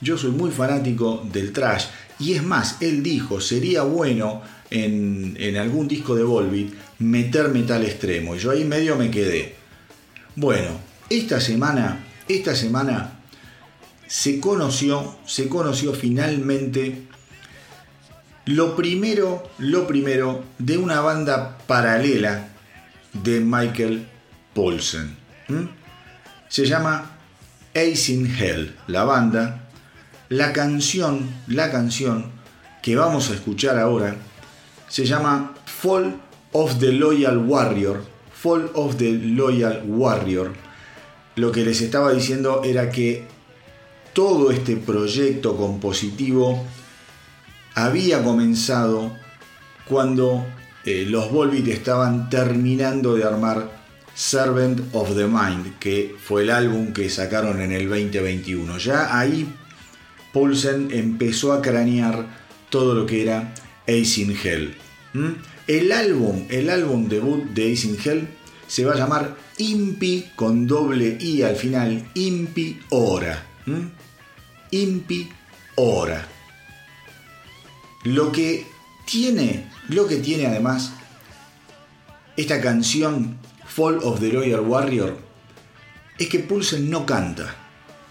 yo 0.00 0.18
soy 0.18 0.30
muy 0.30 0.50
fanático 0.50 1.26
del 1.32 1.52
trash, 1.52 1.86
Y 2.20 2.34
es 2.34 2.42
más, 2.42 2.76
él 2.80 3.02
dijo, 3.02 3.40
sería 3.40 3.82
bueno 3.82 4.42
en, 4.70 5.36
en 5.38 5.56
algún 5.56 5.88
disco 5.88 6.14
de 6.14 6.24
Volbeat 6.24 6.68
meter 6.98 7.48
metal 7.48 7.84
extremo. 7.84 8.34
Y 8.34 8.38
yo 8.38 8.50
ahí 8.50 8.64
medio 8.64 8.96
me 8.96 9.10
quedé. 9.10 9.54
Bueno, 10.36 10.70
esta 11.08 11.40
semana, 11.40 12.04
esta 12.28 12.54
semana 12.54 13.17
se 14.08 14.40
conoció, 14.40 15.16
se 15.26 15.48
conoció 15.48 15.92
finalmente 15.92 17.06
lo 18.46 18.74
primero, 18.74 19.46
lo 19.58 19.86
primero 19.86 20.42
de 20.58 20.78
una 20.78 21.02
banda 21.02 21.58
paralela 21.66 22.48
de 23.12 23.40
Michael 23.40 24.08
Paulsen. 24.54 25.14
Se 26.48 26.64
llama 26.64 27.10
Ace 27.74 28.12
in 28.12 28.34
Hell, 28.34 28.74
la 28.86 29.04
banda. 29.04 29.68
La 30.30 30.54
canción, 30.54 31.28
la 31.46 31.70
canción 31.70 32.32
que 32.82 32.96
vamos 32.96 33.30
a 33.30 33.34
escuchar 33.34 33.78
ahora 33.78 34.16
se 34.88 35.04
llama 35.04 35.54
Fall 35.66 36.18
of 36.52 36.78
the 36.78 36.92
Loyal 36.92 37.38
Warrior. 37.38 38.02
Fall 38.32 38.70
of 38.74 38.96
the 38.96 39.12
Loyal 39.12 39.82
Warrior. 39.86 40.54
Lo 41.36 41.52
que 41.52 41.64
les 41.64 41.82
estaba 41.82 42.12
diciendo 42.12 42.62
era 42.64 42.90
que 42.90 43.26
todo 44.18 44.50
este 44.50 44.76
proyecto 44.76 45.56
compositivo 45.56 46.66
había 47.76 48.24
comenzado 48.24 49.16
cuando 49.86 50.44
eh, 50.84 51.06
los 51.08 51.30
Volbeat 51.30 51.68
estaban 51.68 52.28
terminando 52.28 53.14
de 53.14 53.22
armar 53.22 53.70
Servant 54.16 54.80
of 54.92 55.14
the 55.14 55.28
Mind, 55.28 55.78
que 55.78 56.16
fue 56.20 56.42
el 56.42 56.50
álbum 56.50 56.92
que 56.92 57.08
sacaron 57.10 57.60
en 57.60 57.70
el 57.70 57.88
2021. 57.88 58.78
Ya 58.78 59.16
ahí 59.16 59.48
Paulsen 60.32 60.88
empezó 60.90 61.52
a 61.52 61.62
cranear 61.62 62.26
todo 62.70 62.96
lo 62.96 63.06
que 63.06 63.22
era 63.22 63.54
Ace 63.86 64.20
in 64.20 64.36
Hell. 64.36 64.74
El 65.68 65.92
álbum, 65.92 66.44
el 66.48 66.70
álbum 66.70 67.08
debut 67.08 67.44
de 67.50 67.72
Ace 67.72 67.86
in 67.86 67.96
Hell 68.04 68.28
se 68.66 68.84
va 68.84 68.94
a 68.94 68.96
llamar 68.96 69.36
Impi 69.58 70.32
con 70.34 70.66
doble 70.66 71.18
I 71.20 71.42
al 71.42 71.54
final, 71.54 72.04
Impi 72.14 72.80
Ora. 72.90 73.44
Impi 74.70 75.28
Ora. 75.76 76.26
Lo 78.04 78.32
que 78.32 78.66
tiene, 79.06 79.70
lo 79.88 80.06
que 80.06 80.16
tiene 80.16 80.46
además 80.46 80.92
esta 82.36 82.60
canción 82.60 83.38
Fall 83.66 83.98
of 84.02 84.20
the 84.20 84.30
Royal 84.30 84.60
Warrior 84.60 85.18
es 86.18 86.28
que 86.28 86.40
Pulsen 86.40 86.90
no 86.90 87.06
canta. 87.06 87.54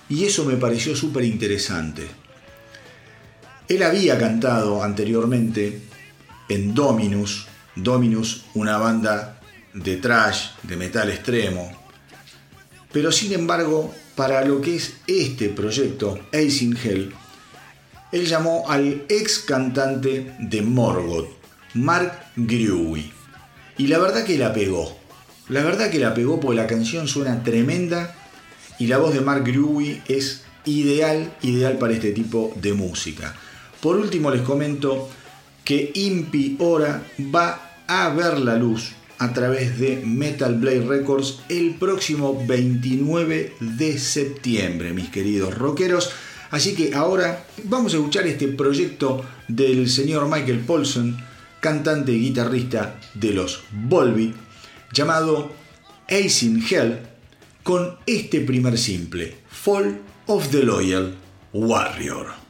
Y 0.10 0.24
eso 0.24 0.46
me 0.46 0.56
pareció 0.56 0.96
súper 0.96 1.26
interesante. 1.26 2.08
Él 3.68 3.84
había 3.84 4.18
cantado 4.18 4.82
anteriormente 4.82 5.82
en 6.48 6.74
Dominus, 6.74 7.48
Dominus, 7.76 8.46
una 8.54 8.78
banda 8.78 9.42
de 9.74 9.98
trash, 9.98 10.52
de 10.64 10.78
metal 10.78 11.10
extremo. 11.10 11.70
Pero 12.92 13.12
sin 13.12 13.34
embargo, 13.34 13.94
para 14.18 14.44
lo 14.44 14.60
que 14.60 14.76
es 14.76 14.96
este 15.06 15.48
proyecto, 15.50 16.20
Hell, 16.34 17.14
él 18.12 18.26
llamó 18.26 18.66
al 18.68 19.06
ex 19.10 19.40
cantante 19.40 20.34
de 20.40 20.62
Morgoth, 20.64 21.30
Mark 21.76 22.14
Grewy. 22.36 23.14
Y 23.78 23.86
la 23.86 24.00
verdad 24.00 24.26
que 24.26 24.40
la 24.40 24.54
pegó. 24.54 24.98
La 25.50 25.64
verdad 25.64 25.92
que 25.92 26.00
la 26.00 26.16
pegó 26.16 26.40
porque 26.40 26.56
la 26.56 26.66
canción 26.66 27.08
suena 27.08 27.44
tremenda 27.44 28.16
y 28.80 28.88
la 28.88 28.98
voz 28.98 29.14
de 29.14 29.22
Mark 29.22 29.44
Grewy 29.46 30.02
es 30.08 30.42
ideal, 30.66 31.32
ideal 31.44 31.78
para 31.78 31.94
este 31.94 32.12
tipo 32.12 32.52
de 32.56 32.74
música. 32.74 33.36
Por 33.82 33.98
último 33.98 34.32
les 34.32 34.42
comento 34.42 35.10
que 35.64 35.92
Impi 35.94 36.58
Ora 36.60 37.04
va 37.34 37.78
a 37.86 38.10
ver 38.10 38.40
la 38.40 38.56
luz 38.56 38.94
a 39.20 39.34
través 39.34 39.80
de 39.80 40.02
Metal 40.06 40.56
Blade 40.56 40.86
Records 40.88 41.40
el 41.50 41.76
próximo 41.76 42.44
29 42.46 43.54
de 43.60 43.98
septiembre, 43.98 44.94
mis 44.94 45.10
queridos 45.10 45.58
rockeros. 45.58 46.12
Así 46.52 46.76
que 46.76 46.94
ahora 46.94 47.46
vamos 47.64 47.94
a 47.94 47.98
escuchar 47.98 48.28
este 48.28 48.48
proyecto 48.48 49.26
del 49.48 49.90
señor 49.90 50.30
Michael 50.30 50.60
Paulson, 50.60 51.18
cantante 51.60 52.12
y 52.12 52.20
guitarrista 52.20 53.00
de 53.14 53.34
los 53.34 53.64
Volbeat, 53.72 54.36
llamado 54.94 55.52
Ace 56.08 56.46
in 56.46 56.64
Hell, 56.64 57.00
con 57.64 57.98
este 58.06 58.42
primer 58.42 58.78
simple, 58.78 59.36
Fall 59.50 60.00
of 60.28 60.50
the 60.52 60.64
Loyal 60.64 61.16
Warrior. 61.52 62.47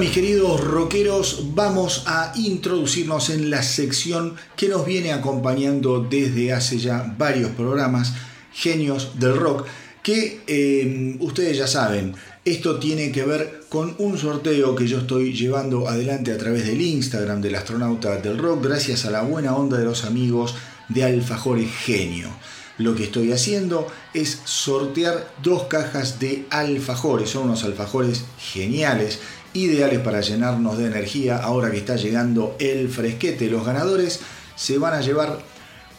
Mis 0.00 0.12
queridos 0.12 0.62
rockeros 0.64 1.48
vamos 1.54 2.04
a 2.06 2.32
introducirnos 2.34 3.28
en 3.28 3.50
la 3.50 3.62
sección 3.62 4.34
que 4.56 4.66
nos 4.66 4.86
viene 4.86 5.12
acompañando 5.12 6.00
desde 6.00 6.54
hace 6.54 6.78
ya 6.78 7.14
varios 7.18 7.50
programas, 7.50 8.14
Genios 8.50 9.20
del 9.20 9.36
Rock, 9.36 9.66
que 10.02 10.40
eh, 10.46 11.16
ustedes 11.20 11.58
ya 11.58 11.66
saben, 11.66 12.14
esto 12.46 12.78
tiene 12.78 13.12
que 13.12 13.26
ver 13.26 13.60
con 13.68 13.94
un 13.98 14.16
sorteo 14.16 14.74
que 14.74 14.86
yo 14.86 15.00
estoy 15.00 15.34
llevando 15.34 15.86
adelante 15.86 16.32
a 16.32 16.38
través 16.38 16.66
del 16.66 16.80
Instagram 16.80 17.42
del 17.42 17.56
astronauta 17.56 18.16
del 18.16 18.38
rock 18.38 18.64
gracias 18.64 19.04
a 19.04 19.10
la 19.10 19.20
buena 19.20 19.54
onda 19.54 19.76
de 19.76 19.84
los 19.84 20.04
amigos 20.04 20.54
de 20.88 21.04
Alfajores 21.04 21.70
Genio. 21.84 22.30
Lo 22.78 22.94
que 22.94 23.04
estoy 23.04 23.30
haciendo 23.32 23.86
es 24.14 24.40
sortear 24.44 25.30
dos 25.42 25.64
cajas 25.64 26.18
de 26.18 26.46
alfajores. 26.48 27.28
Son 27.28 27.42
unos 27.42 27.62
alfajores 27.64 28.24
geniales 28.38 29.18
ideales 29.54 30.00
para 30.00 30.20
llenarnos 30.20 30.78
de 30.78 30.86
energía 30.86 31.38
ahora 31.38 31.70
que 31.70 31.78
está 31.78 31.96
llegando 31.96 32.56
el 32.58 32.88
fresquete. 32.88 33.50
Los 33.50 33.64
ganadores 33.64 34.20
se 34.56 34.78
van 34.78 34.94
a 34.94 35.00
llevar 35.00 35.40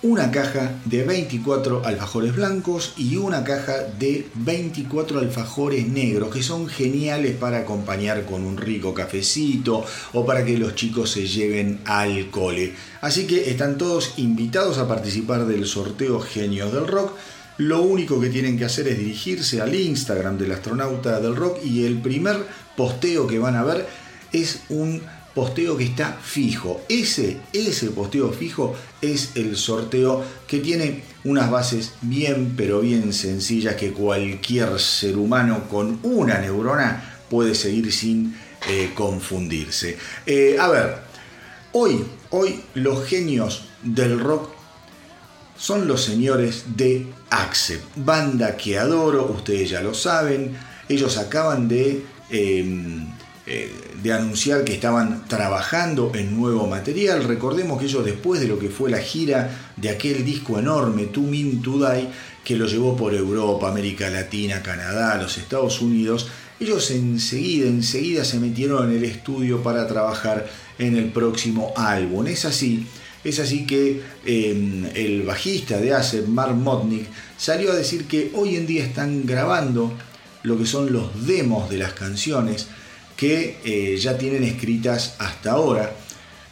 una 0.04 0.32
caja 0.32 0.72
de 0.86 1.04
24 1.04 1.86
alfajores 1.86 2.36
blancos 2.36 2.94
y 2.98 3.18
una 3.18 3.44
caja 3.44 3.84
de 4.00 4.28
24 4.34 5.20
alfajores 5.20 5.88
negros 5.88 6.34
que 6.34 6.42
son 6.42 6.68
geniales 6.68 7.36
para 7.36 7.60
acompañar 7.60 8.26
con 8.26 8.44
un 8.44 8.58
rico 8.58 8.96
cafecito 8.96 9.86
o 10.14 10.26
para 10.26 10.44
que 10.44 10.58
los 10.58 10.74
chicos 10.74 11.12
se 11.12 11.28
lleven 11.28 11.82
al 11.86 12.32
cole. 12.32 12.74
Así 13.02 13.28
que 13.28 13.52
están 13.52 13.78
todos 13.78 14.14
invitados 14.18 14.80
a 14.80 14.88
participar 14.88 15.46
del 15.46 15.68
sorteo 15.68 16.20
Genios 16.20 16.74
del 16.74 16.88
Rock. 16.88 17.14
Lo 17.62 17.84
único 17.84 18.20
que 18.20 18.32
tienen 18.32 18.58
que 18.58 18.66
hacer 18.66 18.88
es 18.88 18.98
dirigirse 18.98 19.62
al 19.62 19.76
Instagram 19.76 20.36
del 20.36 20.52
astronauta 20.52 21.20
del 21.20 21.36
rock 21.36 21.64
y 21.64 21.86
el 21.86 22.02
primer 22.02 22.38
posteo 22.76 23.28
que 23.28 23.38
van 23.38 23.56
a 23.56 23.64
ver 23.64 23.88
es 24.32 24.62
un 24.70 25.00
posteo 25.36 25.78
que 25.78 25.84
está 25.84 26.18
fijo. 26.24 26.82
Ese, 26.90 27.38
ese 27.54 27.92
posteo 27.92 28.32
fijo 28.32 28.76
es 29.00 29.34
el 29.36 29.56
sorteo 29.56 30.26
que 30.48 30.58
tiene 30.58 31.04
unas 31.24 31.52
bases 31.52 31.92
bien 32.02 32.56
pero 32.58 32.82
bien 32.82 33.14
sencillas 33.14 33.76
que 33.76 33.92
cualquier 33.92 34.80
ser 34.80 35.18
humano 35.18 35.70
con 35.70 36.00
una 36.02 36.40
neurona 36.40 37.20
puede 37.30 37.54
seguir 37.54 37.94
sin 37.94 38.36
eh, 38.70 38.90
confundirse. 38.96 40.00
Eh, 40.26 40.58
a 40.60 40.68
ver, 40.68 40.96
hoy, 41.74 42.04
hoy 42.32 42.60
los 42.74 43.06
genios 43.06 43.66
del 43.84 44.20
rock 44.20 44.61
son 45.62 45.88
los 45.88 46.04
señores 46.04 46.64
de 46.76 47.06
Accept, 47.30 47.86
banda 47.98 48.58
que 48.58 48.80
adoro, 48.80 49.32
ustedes 49.32 49.70
ya 49.70 49.82
lo 49.82 49.94
saben, 49.94 50.58
ellos 50.90 51.18
acaban 51.18 51.68
de... 51.68 52.04
Em, 52.32 53.06
eh, 53.46 53.74
de 54.02 54.14
anunciar 54.14 54.64
que 54.64 54.74
estaban 54.74 55.28
trabajando 55.28 56.12
en 56.16 56.40
nuevo 56.40 56.68
material. 56.68 57.24
Recordemos 57.24 57.80
que 57.80 57.86
ellos 57.86 58.06
después 58.06 58.40
de 58.40 58.48
lo 58.48 58.58
que 58.58 58.70
fue 58.70 58.90
la 58.90 59.00
gira 59.00 59.50
de 59.78 59.90
aquel 59.90 60.24
disco 60.24 60.58
enorme, 60.58 61.06
To 61.06 61.22
Mean 61.22 61.62
To 61.62 61.78
Die, 61.78 62.08
que 62.44 62.56
lo 62.56 62.66
llevó 62.68 62.96
por 62.96 63.14
Europa, 63.14 63.70
América 63.70 64.10
Latina, 64.10 64.62
Canadá, 64.62 65.18
los 65.22 65.38
Estados 65.38 65.82
Unidos, 65.82 66.30
ellos 66.60 66.92
enseguida, 66.92 67.68
enseguida 67.68 68.24
se 68.24 68.40
metieron 68.40 68.90
en 68.90 68.98
el 68.98 69.04
estudio 69.04 69.62
para 69.64 69.88
trabajar 69.88 70.48
en 70.78 70.96
el 70.96 71.12
próximo 71.12 71.74
álbum. 71.76 72.28
Es 72.28 72.46
así, 72.46 72.86
es 73.24 73.40
así 73.40 73.66
que 73.66 74.02
em, 74.26 74.86
el 74.96 75.24
bajista 75.24 75.80
de 75.80 75.94
Ace, 75.94 76.24
Mark 76.24 76.56
Motnick, 76.56 77.08
salió 77.38 77.72
a 77.72 77.76
decir 77.76 78.06
que 78.06 78.32
hoy 78.34 78.56
en 78.56 78.66
día 78.66 78.84
están 78.84 79.26
grabando 79.26 79.94
lo 80.44 80.58
que 80.58 80.66
son 80.66 80.92
los 80.92 81.28
demos 81.28 81.70
de 81.70 81.78
las 81.78 81.94
canciones 81.94 82.68
que 83.16 83.60
eh, 83.64 83.98
ya 83.98 84.18
tienen 84.18 84.44
escritas 84.44 85.16
hasta 85.20 85.52
ahora. 85.52 85.96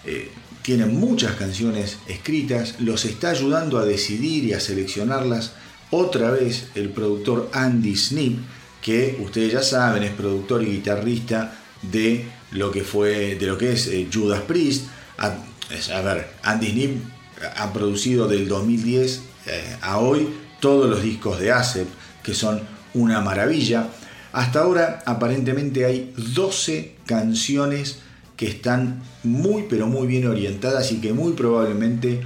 Eh, 0.06 0.30
tienen 0.62 1.00
muchas 1.00 1.34
canciones 1.34 1.98
escritas, 2.08 2.76
los 2.80 3.06
está 3.06 3.32
ayudando 3.32 3.80
a 3.80 3.86
decidir 3.86 4.44
y 4.44 4.54
a 4.54 4.60
seleccionarlas 4.60 5.54
otra 5.90 6.30
vez 6.30 6.68
el 6.76 6.90
productor 6.90 7.50
Andy 7.54 7.96
Snip, 7.96 8.38
que 8.82 9.18
ustedes 9.20 9.54
ya 9.54 9.64
saben 9.64 10.04
es 10.04 10.12
productor 10.12 10.62
y 10.62 10.68
guitarrista 10.68 11.58
de 11.82 12.26
lo 12.52 12.70
que 12.72 12.84
fue, 12.84 13.36
de 13.36 13.48
lo 13.48 13.58
que 13.58 13.74
es 13.74 13.88
eh, 13.88 14.08
Judas 14.14 14.42
Priest. 14.42 14.86
A, 15.70 15.98
a, 15.98 16.02
ver, 16.02 16.28
Andy 16.44 16.72
Snip 16.72 17.04
ha 17.58 17.72
producido 17.74 18.28
del 18.28 18.48
2010 18.48 19.22
a 19.82 20.00
hoy 20.00 20.28
todos 20.60 20.90
los 20.90 21.02
discos 21.02 21.40
de 21.40 21.52
ASEP, 21.52 21.88
que 22.24 22.34
son 22.34 22.62
una 22.94 23.22
maravilla. 23.22 23.90
Hasta 24.32 24.62
ahora 24.62 25.02
aparentemente 25.06 25.86
hay 25.86 26.14
12 26.18 26.96
canciones 27.06 28.00
que 28.36 28.48
están 28.48 29.02
muy 29.24 29.66
pero 29.70 29.88
muy 29.88 30.08
bien 30.08 30.28
orientadas 30.28 30.92
y 30.92 31.02
que 31.02 31.14
muy 31.14 31.34
probablemente 31.34 32.22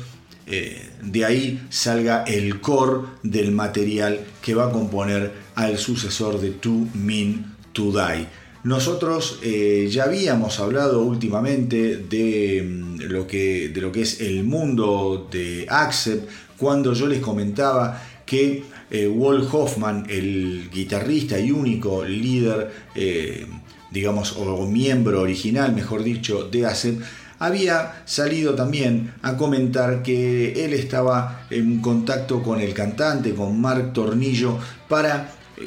eh, 0.45 0.89
de 1.01 1.25
ahí 1.25 1.65
salga 1.69 2.23
el 2.23 2.59
core 2.59 3.07
del 3.23 3.51
material 3.51 4.19
que 4.41 4.53
va 4.53 4.67
a 4.67 4.71
componer 4.71 5.31
al 5.55 5.77
sucesor 5.77 6.39
de 6.39 6.51
To 6.51 6.85
Mean 6.93 7.55
To 7.71 7.91
Die. 7.91 8.27
Nosotros 8.63 9.39
eh, 9.43 9.89
ya 9.91 10.05
habíamos 10.05 10.59
hablado 10.59 11.01
últimamente 11.01 11.97
de, 11.97 12.63
mm, 12.63 13.01
lo 13.09 13.27
que, 13.27 13.69
de 13.69 13.81
lo 13.81 13.91
que 13.91 14.01
es 14.03 14.21
el 14.21 14.43
mundo 14.43 15.27
de 15.31 15.65
Accept 15.69 16.29
cuando 16.57 16.93
yo 16.93 17.07
les 17.07 17.19
comentaba 17.19 18.01
que 18.25 18.63
eh, 18.89 19.07
Walt 19.07 19.49
Hoffman, 19.51 20.05
el 20.07 20.69
guitarrista 20.71 21.39
y 21.39 21.51
único 21.51 22.05
líder, 22.05 22.71
eh, 22.95 23.45
digamos, 23.91 24.37
o 24.37 24.65
miembro 24.65 25.21
original, 25.21 25.73
mejor 25.73 26.03
dicho, 26.03 26.47
de 26.49 26.65
ACEP, 26.65 27.01
había 27.39 28.03
salido 28.05 28.55
también 28.55 29.13
a 29.21 29.35
comentar 29.35 30.03
que 30.03 30.63
él 30.63 30.73
estaba 30.73 31.45
en 31.49 31.81
contacto 31.81 32.41
con 32.41 32.61
el 32.61 32.73
cantante, 32.73 33.33
con 33.33 33.59
Mark 33.59 33.91
Tornillo, 33.93 34.57
para 34.87 35.33
eh, 35.57 35.63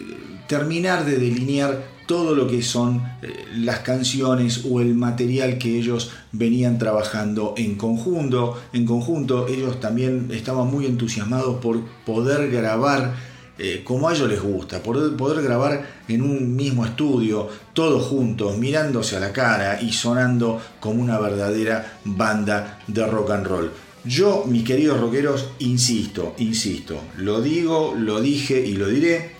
terminar 0.46 1.04
de 1.04 1.18
delinear 1.18 1.95
todo 2.06 2.34
lo 2.34 2.46
que 2.46 2.62
son 2.62 3.02
eh, 3.22 3.44
las 3.56 3.80
canciones 3.80 4.64
o 4.70 4.80
el 4.80 4.94
material 4.94 5.58
que 5.58 5.76
ellos 5.76 6.12
venían 6.32 6.78
trabajando 6.78 7.54
en 7.56 7.74
conjunto. 7.74 8.58
En 8.72 8.86
conjunto, 8.86 9.46
ellos 9.48 9.80
también 9.80 10.28
estaban 10.30 10.68
muy 10.68 10.86
entusiasmados 10.86 11.56
por 11.56 11.80
poder 12.04 12.50
grabar 12.50 13.14
eh, 13.58 13.80
como 13.84 14.08
a 14.08 14.12
ellos 14.12 14.28
les 14.28 14.42
gusta, 14.42 14.82
poder, 14.82 15.16
poder 15.16 15.42
grabar 15.42 15.86
en 16.08 16.20
un 16.20 16.54
mismo 16.54 16.84
estudio, 16.84 17.48
todos 17.72 18.06
juntos, 18.06 18.58
mirándose 18.58 19.16
a 19.16 19.20
la 19.20 19.32
cara 19.32 19.80
y 19.80 19.92
sonando 19.94 20.60
como 20.78 21.02
una 21.02 21.18
verdadera 21.18 21.98
banda 22.04 22.80
de 22.86 23.06
rock 23.06 23.30
and 23.30 23.46
roll. 23.46 23.72
Yo, 24.04 24.44
mis 24.46 24.62
queridos 24.62 25.00
rockeros, 25.00 25.48
insisto, 25.58 26.34
insisto, 26.38 27.00
lo 27.16 27.40
digo, 27.40 27.94
lo 27.98 28.20
dije 28.20 28.60
y 28.64 28.74
lo 28.74 28.88
diré, 28.88 29.35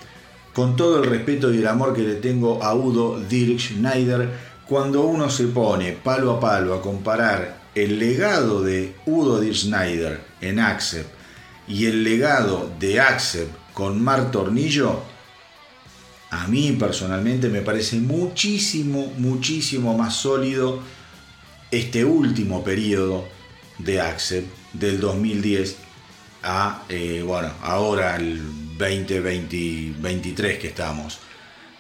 con 0.57 0.75
todo 0.75 1.03
el 1.03 1.11
respeto 1.11 1.53
y 1.53 1.59
el 1.59 1.67
amor 1.67 1.93
que 1.93 2.01
le 2.01 2.15
tengo 2.15 2.63
a 2.65 2.75
Udo 2.75 3.21
Dirk 3.21 3.61
Schneider, 3.61 4.31
cuando 4.67 5.03
uno 5.03 5.29
se 5.29 5.49
pone 5.49 5.93
palo 5.93 6.31
a 6.31 6.41
palo 6.41 6.73
a 6.73 6.81
comparar 6.81 7.61
el 7.75 7.99
legado 7.99 8.63
de 8.63 8.95
Udo 9.05 9.39
Dirk 9.39 9.55
Schneider 9.55 10.25
en 10.41 10.59
Accept 10.59 11.11
y 11.69 11.85
el 11.85 12.03
legado 12.03 12.71
de 12.81 12.99
Accept 12.99 13.55
con 13.75 14.03
Mar 14.03 14.31
Tornillo, 14.31 15.03
a 16.31 16.47
mí 16.47 16.73
personalmente 16.73 17.51
me 17.51 17.61
parece 17.61 17.97
muchísimo, 17.97 19.13
muchísimo 19.19 19.95
más 19.95 20.17
sólido 20.17 20.81
este 21.71 22.03
último 22.03 22.65
periodo 22.65 23.29
de 23.77 24.01
Accept 24.01 24.49
del 24.73 25.01
2010 25.01 25.77
a, 26.45 26.83
eh, 26.89 27.23
bueno, 27.27 27.51
ahora 27.61 28.17
el 28.17 28.66
2023 28.79 30.59
que 30.59 30.69
estamos. 30.69 31.19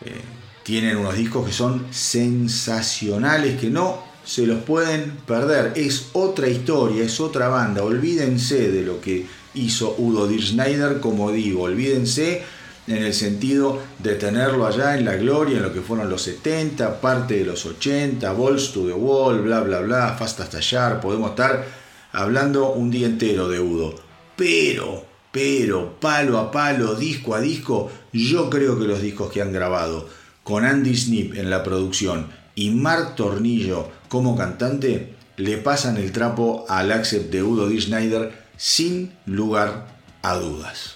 Eh, 0.04 0.20
tienen 0.62 0.96
unos 0.96 1.16
discos 1.16 1.46
que 1.46 1.52
son 1.52 1.86
sensacionales, 1.90 3.60
que 3.60 3.70
no 3.70 4.02
se 4.24 4.46
los 4.46 4.62
pueden 4.64 5.12
perder. 5.26 5.72
Es 5.76 6.08
otra 6.12 6.48
historia, 6.48 7.04
es 7.04 7.20
otra 7.20 7.48
banda. 7.48 7.84
Olvídense 7.84 8.70
de 8.70 8.82
lo 8.82 9.00
que 9.00 9.26
hizo 9.54 9.94
Udo 9.98 10.26
Dir 10.26 10.42
Schneider, 10.42 11.00
como 11.00 11.30
digo, 11.30 11.62
olvídense 11.62 12.42
en 12.86 13.02
el 13.02 13.14
sentido 13.14 13.80
de 13.98 14.14
tenerlo 14.14 14.66
allá 14.66 14.96
en 14.96 15.04
la 15.04 15.16
gloria, 15.16 15.56
en 15.56 15.62
lo 15.62 15.72
que 15.72 15.80
fueron 15.80 16.08
los 16.08 16.22
70, 16.22 17.00
parte 17.00 17.38
de 17.38 17.44
los 17.44 17.66
80, 17.66 18.32
Balls 18.32 18.72
to 18.72 18.86
the 18.86 18.92
Wall, 18.92 19.42
bla, 19.42 19.60
bla, 19.60 19.80
bla, 19.80 20.16
Fast 20.18 20.40
hasta. 20.40 21.00
Podemos 21.00 21.30
estar 21.30 21.66
hablando 22.12 22.72
un 22.72 22.90
día 22.90 23.06
entero 23.06 23.48
de 23.48 23.60
Udo. 23.60 23.94
Pero 24.36 25.15
pero 25.36 26.00
palo 26.00 26.38
a 26.38 26.50
palo, 26.50 26.94
disco 26.94 27.34
a 27.34 27.42
disco, 27.42 27.92
yo 28.10 28.48
creo 28.48 28.78
que 28.78 28.86
los 28.86 29.02
discos 29.02 29.30
que 29.30 29.42
han 29.42 29.52
grabado 29.52 30.08
con 30.42 30.64
Andy 30.64 30.96
Snip 30.96 31.34
en 31.36 31.50
la 31.50 31.62
producción 31.62 32.28
y 32.54 32.70
Mark 32.70 33.16
Tornillo 33.16 33.90
como 34.08 34.34
cantante 34.34 35.14
le 35.36 35.58
pasan 35.58 35.98
el 35.98 36.10
trapo 36.10 36.64
al 36.70 36.90
Accept 36.90 37.30
de 37.30 37.42
Udo 37.42 37.68
D. 37.68 37.78
Schneider 37.78 38.46
sin 38.56 39.12
lugar 39.26 39.98
a 40.22 40.36
dudas. 40.36 40.95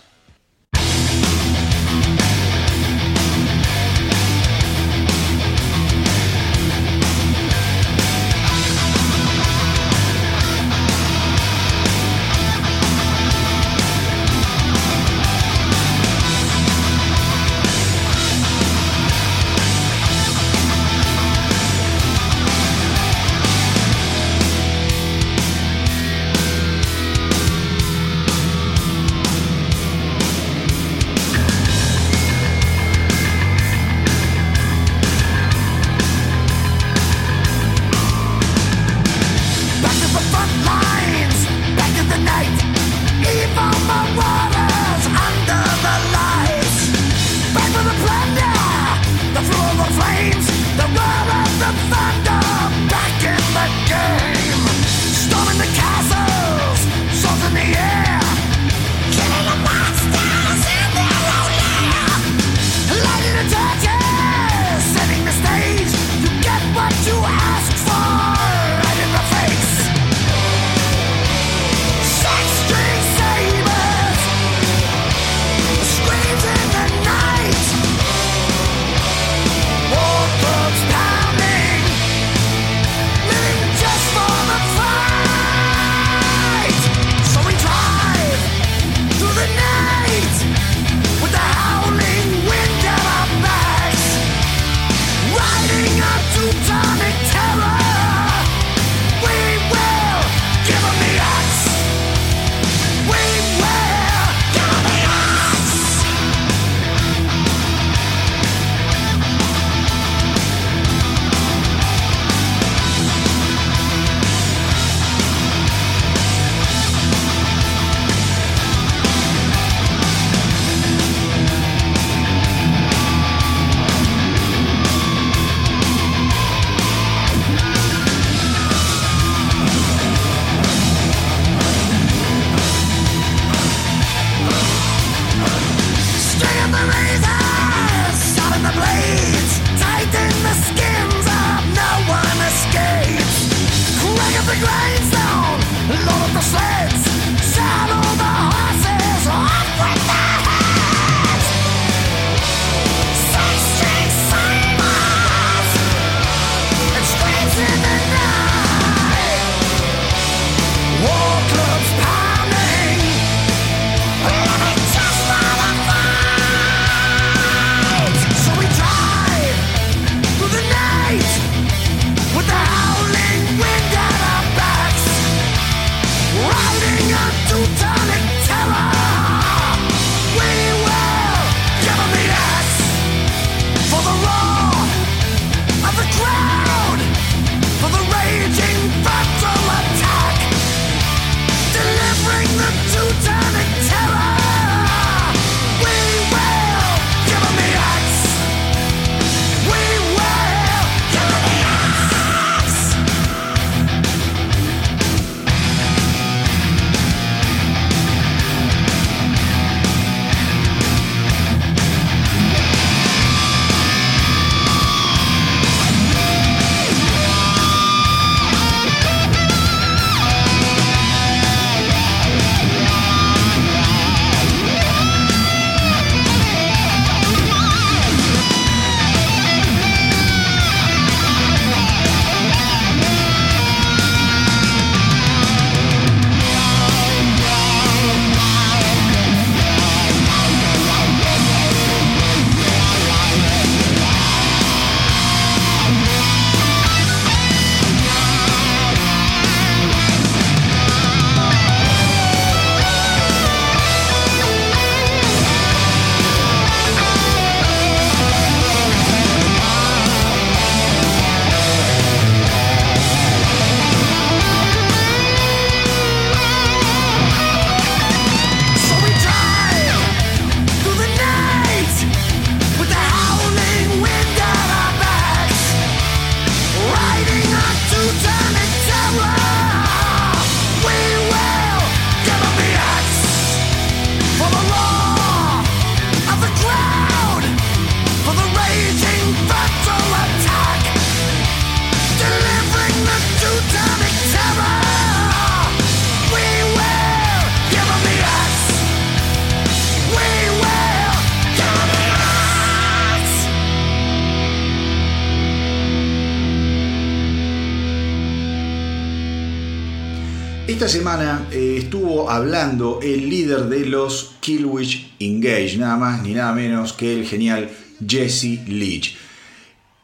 Semana 310.78 311.48
eh, 311.50 311.76
estuvo 311.78 312.30
hablando 312.30 313.00
el 313.02 313.28
líder 313.28 313.64
de 313.64 313.86
los 313.86 314.36
Killwitch 314.40 315.14
Engage, 315.18 315.76
nada 315.76 315.96
más 315.96 316.22
ni 316.22 316.32
nada 316.32 316.52
menos 316.52 316.92
que 316.92 317.12
el 317.12 317.26
genial 317.26 317.68
Jesse 318.06 318.66
Leach. 318.66 319.16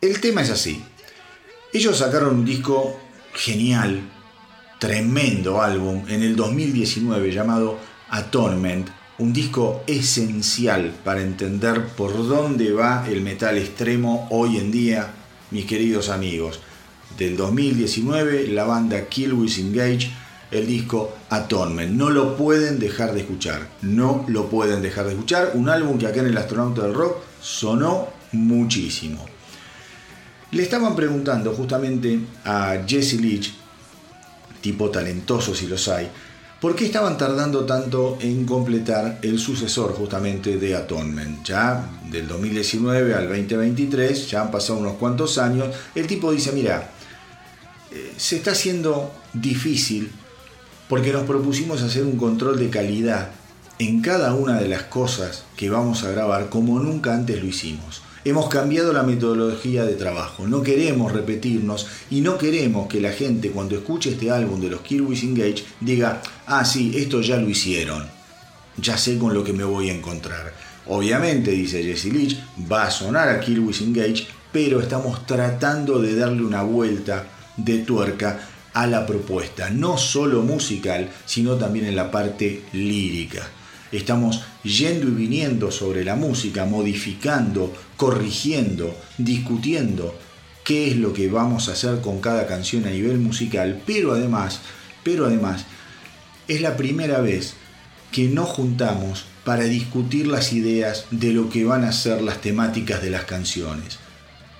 El 0.00 0.20
tema 0.20 0.42
es 0.42 0.50
así. 0.50 0.82
Ellos 1.72 1.98
sacaron 1.98 2.36
un 2.36 2.44
disco 2.44 2.98
genial, 3.32 4.02
tremendo 4.78 5.62
álbum 5.62 6.02
en 6.08 6.22
el 6.22 6.36
2019 6.36 7.32
llamado 7.32 7.78
Atonement, 8.10 8.88
un 9.18 9.32
disco 9.32 9.82
esencial 9.86 10.92
para 11.04 11.22
entender 11.22 11.86
por 11.96 12.12
dónde 12.28 12.72
va 12.72 13.06
el 13.08 13.22
metal 13.22 13.56
extremo 13.56 14.26
hoy 14.30 14.58
en 14.58 14.70
día, 14.70 15.12
mis 15.50 15.64
queridos 15.64 16.10
amigos. 16.10 16.60
Del 17.16 17.36
2019, 17.36 18.48
la 18.48 18.64
banda 18.64 19.06
Killwitch 19.06 19.58
Engage 19.58 20.10
el 20.50 20.66
disco 20.66 21.14
Atonement. 21.30 21.92
No 21.92 22.10
lo 22.10 22.36
pueden 22.36 22.78
dejar 22.78 23.12
de 23.12 23.20
escuchar, 23.20 23.68
no 23.82 24.24
lo 24.28 24.48
pueden 24.48 24.82
dejar 24.82 25.06
de 25.06 25.12
escuchar. 25.12 25.52
Un 25.54 25.68
álbum 25.68 25.98
que 25.98 26.06
acá 26.06 26.20
en 26.20 26.26
el 26.26 26.38
Astronauta 26.38 26.82
del 26.82 26.94
Rock 26.94 27.18
sonó 27.40 28.08
muchísimo. 28.32 29.24
Le 30.52 30.62
estaban 30.62 30.94
preguntando 30.94 31.52
justamente 31.52 32.20
a 32.44 32.78
Jesse 32.86 33.20
Leach, 33.20 33.52
tipo 34.60 34.90
talentoso 34.90 35.54
si 35.54 35.66
los 35.66 35.88
hay, 35.88 36.08
¿por 36.60 36.76
qué 36.76 36.86
estaban 36.86 37.18
tardando 37.18 37.64
tanto 37.64 38.16
en 38.20 38.46
completar 38.46 39.18
el 39.22 39.38
sucesor 39.38 39.92
justamente 39.92 40.56
de 40.56 40.76
Atonement? 40.76 41.44
Ya 41.44 41.98
del 42.08 42.28
2019 42.28 43.14
al 43.14 43.28
2023, 43.28 44.30
ya 44.30 44.42
han 44.42 44.50
pasado 44.52 44.78
unos 44.78 44.94
cuantos 44.94 45.36
años, 45.38 45.68
el 45.94 46.06
tipo 46.06 46.30
dice, 46.30 46.52
mira, 46.52 46.90
eh, 47.90 48.14
se 48.16 48.36
está 48.36 48.52
haciendo 48.52 49.12
difícil 49.32 50.10
porque 50.88 51.12
nos 51.12 51.24
propusimos 51.24 51.82
hacer 51.82 52.04
un 52.04 52.16
control 52.16 52.58
de 52.58 52.70
calidad 52.70 53.30
en 53.78 54.00
cada 54.00 54.34
una 54.34 54.58
de 54.58 54.68
las 54.68 54.84
cosas 54.84 55.44
que 55.56 55.68
vamos 55.68 56.04
a 56.04 56.10
grabar 56.10 56.48
como 56.48 56.78
nunca 56.80 57.14
antes 57.14 57.42
lo 57.42 57.48
hicimos. 57.48 58.02
Hemos 58.24 58.48
cambiado 58.48 58.92
la 58.92 59.04
metodología 59.04 59.84
de 59.84 59.94
trabajo, 59.94 60.48
no 60.48 60.62
queremos 60.62 61.12
repetirnos 61.12 61.86
y 62.10 62.22
no 62.22 62.38
queremos 62.38 62.88
que 62.88 63.00
la 63.00 63.12
gente 63.12 63.50
cuando 63.50 63.76
escuche 63.76 64.10
este 64.10 64.30
álbum 64.30 64.60
de 64.60 64.70
los 64.70 64.80
Kirby's 64.80 65.22
Engage 65.22 65.64
diga, 65.80 66.22
ah 66.46 66.64
sí, 66.64 66.92
esto 66.96 67.20
ya 67.20 67.36
lo 67.36 67.48
hicieron, 67.48 68.04
ya 68.78 68.98
sé 68.98 69.16
con 69.18 69.32
lo 69.32 69.44
que 69.44 69.52
me 69.52 69.62
voy 69.62 69.90
a 69.90 69.94
encontrar. 69.94 70.52
Obviamente, 70.88 71.52
dice 71.52 71.82
Jesse 71.82 72.12
Leach, 72.12 72.36
va 72.70 72.86
a 72.86 72.90
sonar 72.90 73.28
a 73.28 73.38
Kirby's 73.38 73.82
Engage, 73.82 74.26
pero 74.52 74.80
estamos 74.80 75.24
tratando 75.26 76.00
de 76.00 76.16
darle 76.16 76.42
una 76.42 76.62
vuelta 76.62 77.26
de 77.56 77.78
tuerca 77.78 78.40
a 78.76 78.86
la 78.86 79.06
propuesta, 79.06 79.70
no 79.70 79.96
solo 79.96 80.42
musical, 80.42 81.08
sino 81.24 81.54
también 81.54 81.86
en 81.86 81.96
la 81.96 82.10
parte 82.10 82.62
lírica. 82.74 83.48
Estamos 83.90 84.42
yendo 84.64 85.08
y 85.08 85.12
viniendo 85.12 85.70
sobre 85.70 86.04
la 86.04 86.14
música, 86.14 86.66
modificando, 86.66 87.72
corrigiendo, 87.96 88.94
discutiendo 89.16 90.14
qué 90.62 90.88
es 90.88 90.96
lo 90.98 91.14
que 91.14 91.30
vamos 91.30 91.70
a 91.70 91.72
hacer 91.72 92.02
con 92.02 92.20
cada 92.20 92.46
canción 92.46 92.84
a 92.84 92.90
nivel 92.90 93.16
musical, 93.16 93.80
pero 93.86 94.12
además, 94.12 94.60
pero 95.02 95.24
además, 95.24 95.64
es 96.46 96.60
la 96.60 96.76
primera 96.76 97.22
vez 97.22 97.54
que 98.12 98.28
nos 98.28 98.50
juntamos 98.50 99.24
para 99.42 99.64
discutir 99.64 100.26
las 100.26 100.52
ideas 100.52 101.06
de 101.10 101.32
lo 101.32 101.48
que 101.48 101.64
van 101.64 101.84
a 101.84 101.92
ser 101.92 102.20
las 102.20 102.42
temáticas 102.42 103.00
de 103.00 103.08
las 103.08 103.24
canciones 103.24 104.00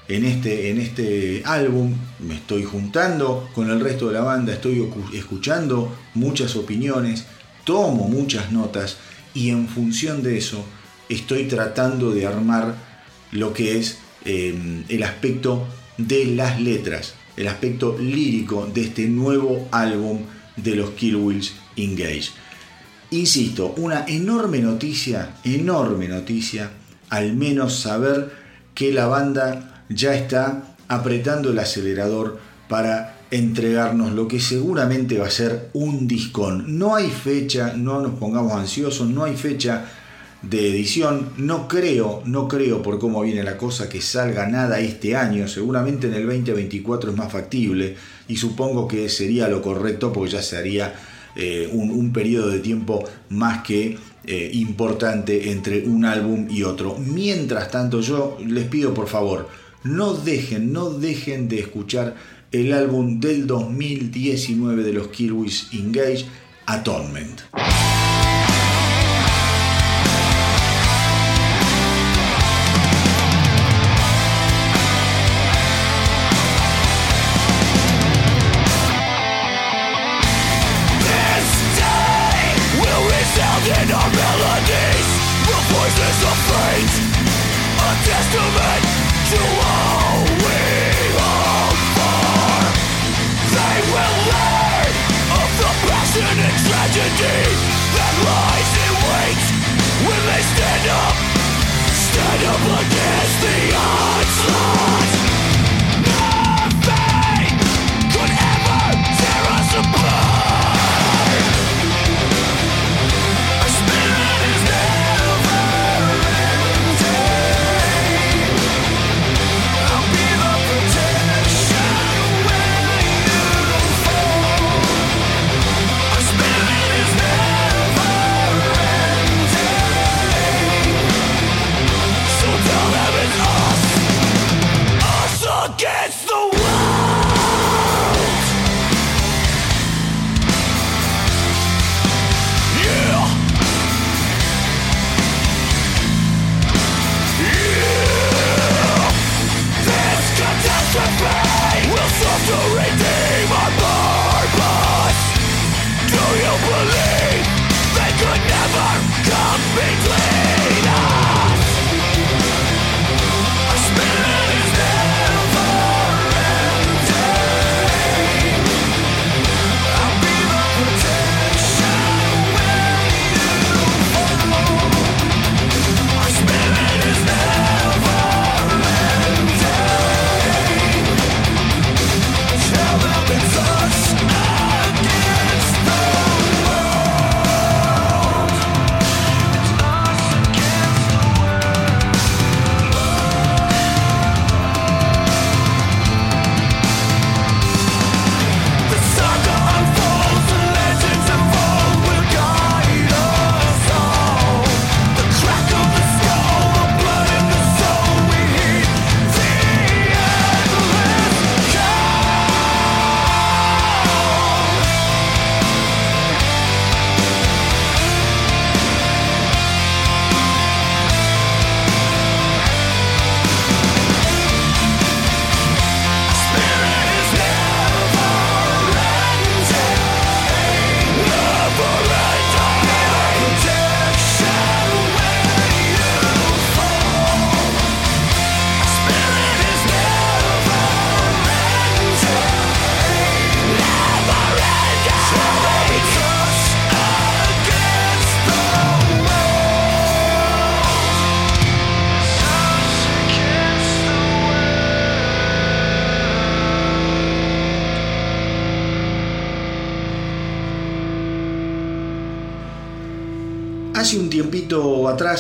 en 0.09 0.24
este, 0.24 0.70
en 0.70 0.78
este 0.78 1.42
álbum, 1.44 1.94
me 2.20 2.34
estoy 2.34 2.64
juntando 2.64 3.48
con 3.54 3.70
el 3.70 3.80
resto 3.80 4.09
de 4.09 4.14
la 4.14 4.20
banda, 4.20 4.52
estoy 4.52 4.88
escuchando 5.14 5.96
muchas 6.14 6.57
opiniones, 6.57 7.26
tomo 7.64 8.09
muchas 8.09 8.52
notas 8.52 8.98
y 9.34 9.50
en 9.50 9.68
función 9.68 10.22
de 10.22 10.38
eso 10.38 10.64
estoy 11.09 11.44
tratando 11.44 12.12
de 12.12 12.26
armar 12.26 12.74
lo 13.32 13.52
que 13.52 13.78
es 13.78 13.98
em, 14.24 14.84
el 14.88 15.02
aspecto 15.02 15.66
de 15.98 16.26
las 16.26 16.61
letras 16.61 17.14
el 17.36 17.48
aspecto 17.48 17.96
lírico 17.98 18.66
de 18.72 18.82
este 18.82 19.07
nuevo 19.07 19.68
álbum 19.70 20.22
de 20.57 20.74
los 20.74 20.90
Killwills 20.90 21.54
Engage. 21.76 22.30
Insisto, 23.11 23.74
una 23.76 24.07
enorme 24.07 24.59
noticia, 24.61 25.36
enorme 25.44 26.09
noticia, 26.09 26.70
al 27.11 27.36
menos 27.36 27.80
saber 27.80 28.32
que 28.74 28.92
la 28.92 29.07
banda 29.07 29.76
ya 29.89 30.14
está 30.14 30.74
apretando 30.89 31.51
el 31.51 31.59
acelerador 31.59 32.39
para 32.68 33.16
entregarnos 33.30 34.12
lo 34.12 34.28
que 34.28 34.41
seguramente 34.41 35.18
va 35.18 35.26
a 35.26 35.30
ser 35.30 35.70
un 35.72 36.07
discón. 36.07 36.78
No 36.78 36.95
hay 36.95 37.09
fecha, 37.09 37.74
no 37.76 38.01
nos 38.01 38.18
pongamos 38.18 38.53
ansiosos, 38.53 39.09
no 39.09 39.24
hay 39.24 39.37
fecha 39.37 39.84
de 40.43 40.70
edición. 40.70 41.30
No 41.37 41.68
creo, 41.68 42.22
no 42.24 42.49
creo 42.49 42.82
por 42.82 42.99
cómo 42.99 43.22
viene 43.22 43.43
la 43.43 43.57
cosa 43.57 43.89
que 43.89 44.01
salga 44.01 44.47
nada 44.47 44.78
este 44.78 45.16
año. 45.16 45.49
Seguramente 45.49 46.07
en 46.07 46.14
el 46.14 46.26
2024 46.26 47.11
es 47.11 47.16
más 47.16 47.32
factible 47.32 47.97
y 48.28 48.37
supongo 48.37 48.87
que 48.87 49.09
sería 49.09 49.49
lo 49.49 49.62
correcto 49.62 50.12
porque 50.12 50.32
ya 50.32 50.43
se 50.43 50.57
haría 50.57 50.95
eh, 51.34 51.68
un, 51.72 52.12
periodo 52.12 52.49
de 52.49 52.61
tiempo 52.61 53.05
más 53.30 53.62
que 53.62 53.99
eh, 54.24 54.51
importante 54.55 55.51
entre 55.51 55.87
un 55.87 56.05
álbum 56.05 56.47
y 56.51 56.62
otro. 56.62 56.97
Mientras 56.99 57.70
tanto 57.70 58.01
yo 58.01 58.39
les 58.45 58.66
pido 58.66 58.95
por 58.95 59.09
favor, 59.09 59.49
no 59.87 60.14
dejen, 60.14 60.72
no 60.72 60.91
dejen 60.91 61.49
de 61.49 61.61
escuchar 61.61 62.16
el 62.53 62.72
álbum 62.72 63.20
del 63.20 63.47
2019 63.47 64.82
de 64.82 64.93
los 64.93 65.09
Killwish 65.09 65.68
Engage, 65.72 66.26
Atonement. 66.66 67.43
empty 97.18 97.65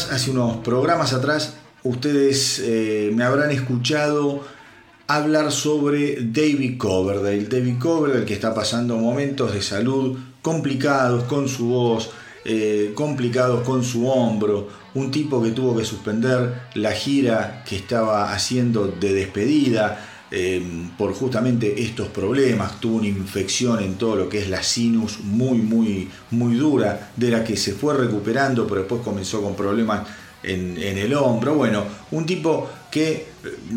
hace 0.04 0.30
unos 0.30 0.58
programas 0.58 1.14
atrás, 1.14 1.54
ustedes 1.82 2.60
eh, 2.62 3.10
me 3.14 3.24
habrán 3.24 3.50
escuchado 3.50 4.44
hablar 5.06 5.50
sobre 5.50 6.18
David 6.20 6.76
Coverdale. 6.76 7.44
David 7.44 7.78
Coverdale 7.78 8.26
que 8.26 8.34
está 8.34 8.54
pasando 8.54 8.98
momentos 8.98 9.54
de 9.54 9.62
salud 9.62 10.18
complicados 10.42 11.24
con 11.24 11.48
su 11.48 11.68
voz, 11.68 12.10
eh, 12.44 12.92
complicados 12.94 13.64
con 13.64 13.82
su 13.82 14.06
hombro. 14.06 14.68
Un 14.94 15.10
tipo 15.10 15.42
que 15.42 15.52
tuvo 15.52 15.74
que 15.76 15.84
suspender 15.84 16.62
la 16.74 16.92
gira 16.92 17.64
que 17.66 17.76
estaba 17.76 18.32
haciendo 18.32 18.88
de 18.88 19.14
despedida 19.14 20.15
eh, 20.30 20.60
por 20.98 21.12
justamente 21.14 21.82
estos 21.82 22.08
problemas, 22.08 22.80
tuvo 22.80 22.96
una 22.96 23.06
infección 23.06 23.80
en 23.82 23.94
todo 23.94 24.16
lo 24.16 24.28
que 24.28 24.40
es 24.40 24.48
la 24.48 24.62
sinus 24.62 25.20
muy, 25.20 25.58
muy, 25.58 26.08
muy 26.30 26.56
dura, 26.56 27.12
de 27.16 27.30
la 27.30 27.44
que 27.44 27.56
se 27.56 27.72
fue 27.72 27.94
recuperando, 27.94 28.66
pero 28.66 28.80
después 28.80 29.02
comenzó 29.02 29.40
con 29.40 29.54
problemas 29.54 30.06
en, 30.42 30.78
el 30.78 31.14
hombro. 31.14 31.54
Bueno, 31.54 31.84
un 32.10 32.26
tipo 32.26 32.68
que 32.90 33.12
eh, 33.12 33.26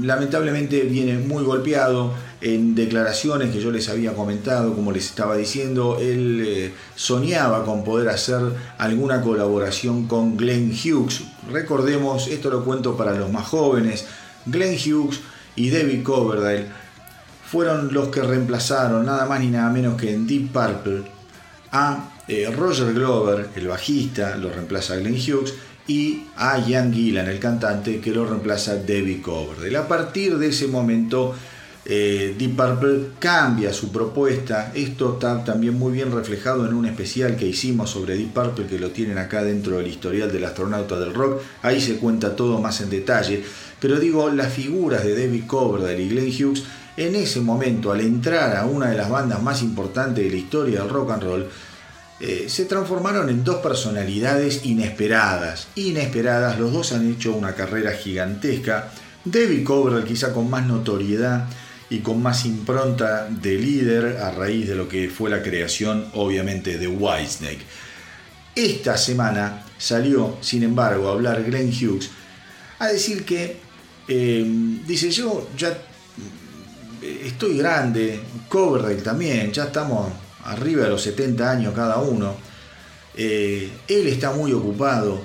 lamentablemente 0.02 0.82
viene 0.82 1.18
muy 1.18 1.44
golpeado 1.44 2.14
en 2.42 2.74
declaraciones 2.74 3.52
que 3.52 3.60
yo 3.60 3.70
les 3.70 3.90
había 3.90 4.14
comentado, 4.14 4.74
como 4.74 4.92
les 4.92 5.06
estaba 5.06 5.36
diciendo, 5.36 5.98
él 6.00 6.44
eh, 6.46 6.74
soñaba 6.96 7.66
con 7.66 7.84
poder 7.84 8.10
hacer 8.10 8.40
alguna 8.78 9.22
colaboración 9.22 10.08
con 10.08 10.38
Glenn 10.38 10.72
Hughes. 10.72 11.22
Recordemos, 11.52 12.28
esto 12.28 12.50
lo 12.50 12.64
cuento 12.64 12.96
para 12.96 13.14
los 13.14 13.32
más 13.32 13.48
jóvenes, 13.48 14.06
Glenn 14.46 14.76
Hughes 14.76 15.20
y 15.60 15.70
David 15.70 16.04
Coverdale 16.04 16.66
fueron 17.46 17.94
los 17.94 18.08
que 18.08 18.22
reemplazaron 18.22 19.06
nada 19.06 19.26
más 19.26 19.42
ni 19.42 19.48
nada 19.48 19.70
menos 19.70 20.00
que 20.00 20.14
en 20.14 20.26
Deep 20.26 20.54
Purple 20.54 21.02
a 21.72 22.12
eh, 22.30 22.50
Roger 22.56 22.94
Glover, 22.94 23.50
el 23.56 23.68
bajista, 23.68 24.38
lo 24.38 24.50
reemplaza 24.50 24.96
Glenn 24.96 25.16
Hughes, 25.16 25.54
y 25.86 26.28
a 26.38 26.60
Ian 26.60 26.94
Gillan, 26.94 27.28
el 27.28 27.40
cantante, 27.40 28.00
que 28.00 28.12
lo 28.12 28.26
reemplaza 28.26 28.76
David 28.76 29.22
Coverdale. 29.22 29.76
A 29.76 29.88
partir 29.88 30.38
de 30.38 30.48
ese 30.48 30.68
momento, 30.68 31.36
eh, 31.86 32.36
Deep 32.38 32.56
Purple 32.56 33.08
cambia 33.18 33.74
su 33.74 33.92
propuesta. 33.92 34.72
Esto 34.76 35.14
está 35.14 35.44
también 35.44 35.74
muy 35.74 35.92
bien 35.92 36.12
reflejado 36.12 36.68
en 36.68 36.74
un 36.76 36.86
especial 36.86 37.36
que 37.36 37.48
hicimos 37.48 37.90
sobre 37.90 38.16
Deep 38.16 38.32
Purple, 38.32 38.68
que 38.68 38.78
lo 38.78 38.92
tienen 38.92 39.18
acá 39.18 39.44
dentro 39.44 39.78
del 39.78 39.88
historial 39.88 40.32
del 40.32 40.46
astronauta 40.46 41.00
del 41.00 41.14
rock. 41.14 41.42
Ahí 41.64 41.82
se 41.82 41.98
cuenta 41.98 42.36
todo 42.36 42.62
más 42.62 42.80
en 42.82 42.92
detalle. 42.92 43.44
Pero 43.80 44.00
digo, 44.00 44.30
las 44.30 44.54
figuras 44.54 45.04
de 45.04 45.18
David 45.18 45.46
Coverdale 45.48 46.02
y 46.02 46.10
Glenn 46.10 46.28
Hughes, 46.28 46.64
en 46.98 47.16
ese 47.16 47.40
momento, 47.40 47.92
al 47.92 48.02
entrar 48.02 48.56
a 48.58 48.66
una 48.66 48.88
de 48.88 48.98
las 48.98 49.10
bandas 49.10 49.42
más 49.42 49.62
importantes 49.62 50.24
de 50.24 50.30
la 50.30 50.38
historia 50.38 50.82
del 50.82 50.90
rock 50.90 51.12
and 51.12 51.24
roll, 51.24 51.50
eh, 52.20 52.48
se 52.50 52.66
transformaron 52.66 53.30
en 53.30 53.46
dos 53.46 53.58
personalidades 53.58 54.66
inesperadas. 54.66 55.70
Inesperadas, 55.76 56.60
los 56.60 56.74
dos 56.74 56.92
han 56.92 57.10
hecho 57.10 57.34
una 57.34 57.56
carrera 57.56 57.94
gigantesca. 57.94 58.92
David 59.24 59.64
Coverdale 59.64 60.06
quizá 60.06 60.34
con 60.34 60.50
más 60.50 60.66
notoriedad 60.66 61.48
y 61.90 62.00
con 62.00 62.22
más 62.22 62.46
impronta 62.46 63.28
de 63.30 63.58
líder 63.58 64.18
a 64.18 64.32
raíz 64.32 64.68
de 64.68 64.76
lo 64.76 64.90
que 64.90 65.10
fue 65.10 65.30
la 65.30 65.42
creación 65.42 66.08
obviamente 66.14 66.78
de 66.78 66.88
Whitesnake. 66.88 67.66
Esta 68.54 68.98
semana 68.98 69.64
salió, 69.78 70.38
sin 70.42 70.64
embargo, 70.64 71.08
a 71.08 71.14
hablar 71.14 71.44
Glenn 71.44 71.70
Hughes 71.70 72.10
a 72.80 72.88
decir 72.88 73.26
que, 73.26 73.58
eh, 74.12 74.44
dice 74.88 75.12
yo 75.12 75.50
ya 75.56 75.78
estoy 77.24 77.58
grande, 77.58 78.20
Coverdale 78.50 79.04
también, 79.04 79.52
ya 79.54 79.66
estamos 79.66 80.12
arriba 80.46 80.86
de 80.86 80.90
los 80.90 81.04
70 81.04 81.52
años 81.52 81.76
cada 81.76 82.00
uno, 82.00 82.34
eh, 83.16 83.70
él 83.88 84.08
está 84.08 84.32
muy 84.32 84.52
ocupado, 84.52 85.22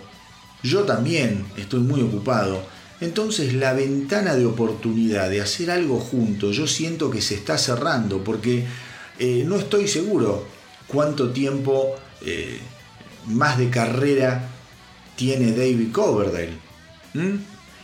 yo 0.62 0.82
también 0.82 1.47
estoy 1.57 1.80
muy 1.80 2.03
ocupado, 2.03 2.62
entonces 3.01 3.55
la 3.55 3.72
ventana 3.72 4.37
de 4.37 4.45
oportunidad 4.45 5.30
de 5.30 5.41
hacer 5.41 5.70
algo 5.70 5.99
juntos, 5.99 6.55
yo 6.55 6.66
siento 6.66 7.11
que 7.11 7.22
se 7.22 7.37
está 7.37 7.57
cerrando 7.57 8.22
porque 8.22 8.66
eh, 9.18 9.45
no 9.47 9.57
estoy 9.57 9.89
seguro 9.89 10.47
cuánto 10.89 11.30
tiempo 11.30 11.95
más 13.26 13.57
de 13.59 13.70
carrera 13.70 14.49
tiene 15.16 15.53
David 15.53 15.91
Coverdale. 15.93 16.53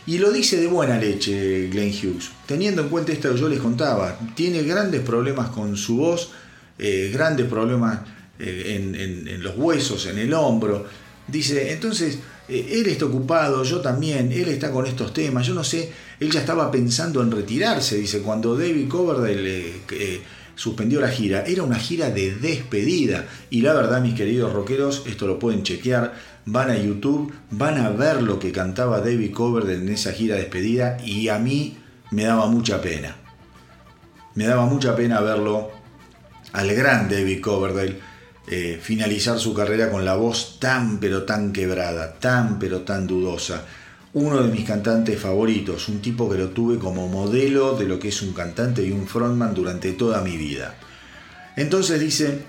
Y 0.07 0.17
lo 0.17 0.31
dice 0.31 0.57
de 0.57 0.67
buena 0.67 0.97
leche 0.97 1.67
Glenn 1.67 1.89
Hughes. 1.89 2.31
Teniendo 2.45 2.81
en 2.81 2.89
cuenta 2.89 3.11
esto 3.11 3.33
que 3.33 3.39
yo 3.39 3.47
les 3.47 3.59
contaba, 3.59 4.17
tiene 4.35 4.63
grandes 4.63 5.01
problemas 5.01 5.49
con 5.49 5.77
su 5.77 5.97
voz, 5.97 6.31
eh, 6.79 7.11
grandes 7.13 7.47
problemas 7.47 7.99
en 8.39 9.43
los 9.43 9.55
huesos, 9.55 10.07
en 10.07 10.17
el 10.17 10.33
hombro. 10.33 10.85
Dice, 11.27 11.71
entonces 11.71 12.17
eh, 12.51 12.81
él 12.81 12.87
está 12.87 13.05
ocupado, 13.05 13.63
yo 13.63 13.79
también, 13.79 14.29
él 14.31 14.49
está 14.49 14.71
con 14.71 14.85
estos 14.85 15.13
temas, 15.13 15.47
yo 15.47 15.53
no 15.53 15.63
sé, 15.63 15.89
él 16.19 16.29
ya 16.29 16.41
estaba 16.41 16.69
pensando 16.69 17.21
en 17.21 17.31
retirarse, 17.31 17.95
dice, 17.95 18.19
cuando 18.19 18.57
David 18.57 18.89
Coverdale 18.89 19.67
eh, 19.69 19.81
eh, 19.91 20.21
suspendió 20.55 20.99
la 20.99 21.07
gira, 21.07 21.45
era 21.45 21.63
una 21.63 21.77
gira 21.77 22.09
de 22.09 22.35
despedida, 22.35 23.25
y 23.49 23.61
la 23.61 23.73
verdad, 23.73 24.01
mis 24.01 24.15
queridos 24.15 24.51
rockeros, 24.51 25.03
esto 25.07 25.27
lo 25.27 25.39
pueden 25.39 25.63
chequear, 25.63 26.13
van 26.45 26.69
a 26.69 26.77
YouTube, 26.77 27.33
van 27.51 27.77
a 27.77 27.89
ver 27.89 28.21
lo 28.21 28.39
que 28.39 28.51
cantaba 28.51 28.99
David 28.99 29.33
Coverdale 29.33 29.75
en 29.75 29.89
esa 29.89 30.11
gira 30.11 30.35
de 30.35 30.41
despedida, 30.41 30.97
y 31.03 31.29
a 31.29 31.39
mí 31.39 31.77
me 32.11 32.23
daba 32.23 32.47
mucha 32.47 32.81
pena, 32.81 33.15
me 34.35 34.45
daba 34.45 34.65
mucha 34.65 34.95
pena 34.95 35.21
verlo 35.21 35.71
al 36.53 36.73
gran 36.73 37.09
David 37.09 37.41
Coverdale, 37.41 37.99
eh, 38.49 38.79
finalizar 38.81 39.39
su 39.39 39.53
carrera 39.53 39.89
con 39.91 40.03
la 40.03 40.15
voz 40.15 40.59
tan 40.59 40.99
pero 40.99 41.23
tan 41.23 41.53
quebrada, 41.53 42.13
tan 42.19 42.59
pero 42.59 42.81
tan 42.81 43.07
dudosa. 43.07 43.65
Uno 44.13 44.41
de 44.43 44.51
mis 44.51 44.65
cantantes 44.65 45.17
favoritos, 45.19 45.87
un 45.87 46.01
tipo 46.01 46.29
que 46.29 46.37
lo 46.37 46.49
tuve 46.49 46.77
como 46.77 47.07
modelo 47.07 47.77
de 47.77 47.85
lo 47.85 47.97
que 47.97 48.09
es 48.09 48.21
un 48.21 48.33
cantante 48.33 48.83
y 48.85 48.91
un 48.91 49.07
frontman 49.07 49.53
durante 49.53 49.93
toda 49.93 50.21
mi 50.21 50.35
vida. 50.35 50.75
Entonces 51.55 51.99
dice, 51.99 52.45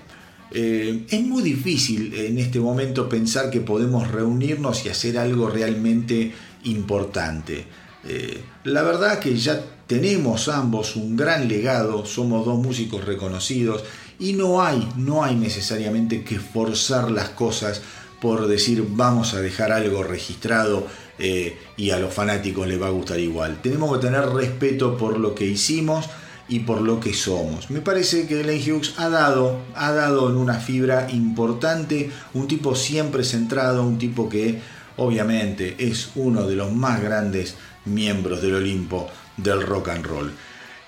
eh, 0.53 1.05
es 1.09 1.21
muy 1.21 1.41
difícil 1.41 2.13
en 2.13 2.37
este 2.37 2.59
momento 2.59 3.09
pensar 3.09 3.49
que 3.49 3.61
podemos 3.61 4.09
reunirnos 4.09 4.85
y 4.85 4.89
hacer 4.89 5.17
algo 5.17 5.49
realmente 5.49 6.31
importante. 6.63 7.65
Eh, 8.05 8.41
la 8.65 8.83
verdad 8.83 9.19
que 9.19 9.35
ya 9.35 9.63
tenemos 9.87 10.49
ambos 10.49 10.95
un 10.95 11.15
gran 11.15 11.47
legado, 11.47 12.05
somos 12.05 12.45
dos 12.45 12.59
músicos 12.59 13.03
reconocidos 13.05 13.83
y 14.19 14.33
no 14.33 14.61
hay, 14.61 14.87
no 14.97 15.23
hay 15.23 15.35
necesariamente 15.35 16.23
que 16.23 16.39
forzar 16.39 17.09
las 17.11 17.29
cosas 17.29 17.81
por 18.21 18.47
decir 18.47 18.85
vamos 18.87 19.33
a 19.33 19.41
dejar 19.41 19.71
algo 19.71 20.03
registrado 20.03 20.87
eh, 21.19 21.57
y 21.77 21.89
a 21.89 21.99
los 21.99 22.13
fanáticos 22.13 22.67
les 22.67 22.81
va 22.81 22.87
a 22.87 22.91
gustar 22.91 23.19
igual. 23.19 23.61
Tenemos 23.61 23.93
que 23.93 24.05
tener 24.05 24.25
respeto 24.29 24.97
por 24.97 25.19
lo 25.19 25.35
que 25.35 25.45
hicimos 25.45 26.05
y 26.47 26.59
por 26.59 26.81
lo 26.81 26.99
que 26.99 27.13
somos. 27.13 27.69
Me 27.69 27.81
parece 27.81 28.27
que 28.27 28.43
Glenn 28.43 28.59
Hughes 28.59 28.93
ha 28.97 29.09
dado, 29.09 29.61
ha 29.75 29.91
dado 29.91 30.29
en 30.29 30.37
una 30.37 30.55
fibra 30.55 31.09
importante, 31.11 32.11
un 32.33 32.47
tipo 32.47 32.75
siempre 32.75 33.23
centrado, 33.23 33.83
un 33.83 33.97
tipo 33.97 34.27
que 34.27 34.59
obviamente 34.97 35.75
es 35.79 36.09
uno 36.15 36.47
de 36.47 36.55
los 36.55 36.71
más 36.71 37.01
grandes 37.01 37.55
miembros 37.85 38.41
del 38.41 38.55
Olimpo 38.55 39.09
del 39.37 39.61
rock 39.61 39.89
and 39.89 40.05
roll. 40.05 40.31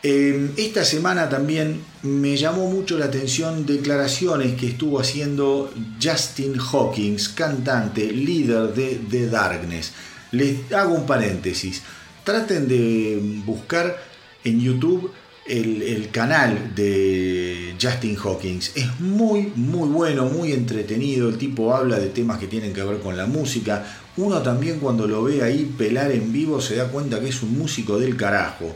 Em, 0.03 0.51
esta 0.55 0.85
semana 0.85 1.29
también 1.29 1.81
me 2.03 2.37
llamó 2.37 2.69
mucho 2.69 2.99
la 2.99 3.05
atención 3.05 3.65
declaraciones 3.65 4.53
que 4.53 4.67
estuvo 4.67 4.99
haciendo 4.99 5.73
Justin 5.99 6.59
Hawkins, 6.59 7.29
cantante, 7.29 8.11
líder 8.11 8.73
de 8.75 9.01
The 9.09 9.29
Darkness. 9.29 9.93
Les 10.31 10.71
hago 10.73 10.93
un 10.93 11.07
paréntesis. 11.07 11.81
Traten 12.23 12.67
de 12.67 13.41
buscar 13.45 13.97
en 14.43 14.61
YouTube 14.61 15.11
el, 15.45 16.09
canal 16.11 16.73
de 16.75 17.75
Justin 17.81 18.17
Hawkins. 18.17 18.71
Es 18.75 18.99
muy, 18.99 19.51
muy 19.55 19.89
bueno, 19.89 20.25
muy 20.25 20.51
entretenido. 20.53 21.29
El 21.29 21.37
tipo 21.37 21.73
habla 21.73 21.99
de 21.99 22.07
temas 22.07 22.39
que 22.39 22.47
tienen 22.47 22.73
que 22.73 22.83
ver 22.83 22.99
con 22.99 23.15
la 23.15 23.25
música. 23.25 23.85
Uno 24.17 24.41
también 24.41 24.79
cuando 24.79 25.07
lo 25.07 25.23
ve 25.23 25.43
ahí 25.43 25.73
pelar 25.77 26.11
en 26.11 26.31
vivo 26.31 26.61
se 26.61 26.75
da 26.75 26.87
cuenta 26.87 27.19
que 27.19 27.29
es 27.29 27.43
un 27.43 27.57
músico 27.57 27.99
del 27.99 28.15
carajo. 28.15 28.73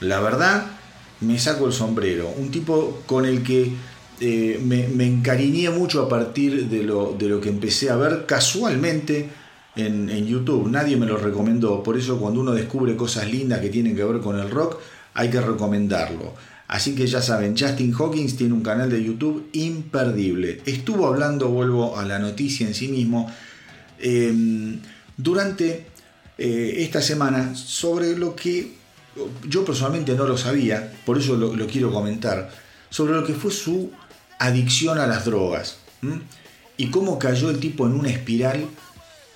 La 0.00 0.20
verdad, 0.20 0.66
me 1.20 1.38
saco 1.38 1.66
el 1.66 1.72
sombrero. 1.72 2.32
Un 2.36 2.50
tipo 2.50 3.02
con 3.06 3.24
el 3.26 3.42
que 3.42 3.72
eh, 4.20 4.60
me, 4.62 5.06
encariñé 5.06 5.70
mucho 5.70 6.02
a 6.02 6.08
partir 6.08 6.68
de 6.68 6.82
lo, 6.82 7.16
de 7.18 7.28
lo 7.28 7.40
que 7.40 7.48
empecé 7.48 7.90
a 7.90 7.96
ver 7.96 8.26
casualmente 8.26 9.28
en, 9.74 10.08
en, 10.08 10.26
YouTube. 10.26 10.68
Nadie 10.70 10.96
me 10.96 11.06
lo 11.06 11.16
recomendó. 11.16 11.82
Por 11.82 11.96
eso 11.96 12.18
cuando 12.18 12.40
uno 12.40 12.52
descubre 12.52 12.94
cosas 12.96 13.30
lindas 13.30 13.60
que 13.60 13.70
tienen 13.70 13.96
que 13.96 14.04
ver 14.04 14.20
con 14.20 14.38
el 14.38 14.50
rock, 14.50 14.78
hay 15.16 15.30
que 15.30 15.40
recomendarlo. 15.40 16.34
Así 16.68 16.94
que 16.94 17.06
ya 17.06 17.22
saben, 17.22 17.56
Justin 17.56 17.94
Hawkins 17.94 18.36
tiene 18.36 18.52
un 18.52 18.62
canal 18.62 18.90
de 18.90 19.02
YouTube 19.02 19.48
imperdible. 19.52 20.60
Estuvo 20.66 21.06
hablando, 21.06 21.48
vuelvo 21.48 21.96
a 21.96 22.04
la 22.04 22.18
noticia 22.18 22.66
en 22.66 22.74
sí 22.74 22.88
mismo, 22.88 23.32
em, 23.98 24.78
durante 25.16 25.86
eh, 26.38 26.74
esta 26.78 27.00
semana 27.00 27.54
sobre 27.54 28.16
lo 28.18 28.36
que 28.36 28.74
yo 29.48 29.64
personalmente 29.64 30.14
no 30.14 30.26
lo 30.26 30.36
sabía, 30.36 30.92
por 31.06 31.16
eso 31.16 31.34
lo, 31.36 31.66
quiero 31.66 31.90
comentar, 31.90 32.50
sobre 32.90 33.14
lo 33.14 33.24
que 33.24 33.32
fue 33.32 33.50
su 33.50 33.90
adicción 34.38 34.98
a 34.98 35.06
las 35.06 35.24
drogas 35.24 35.78
y 36.76 36.90
cómo 36.90 37.18
cayó 37.18 37.48
el 37.48 37.58
tipo 37.58 37.86
en 37.86 37.92
una 37.92 38.10
espiral 38.10 38.66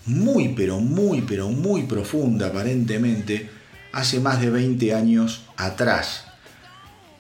muy, 0.04 0.48
pero 0.48 0.78
muy, 0.78 1.22
pero 1.22 1.48
muy 1.48 1.84
profunda 1.84 2.48
aparentemente 2.48 3.48
hace 3.93 4.20
más 4.20 4.41
de 4.41 4.51
20 4.51 4.95
años 4.95 5.43
atrás. 5.57 6.24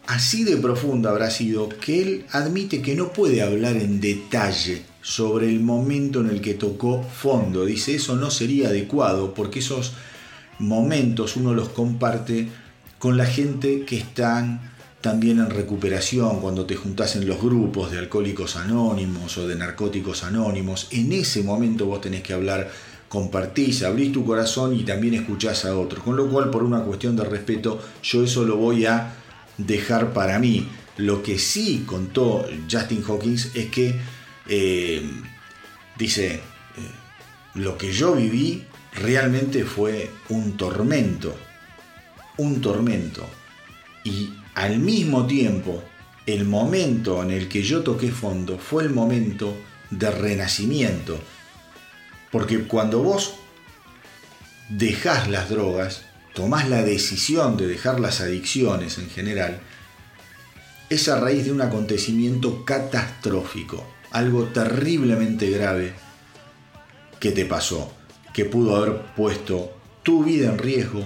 Así 0.06 0.44
de 0.44 0.56
profunda 0.56 1.10
habrá 1.10 1.30
sido 1.30 1.68
que 1.68 2.02
él 2.02 2.26
admite 2.32 2.82
que 2.82 2.94
no 2.94 3.12
puede 3.12 3.42
hablar 3.42 3.76
en 3.76 4.00
detalle 4.00 4.82
sobre 5.02 5.48
el 5.48 5.60
momento 5.60 6.20
en 6.20 6.30
el 6.30 6.40
que 6.40 6.54
tocó 6.54 7.02
fondo. 7.02 7.64
Dice, 7.64 7.94
eso 7.94 8.16
no 8.16 8.30
sería 8.30 8.68
adecuado 8.68 9.34
porque 9.34 9.60
esos 9.60 9.92
momentos 10.58 11.36
uno 11.36 11.54
los 11.54 11.70
comparte 11.70 12.48
con 12.98 13.16
la 13.16 13.24
gente 13.24 13.84
que 13.84 13.96
están 13.96 14.70
también 15.00 15.38
en 15.38 15.48
recuperación, 15.48 16.40
cuando 16.40 16.66
te 16.66 16.76
juntas 16.76 17.16
en 17.16 17.26
los 17.26 17.40
grupos 17.40 17.90
de 17.90 17.98
alcohólicos 17.98 18.56
anónimos 18.56 19.38
o 19.38 19.48
de 19.48 19.56
narcóticos 19.56 20.24
anónimos, 20.24 20.88
en 20.90 21.12
ese 21.12 21.42
momento 21.42 21.86
vos 21.86 22.02
tenés 22.02 22.22
que 22.22 22.34
hablar, 22.34 22.70
compartís, 23.10 23.82
abrís 23.82 24.12
tu 24.12 24.24
corazón 24.24 24.72
y 24.72 24.84
también 24.84 25.14
escuchás 25.14 25.64
a 25.64 25.76
otros. 25.76 26.04
Con 26.04 26.16
lo 26.16 26.28
cual, 26.28 26.48
por 26.48 26.62
una 26.62 26.84
cuestión 26.84 27.16
de 27.16 27.24
respeto, 27.24 27.82
yo 28.04 28.22
eso 28.22 28.44
lo 28.44 28.56
voy 28.56 28.86
a 28.86 29.14
dejar 29.58 30.12
para 30.12 30.38
mí. 30.38 30.68
Lo 30.96 31.20
que 31.20 31.36
sí 31.36 31.82
contó 31.84 32.46
Justin 32.70 33.02
Hawkins 33.02 33.50
es 33.56 33.68
que, 33.68 33.96
eh, 34.48 35.02
dice, 35.98 36.34
eh, 36.34 36.40
lo 37.54 37.76
que 37.76 37.92
yo 37.92 38.14
viví 38.14 38.62
realmente 38.94 39.64
fue 39.64 40.08
un 40.28 40.56
tormento, 40.56 41.34
un 42.36 42.60
tormento. 42.60 43.28
Y 44.04 44.30
al 44.54 44.78
mismo 44.78 45.26
tiempo, 45.26 45.82
el 46.26 46.44
momento 46.44 47.24
en 47.24 47.32
el 47.32 47.48
que 47.48 47.64
yo 47.64 47.82
toqué 47.82 48.12
fondo 48.12 48.56
fue 48.56 48.84
el 48.84 48.90
momento 48.90 49.56
de 49.90 50.12
renacimiento. 50.12 51.18
Porque 52.30 52.64
cuando 52.64 53.02
vos 53.02 53.34
dejás 54.68 55.28
las 55.28 55.50
drogas, 55.50 56.02
tomás 56.34 56.68
la 56.68 56.82
decisión 56.82 57.56
de 57.56 57.66
dejar 57.66 58.00
las 58.00 58.20
adicciones 58.20 58.98
en 58.98 59.10
general, 59.10 59.60
es 60.88 61.08
a 61.08 61.20
raíz 61.20 61.44
de 61.44 61.52
un 61.52 61.60
acontecimiento 61.60 62.64
catastrófico, 62.64 63.86
algo 64.10 64.44
terriblemente 64.44 65.50
grave 65.50 65.92
que 67.18 67.32
te 67.32 67.44
pasó, 67.44 67.92
que 68.32 68.44
pudo 68.44 68.76
haber 68.76 69.02
puesto 69.14 69.72
tu 70.02 70.24
vida 70.24 70.50
en 70.50 70.58
riesgo, 70.58 71.04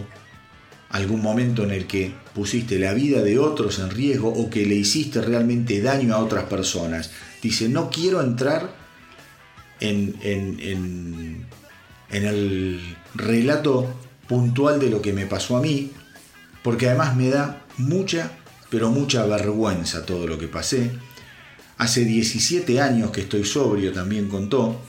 algún 0.91 1.21
momento 1.21 1.65
en 1.65 1.73
el 1.73 1.87
que 1.87 2.15
pusiste 2.35 2.79
la 2.79 2.95
vida 2.95 3.23
de 3.23 3.39
otros 3.39 3.79
en 3.79 3.91
riesgo 3.91 4.29
o 4.29 4.49
que 4.49 4.65
le 4.65 4.77
hiciste 4.77 5.21
realmente 5.21 5.81
daño 5.83 6.15
a 6.15 6.19
otras 6.19 6.45
personas. 6.45 7.11
Dice, 7.43 7.69
no 7.69 7.91
quiero 7.91 8.23
entrar 8.23 8.84
en, 9.81 11.47
el 12.11 12.97
relato 13.15 13.93
puntual 14.29 14.81
de 14.81 14.91
lo 14.91 15.03
que 15.03 15.13
me 15.13 15.27
pasó 15.27 15.57
a 15.57 15.61
mí, 15.61 15.91
porque 16.63 16.89
además 16.89 17.17
me 17.17 17.29
da 17.29 17.65
mucha, 17.79 18.33
pero 18.71 18.91
mucha 18.91 19.27
vergüenza 19.27 20.07
todo 20.07 20.27
lo 20.27 20.39
que 20.39 20.49
pasé. 20.49 20.91
Hace 21.77 22.05
17 22.05 22.81
años 22.81 23.11
que 23.11 23.23
estoy 23.23 23.45
sobrio, 23.45 23.93
también 23.93 24.29
contó. 24.29 24.81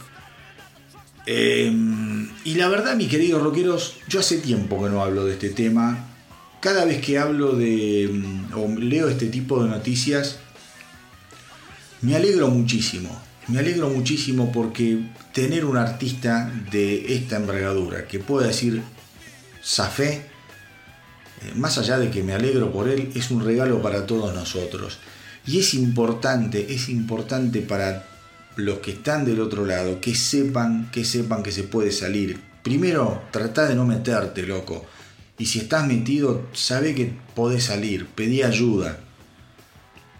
Em, 1.25 2.29
y 2.43 2.55
la 2.55 2.69
verdad, 2.69 2.95
mis 2.95 3.09
queridos 3.09 3.41
rockeros, 3.41 3.97
yo 4.07 4.19
hace 4.19 4.37
tiempo 4.37 4.81
que 4.83 4.89
no 4.89 5.03
hablo 5.03 5.25
de 5.25 5.33
este 5.33 5.49
tema. 5.49 6.07
Cada 6.61 6.85
vez 6.85 7.01
que 7.01 7.17
hablo 7.17 7.53
de 7.53 8.09
mm, 8.11 8.53
o 8.57 8.79
leo 8.79 9.09
este 9.09 9.27
tipo 9.27 9.63
de 9.63 9.69
noticias, 9.69 10.39
me 12.01 12.15
alegro 12.15 12.49
muchísimo. 12.49 13.09
Me 13.47 13.59
alegro 13.59 13.89
muchísimo 13.89 14.51
porque 14.51 14.99
tener 15.31 15.65
un 15.65 15.77
artista 15.77 16.51
de 16.71 17.15
esta 17.15 17.37
envergadura 17.37 18.07
que 18.07 18.19
pueda 18.19 18.47
decir 18.47 18.81
Safé, 19.61 20.13
eh, 20.13 20.23
más 21.55 21.77
allá 21.77 21.99
de 21.99 22.09
que 22.09 22.23
me 22.23 22.33
alegro 22.33 22.71
por 22.71 22.89
él, 22.89 23.11
es 23.15 23.29
un 23.29 23.43
regalo 23.43 23.81
para 23.81 24.05
todos 24.07 24.33
nosotros. 24.33 24.99
Y 25.45 25.59
es 25.59 25.75
importante, 25.75 26.73
es 26.73 26.89
importante 26.89 27.61
para 27.61 28.07
los 28.55 28.79
que 28.79 28.91
están 28.91 29.25
del 29.25 29.41
otro 29.41 29.65
lado, 29.65 30.01
que 30.01 30.15
sepan, 30.15 30.89
que 30.91 31.05
sepan 31.05 31.43
que 31.43 31.51
se 31.51 31.63
puede 31.63 31.91
salir. 31.91 32.39
Primero, 32.63 33.23
trata 33.31 33.67
de 33.67 33.75
no 33.75 33.85
meterte, 33.85 34.41
loco. 34.43 34.85
Y 35.37 35.45
si 35.45 35.59
estás 35.59 35.85
metido, 35.85 36.47
sabe 36.53 36.95
que 36.95 37.13
podés 37.35 37.65
salir, 37.65 38.07
pedí 38.07 38.41
ayuda. 38.41 38.99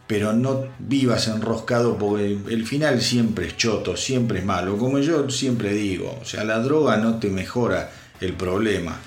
Pero 0.08 0.34
no 0.34 0.66
vivas 0.78 1.28
enroscado 1.28 1.98
porque 1.98 2.38
el 2.50 2.66
final 2.68 3.02
siempre 3.02 3.48
es 3.48 3.58
choto, 3.58 3.98
siempre 3.98 4.40
es 4.40 4.46
malo. 4.46 4.78
Como 4.78 5.00
yo 5.00 5.30
siempre 5.30 5.74
digo, 5.74 6.20
o 6.22 6.26
sea, 6.26 6.44
la 6.44 6.60
droga 6.60 6.98
no 6.98 7.20
te 7.20 7.30
mejora 7.30 7.92
el 8.22 8.34
problema, 8.34 8.98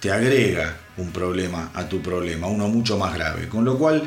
te 0.00 0.10
agrega 0.10 0.76
un 0.96 1.10
problema 1.10 1.70
a 1.74 1.88
tu 1.88 2.00
problema, 2.00 2.46
uno 2.46 2.68
mucho 2.68 2.98
más 2.98 3.14
grave. 3.14 3.48
Con 3.48 3.64
lo 3.64 3.78
cual, 3.78 4.02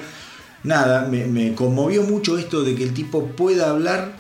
nada, 0.63 1.07
me, 1.07 1.53
conmovió 1.53 2.03
mucho 2.03 2.37
esto 2.37 2.63
de 2.63 2.75
que 2.75 2.83
el 2.83 2.93
tipo 2.93 3.27
pueda 3.27 3.69
hablar 3.69 4.13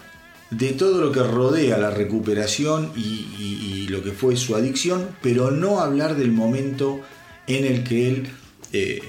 de 0.49 0.71
todo 0.73 1.01
lo 1.01 1.11
que 1.11 1.23
rodea 1.23 1.77
la 1.77 1.91
recuperación 1.91 2.91
y, 2.95 3.87
lo 3.89 4.03
que 4.03 4.11
fue 4.11 4.35
su 4.35 4.53
adicción, 4.55 5.15
pero 5.21 5.49
no 5.49 5.79
hablar 5.79 6.17
del 6.17 6.33
momento 6.33 6.99
en 7.47 7.63
el 7.63 7.85
que 7.85 8.09
él 8.09 8.27
eh, 8.73 9.01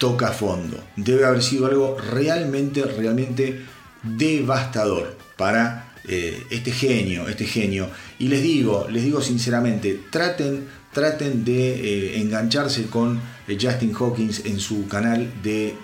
toca 0.00 0.32
fondo. 0.32 0.82
Debe 0.96 1.26
haber 1.26 1.42
sido 1.42 1.66
algo 1.66 1.98
realmente, 1.98 2.82
realmente 2.84 3.60
devastador 4.02 5.14
para 5.36 5.92
eh, 6.08 6.42
este 6.48 6.72
genio, 6.72 7.28
este 7.28 7.44
genio. 7.44 7.90
Y 8.18 8.28
les 8.28 8.42
digo, 8.42 8.88
les 8.90 9.04
digo 9.04 9.20
sinceramente, 9.20 10.00
traten, 10.10 10.66
traten 10.94 11.44
de 11.44 11.74
eh, 11.74 12.20
engancharse 12.22 12.86
con 12.86 13.20
Justin 13.46 13.94
Hawkins 13.94 14.46
en 14.46 14.58
su 14.58 14.88
canal 14.88 15.30
de 15.42 15.74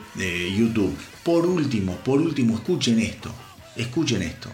YouTube. 0.57 0.97
Por 1.23 1.45
último, 1.45 1.97
por 1.97 2.19
último, 2.19 2.55
escuchen 2.55 2.99
esto, 3.01 3.31
escuchen 3.77 4.23
esto. 4.23 4.49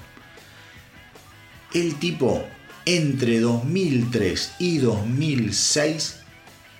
El 1.72 2.00
tipo 2.00 2.44
entre 2.84 3.38
2003 3.38 4.54
y 4.58 4.78
2006 4.78 6.16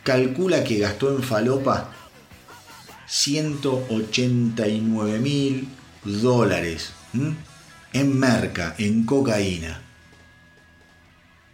calcula 0.03 0.64
que 0.64 0.78
gastó 0.78 1.14
en 1.14 1.22
falopa 1.22 2.02
189 3.13 5.19
mil 5.19 5.69
dólares 6.03 6.95
en 7.93 8.19
merca, 8.19 8.75
en 8.79 9.05
cocaína. 9.05 9.83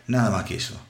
Nada 0.06 0.30
más 0.30 0.44
que 0.44 0.54
eso. 0.54 0.80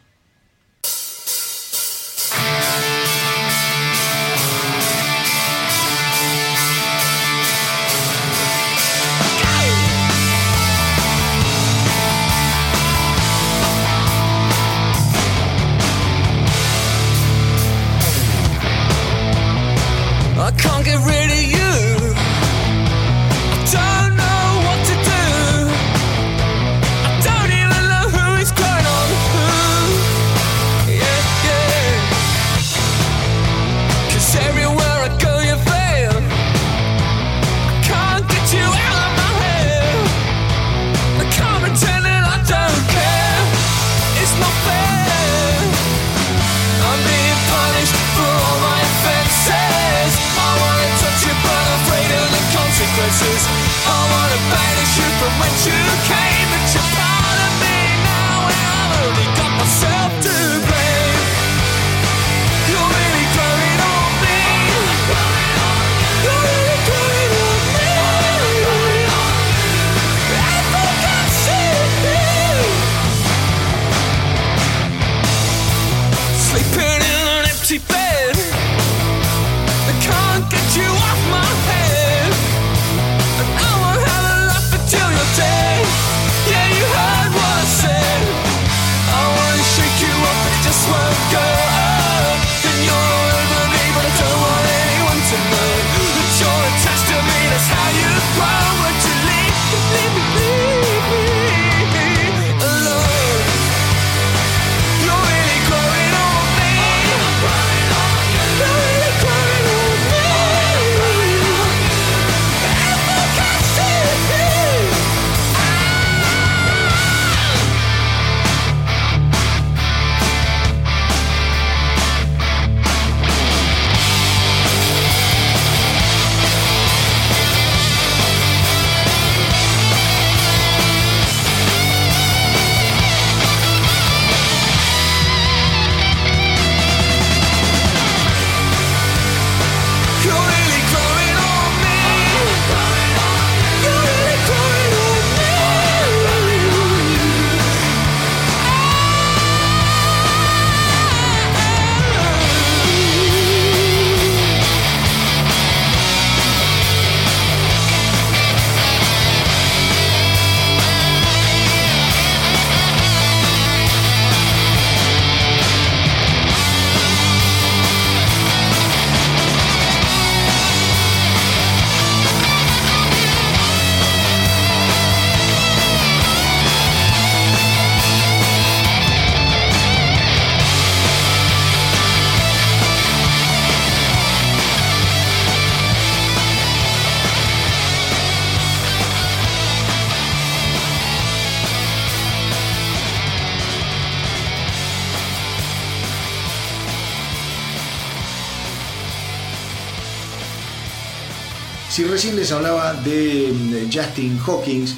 Si 201.98 202.04
recién 202.04 202.36
les 202.36 202.52
hablaba 202.52 202.94
de 202.94 203.88
Justin 203.92 204.38
Hawkins, 204.46 204.94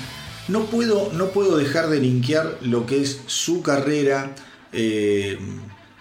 no 0.48 0.66
puedo, 0.66 1.10
no 1.14 1.28
puedo 1.28 1.56
dejar 1.56 1.88
de 1.88 1.98
linkear 1.98 2.58
lo 2.60 2.84
que 2.84 3.00
es 3.00 3.22
su 3.24 3.62
carrera, 3.62 4.34
eh, 4.70 5.38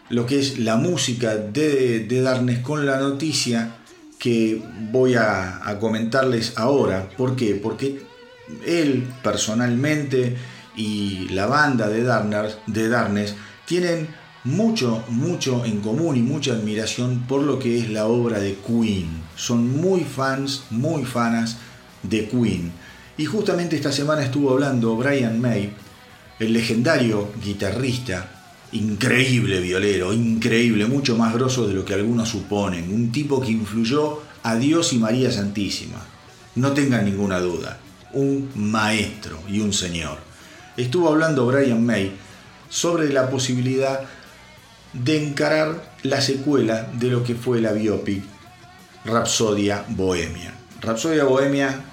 lo 0.09 0.25
que 0.25 0.39
es 0.39 0.59
la 0.59 0.75
música 0.75 1.37
de, 1.37 2.05
Darnes 2.21 2.59
con 2.59 2.85
la 2.85 2.99
noticia 2.99 3.77
que 4.19 4.61
voy 4.91 5.15
a, 5.15 5.77
comentarles 5.79 6.57
ahora. 6.57 7.07
¿Por 7.15 7.37
qué? 7.37 7.55
Porque 7.55 8.01
él 8.65 9.07
personalmente 9.23 10.35
y 10.75 11.29
la 11.29 11.45
banda 11.45 11.87
de 11.87 12.03
Darnes, 12.03 12.57
de 12.67 12.89
Darnes 12.89 13.35
tienen 13.65 14.09
mucho, 14.43 15.05
mucho 15.07 15.63
en 15.63 15.79
común 15.79 16.17
y 16.17 16.21
mucha 16.21 16.51
admiración 16.51 17.25
por 17.25 17.41
lo 17.43 17.57
que 17.57 17.79
es 17.79 17.89
la 17.89 18.05
obra 18.05 18.39
de 18.39 18.57
Queen. 18.67 19.28
Son 19.39 19.79
muy 19.79 20.01
fans, 20.01 20.63
muy 20.69 21.05
fanas 21.05 21.55
de 22.03 22.27
Queen. 22.27 22.73
Y 23.17 23.23
justamente 23.23 23.77
esta 23.77 23.93
semana 23.93 24.21
estuvo 24.21 24.51
hablando 24.51 24.97
Brian 24.97 25.39
May, 25.39 25.71
el 26.39 26.51
legendario 26.51 27.31
guitarrista, 27.41 28.29
increíble 28.73 29.61
violero, 29.61 30.11
increíble, 30.11 30.87
mucho 30.87 31.15
más 31.15 31.33
grosso 31.33 31.65
de 31.65 31.73
lo 31.73 31.85
que 31.85 31.93
algunos 31.93 32.27
suponen, 32.27 32.93
un 32.93 33.13
tipo 33.13 33.39
que 33.39 33.51
influyó 33.51 34.21
a 34.43 34.57
Dios 34.57 34.91
y 34.91 34.97
María 34.97 35.31
Santísima. 35.31 36.05
No 36.55 36.73
tengan 36.73 37.05
ninguna 37.05 37.39
duda, 37.39 37.79
un 38.11 38.49
maestro 38.55 39.39
y 39.47 39.61
un 39.61 39.71
señor. 39.71 40.17
Estuvo 40.75 41.07
hablando 41.07 41.45
Brian 41.45 41.85
May 41.85 42.11
sobre 42.69 43.13
la 43.13 43.29
posibilidad 43.29 44.01
de 44.91 45.23
encarar 45.23 45.95
la 46.03 46.19
secuela 46.19 46.91
de 46.99 47.07
lo 47.07 47.23
que 47.23 47.35
fue 47.35 47.61
la 47.61 47.71
biopic 47.71 48.38
Rapsodia 49.05 49.85
Bohemia. 49.87 50.53
Rapsodia 50.81 51.23
Bohemia, 51.23 51.83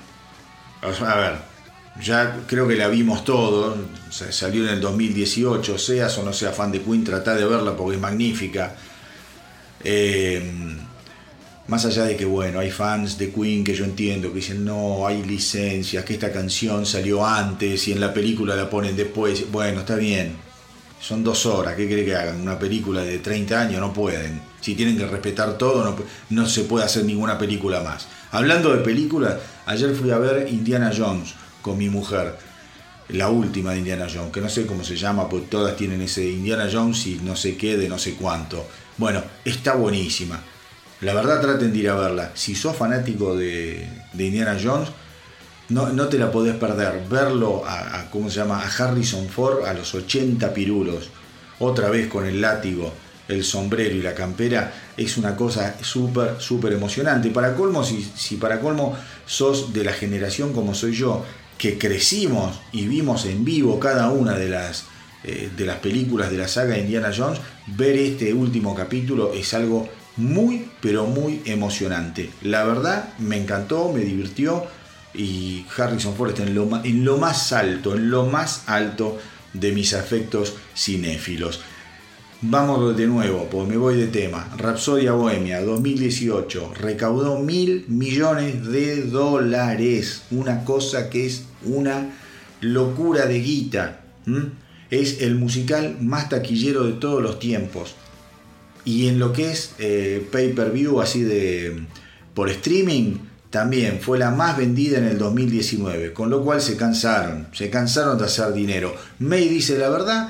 a 0.82 1.16
ver, 1.16 1.38
ya 2.02 2.40
creo 2.46 2.68
que 2.68 2.76
la 2.76 2.88
vimos 2.88 3.24
todos, 3.24 3.76
salió 4.10 4.64
en 4.64 4.74
el 4.74 4.80
2018, 4.80 5.78
seas 5.78 6.18
o 6.18 6.24
no 6.24 6.32
seas 6.32 6.54
fan 6.54 6.70
de 6.70 6.82
Queen, 6.82 7.04
trata 7.04 7.34
de 7.34 7.44
verla 7.44 7.76
porque 7.76 7.96
es 7.96 8.00
magnífica. 8.00 8.74
Eh, 9.82 10.76
más 11.68 11.84
allá 11.84 12.04
de 12.04 12.16
que, 12.16 12.24
bueno, 12.24 12.60
hay 12.60 12.70
fans 12.70 13.18
de 13.18 13.32
Queen 13.32 13.64
que 13.64 13.74
yo 13.74 13.84
entiendo 13.84 14.28
que 14.28 14.36
dicen, 14.36 14.64
no, 14.64 15.06
hay 15.06 15.22
licencias, 15.24 16.04
que 16.04 16.14
esta 16.14 16.32
canción 16.32 16.86
salió 16.86 17.26
antes 17.26 17.88
y 17.88 17.92
en 17.92 18.00
la 18.00 18.12
película 18.14 18.54
la 18.54 18.70
ponen 18.70 18.96
después. 18.96 19.50
Bueno, 19.50 19.80
está 19.80 19.96
bien, 19.96 20.36
son 21.00 21.24
dos 21.24 21.46
horas, 21.46 21.74
¿qué 21.74 21.86
cree 21.86 22.04
que 22.04 22.14
hagan? 22.14 22.40
Una 22.40 22.58
película 22.58 23.02
de 23.02 23.18
30 23.18 23.60
años 23.60 23.80
no 23.80 23.92
pueden. 23.92 24.40
Si 24.66 24.74
tienen 24.74 24.98
que 24.98 25.06
respetar 25.06 25.56
todo, 25.58 25.96
no, 26.30 26.46
se 26.46 26.62
puede 26.62 26.84
hacer 26.84 27.04
ninguna 27.04 27.38
película 27.38 27.82
más. 27.82 28.08
Hablando 28.32 28.74
de 28.74 28.82
películas, 28.82 29.36
ayer 29.64 29.94
fui 29.94 30.10
a 30.10 30.18
ver 30.18 30.48
Indiana 30.48 30.90
Jones 30.92 31.34
con 31.62 31.78
mi 31.78 31.88
mujer. 31.88 32.34
La 33.10 33.28
última 33.28 33.70
de 33.70 33.78
Indiana 33.78 34.08
Jones, 34.12 34.32
que 34.32 34.40
no 34.40 34.48
sé 34.48 34.66
cómo 34.66 34.82
se 34.82 34.96
llama, 34.96 35.28
porque 35.28 35.46
todas 35.46 35.76
tienen 35.76 36.00
ese 36.02 36.28
Indiana 36.28 36.68
Jones 36.68 37.06
y 37.06 37.20
no 37.22 37.36
sé 37.36 37.56
qué 37.56 37.76
de 37.76 37.88
no 37.88 37.96
sé 37.96 38.14
cuánto. 38.14 38.66
Bueno, 38.96 39.22
está 39.44 39.76
buenísima. 39.76 40.42
La 41.00 41.14
verdad 41.14 41.40
traten 41.40 41.72
de 41.72 41.78
ir 41.78 41.88
a 41.88 41.94
verla. 41.94 42.32
Si 42.34 42.56
sos 42.56 42.74
fanático 42.74 43.36
de, 43.36 43.88
Indiana 44.18 44.58
Jones, 44.60 44.88
no, 45.68 45.92
no, 45.92 46.08
te 46.08 46.18
la 46.18 46.32
podés 46.32 46.56
perder. 46.56 47.04
Verlo 47.08 47.62
a, 47.64 48.10
¿cómo 48.10 48.28
se 48.28 48.40
llama? 48.40 48.58
A 48.58 48.66
Harrison 48.66 49.28
Ford 49.28 49.64
a 49.64 49.72
los 49.74 49.94
80 49.94 50.52
pirulos, 50.52 51.10
otra 51.60 51.88
vez 51.88 52.08
con 52.08 52.26
el 52.26 52.40
látigo, 52.40 52.92
el 53.28 53.44
sombrero 53.44 53.94
y 53.94 54.02
la 54.02 54.14
campera, 54.14 54.72
es 54.96 55.16
una 55.16 55.34
cosa 55.34 55.76
súper, 55.82 56.36
súper 56.38 56.72
emocionante. 56.72 57.30
Para 57.30 57.54
colmo, 57.54 57.84
si, 57.84 58.02
si 58.16 58.36
para 58.36 58.60
colmo 58.60 58.96
sos 59.26 59.72
de 59.72 59.84
la 59.84 59.92
generación 59.92 60.52
como 60.52 60.74
soy 60.74 60.94
yo, 60.94 61.24
que 61.58 61.78
crecimos 61.78 62.60
y 62.72 62.86
vimos 62.86 63.24
en 63.26 63.44
vivo 63.44 63.80
cada 63.80 64.10
una 64.10 64.36
de 64.36 64.48
las, 64.48 64.84
eh, 65.24 65.50
de 65.56 65.66
las 65.66 65.78
películas 65.78 66.30
de 66.30 66.38
la 66.38 66.48
saga 66.48 66.78
Indiana 66.78 67.10
Jones, 67.16 67.40
ver 67.66 67.96
este 67.96 68.32
último 68.34 68.74
capítulo 68.74 69.32
es 69.32 69.54
algo 69.54 69.88
muy, 70.16 70.70
pero 70.80 71.06
muy 71.06 71.42
emocionante. 71.44 72.30
La 72.42 72.64
verdad, 72.64 73.14
me 73.18 73.36
encantó, 73.36 73.92
me 73.92 74.00
divirtió 74.00 74.64
y 75.14 75.66
Harrison 75.76 76.14
Ford 76.14 76.30
está 76.30 76.42
en 76.42 76.54
lo, 76.54 76.84
en 76.84 77.04
lo 77.04 77.18
más 77.18 77.52
alto, 77.52 77.94
en 77.94 78.10
lo 78.10 78.26
más 78.26 78.64
alto 78.66 79.18
de 79.52 79.72
mis 79.72 79.94
afectos 79.94 80.54
cinéfilos. 80.76 81.60
Vamos 82.42 82.94
de 82.98 83.06
nuevo, 83.06 83.48
pues 83.50 83.66
me 83.66 83.78
voy 83.78 83.96
de 83.96 84.08
tema. 84.08 84.54
Rapsodia 84.58 85.12
Bohemia 85.12 85.62
2018 85.62 86.74
recaudó 86.78 87.38
mil 87.38 87.86
millones 87.88 88.66
de 88.66 89.04
dólares. 89.04 90.24
Una 90.30 90.62
cosa 90.62 91.08
que 91.08 91.24
es 91.24 91.44
una 91.64 92.10
locura 92.60 93.24
de 93.24 93.40
guita. 93.40 94.00
Es 94.90 95.22
el 95.22 95.36
musical 95.36 95.96
más 96.02 96.28
taquillero 96.28 96.84
de 96.84 96.92
todos 96.92 97.22
los 97.22 97.38
tiempos. 97.38 97.94
Y 98.84 99.08
en 99.08 99.18
lo 99.18 99.32
que 99.32 99.50
es 99.52 99.72
eh, 99.78 100.28
pay-per-view, 100.30 101.00
así 101.00 101.22
de 101.22 101.86
por 102.34 102.50
streaming, 102.50 103.14
también 103.48 104.00
fue 104.02 104.18
la 104.18 104.30
más 104.30 104.58
vendida 104.58 104.98
en 104.98 105.04
el 105.04 105.16
2019. 105.16 106.12
Con 106.12 106.28
lo 106.28 106.44
cual 106.44 106.60
se 106.60 106.76
cansaron, 106.76 107.48
se 107.54 107.70
cansaron 107.70 108.18
de 108.18 108.26
hacer 108.26 108.52
dinero. 108.52 108.94
May 109.20 109.48
dice 109.48 109.78
la 109.78 109.88
verdad 109.88 110.28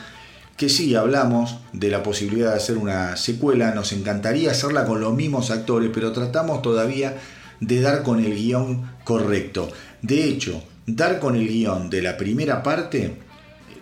que 0.56 0.68
sí, 0.68 0.94
hablamos 0.94 1.58
de 1.72 1.90
la 1.90 2.02
posibilidad 2.02 2.50
de 2.50 2.56
hacer 2.56 2.78
una 2.78 3.16
secuela, 3.16 3.74
nos 3.74 3.92
encantaría 3.92 4.50
hacerla 4.50 4.86
con 4.86 5.00
los 5.00 5.14
mismos 5.14 5.50
actores, 5.50 5.90
pero 5.92 6.12
tratamos 6.12 6.62
todavía 6.62 7.18
de 7.60 7.80
dar 7.80 8.02
con 8.02 8.24
el 8.24 8.34
guion 8.34 8.90
correcto. 9.04 9.70
De 10.02 10.24
hecho, 10.24 10.62
dar 10.86 11.18
con 11.18 11.36
el 11.36 11.46
guion 11.46 11.90
de 11.90 12.02
la 12.02 12.16
primera 12.16 12.62
parte 12.62 13.16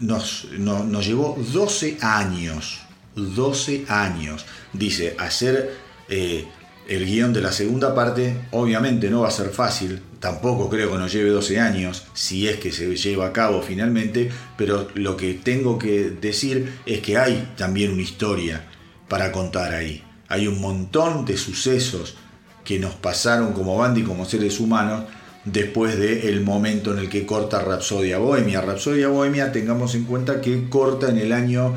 nos, 0.00 0.48
llevó 0.50 1.36
12 1.52 1.98
años. 2.00 2.80
12 3.14 3.84
años. 3.88 4.44
Dice, 4.72 5.14
hacer 5.18 5.76
eh, 6.08 6.46
el 6.88 7.06
guion 7.06 7.32
de 7.32 7.40
la 7.40 7.52
segunda 7.52 7.94
parte 7.94 8.36
obviamente 8.50 9.10
no 9.10 9.22
va 9.22 9.28
a 9.28 9.32
ser 9.32 9.50
fácil, 9.50 10.02
tampoco 10.20 10.68
creo 10.68 10.90
que 10.92 10.98
nos 10.98 11.12
lleve 11.12 11.30
12 11.30 11.60
años, 11.60 12.04
si 12.14 12.46
es 12.48 12.56
que 12.56 12.72
se 12.72 12.94
lleva 12.96 13.26
a 13.26 13.32
cabo 13.32 13.62
finalmente, 13.62 14.30
pero 14.56 14.88
lo 14.94 15.16
que 15.16 15.34
tengo 15.34 15.78
que 15.78 16.10
decir 16.10 16.80
es 16.86 17.00
que 17.00 17.16
hay 17.16 17.52
también 17.56 17.92
una 17.92 18.02
historia 18.02 18.66
para 19.08 19.32
contar 19.32 19.72
ahí. 19.72 20.02
Hay 20.28 20.46
un 20.46 20.60
montón 20.60 21.24
de 21.24 21.36
sucesos 21.36 22.16
que 22.64 22.78
nos 22.78 22.94
pasaron 22.94 23.52
como 23.52 23.76
banda 23.76 24.00
y 24.00 24.04
como 24.04 24.24
seres 24.24 24.58
humanos 24.58 25.04
después 25.44 25.98
del 25.98 26.40
momento 26.40 26.92
en 26.92 26.98
el 26.98 27.08
que 27.08 27.26
corta 27.26 27.60
Rapsodia 27.60 28.18
Bohemia. 28.18 28.60
Rapsodia 28.60 29.08
Bohemia, 29.08 29.52
tengamos 29.52 29.94
en 29.94 30.04
cuenta 30.04 30.40
que 30.40 30.68
corta 30.68 31.10
en 31.10 31.18
el 31.18 31.32
año 31.32 31.74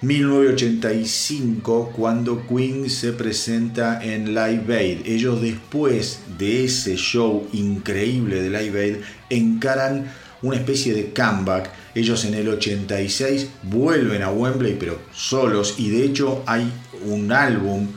1985 0.00 1.92
cuando 1.96 2.46
Queen 2.46 2.88
se 2.88 3.12
presenta 3.12 4.00
en 4.02 4.32
Live 4.32 4.72
Aid. 4.72 5.06
Ellos 5.06 5.42
después 5.42 6.20
de 6.38 6.66
ese 6.66 6.96
show 6.96 7.48
increíble 7.52 8.40
de 8.40 8.48
Live 8.48 8.80
Aid 8.80 8.96
encaran 9.28 10.08
una 10.42 10.56
especie 10.56 10.94
de 10.94 11.12
comeback. 11.12 11.70
Ellos 11.96 12.24
en 12.24 12.34
el 12.34 12.48
86 12.48 13.48
vuelven 13.64 14.22
a 14.22 14.30
Wembley 14.30 14.76
pero 14.78 15.00
solos 15.12 15.74
y 15.78 15.90
de 15.90 16.04
hecho 16.04 16.44
hay 16.46 16.72
un 17.04 17.32
álbum 17.32 17.88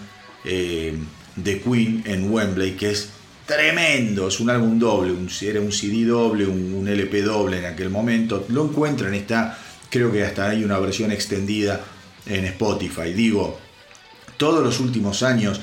eh, 0.43 0.97
de 1.35 1.61
Queen 1.61 2.01
en 2.07 2.31
Wembley 2.31 2.71
que 2.71 2.89
es 2.89 3.09
tremendo, 3.45 4.27
es 4.27 4.39
un 4.39 4.49
álbum 4.49 4.79
doble, 4.79 5.11
un, 5.11 5.29
era 5.41 5.61
un 5.61 5.71
CD 5.71 6.05
doble, 6.05 6.47
un, 6.47 6.73
un 6.73 6.87
LP 6.87 7.21
doble 7.21 7.59
en 7.59 7.65
aquel 7.65 7.91
momento. 7.91 8.45
Lo 8.49 8.63
encuentran, 8.65 9.13
está 9.13 9.55
creo 9.91 10.11
que 10.11 10.23
hasta 10.23 10.49
hay 10.49 10.63
una 10.63 10.79
versión 10.79 11.11
extendida 11.11 11.81
en 12.25 12.45
Spotify. 12.45 13.13
Digo, 13.13 13.59
todos 14.37 14.63
los 14.63 14.79
últimos 14.79 15.21
años 15.21 15.59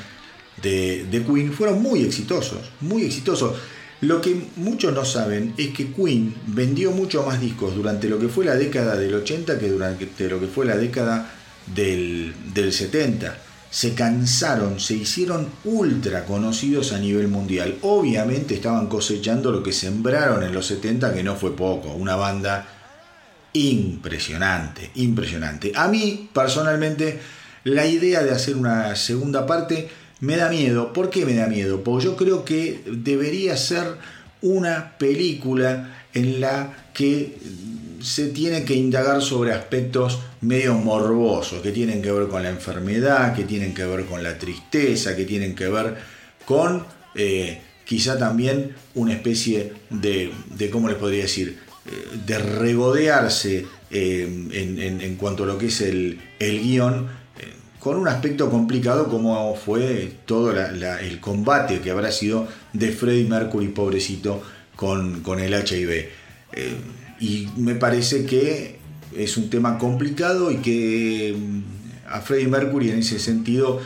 de, 0.62 1.24
Queen 1.26 1.52
fueron 1.52 1.82
muy 1.82 2.04
exitosos, 2.04 2.70
muy 2.80 3.02
exitosos. 3.04 3.56
Lo 4.02 4.20
que 4.20 4.40
muchos 4.56 4.94
no 4.94 5.04
saben 5.04 5.54
es 5.56 5.70
que 5.70 5.92
Queen 5.92 6.34
vendió 6.46 6.92
mucho 6.92 7.24
más 7.24 7.40
discos 7.40 7.74
durante 7.74 8.08
lo 8.08 8.18
que 8.18 8.28
fue 8.28 8.44
la 8.44 8.54
década 8.54 8.96
del 8.96 9.14
80 9.14 9.58
que 9.58 9.68
durante 9.68 10.28
lo 10.28 10.38
que 10.38 10.46
fue 10.46 10.66
la 10.66 10.76
década 10.76 11.32
del, 11.74 12.34
del 12.54 12.72
70. 12.72 13.36
Se 13.70 13.94
cansaron, 13.94 14.78
se 14.78 14.94
hicieron 14.94 15.48
ultra 15.64 16.24
conocidos 16.24 16.92
a 16.92 16.98
nivel 16.98 17.28
mundial. 17.28 17.78
Obviamente 17.82 18.54
estaban 18.54 18.86
cosechando 18.86 19.50
lo 19.50 19.62
que 19.62 19.72
sembraron 19.72 20.42
en 20.42 20.54
los 20.54 20.66
70, 20.66 21.12
que 21.12 21.22
no 21.22 21.34
fue 21.36 21.54
poco. 21.54 21.90
Una 21.92 22.16
banda 22.16 22.77
impresionante, 23.52 24.90
impresionante. 24.94 25.72
A 25.74 25.88
mí, 25.88 26.30
personalmente, 26.32 27.18
la 27.64 27.86
idea 27.86 28.22
de 28.22 28.30
hacer 28.30 28.56
una 28.56 28.94
segunda 28.96 29.46
parte 29.46 29.88
me 30.20 30.36
da 30.36 30.48
miedo. 30.48 30.92
¿Por 30.92 31.10
qué 31.10 31.24
me 31.24 31.34
da 31.34 31.46
miedo? 31.46 31.82
Porque 31.82 32.04
yo 32.06 32.16
creo 32.16 32.44
que 32.44 32.82
debería 32.86 33.56
ser 33.56 33.86
una 34.42 34.96
película 34.98 36.04
en 36.14 36.40
la 36.40 36.88
que 36.94 37.36
se 38.00 38.28
tiene 38.28 38.64
que 38.64 38.74
indagar 38.74 39.22
sobre 39.22 39.52
aspectos 39.52 40.20
medio 40.40 40.74
morbosos, 40.74 41.60
que 41.62 41.72
tienen 41.72 42.00
que 42.00 42.12
ver 42.12 42.28
con 42.28 42.42
la 42.42 42.50
enfermedad, 42.50 43.34
que 43.34 43.44
tienen 43.44 43.74
que 43.74 43.84
ver 43.84 44.04
con 44.04 44.22
la 44.22 44.38
tristeza, 44.38 45.16
que 45.16 45.24
tienen 45.24 45.54
que 45.54 45.68
ver 45.68 45.96
con 46.44 46.84
eh, 47.14 47.60
quizá 47.84 48.18
también 48.18 48.74
una 48.94 49.14
especie 49.14 49.72
de, 49.90 50.32
de 50.54 50.70
¿cómo 50.70 50.88
les 50.88 50.96
podría 50.96 51.22
decir? 51.22 51.58
Eh, 51.88 52.18
de 52.26 52.38
regodearse 52.38 53.66
eh, 53.90 54.48
en, 54.52 55.16
cuanto 55.16 55.44
a 55.44 55.46
lo 55.46 55.56
que 55.56 55.66
es 55.66 55.80
el, 55.80 56.20
el 56.38 56.60
guion, 56.60 57.06
eh, 57.38 57.52
con 57.78 57.96
un 57.96 58.08
aspecto 58.08 58.50
complicado 58.50 59.08
como 59.08 59.54
fue 59.54 60.12
todo 60.26 60.52
el 60.52 61.20
combate 61.20 61.80
que 61.80 61.90
habrá 61.90 62.12
sido 62.12 62.46
de 62.74 62.92
Freddie 62.92 63.28
Mercury, 63.28 63.68
pobrecito, 63.68 64.42
con, 64.76 65.22
con 65.22 65.40
el 65.40 65.54
HIV. 65.54 66.08
y 67.20 67.48
me 67.56 67.74
parece 67.74 68.26
que 68.26 68.78
es 69.16 69.36
un 69.38 69.48
tema 69.48 69.78
complicado 69.78 70.50
y 70.50 70.56
que 70.56 71.34
mm, 71.38 71.62
a 72.10 72.20
Freddie 72.20 72.48
Mercury 72.48 72.90
en 72.90 72.98
ese 72.98 73.18
sentido 73.18 73.80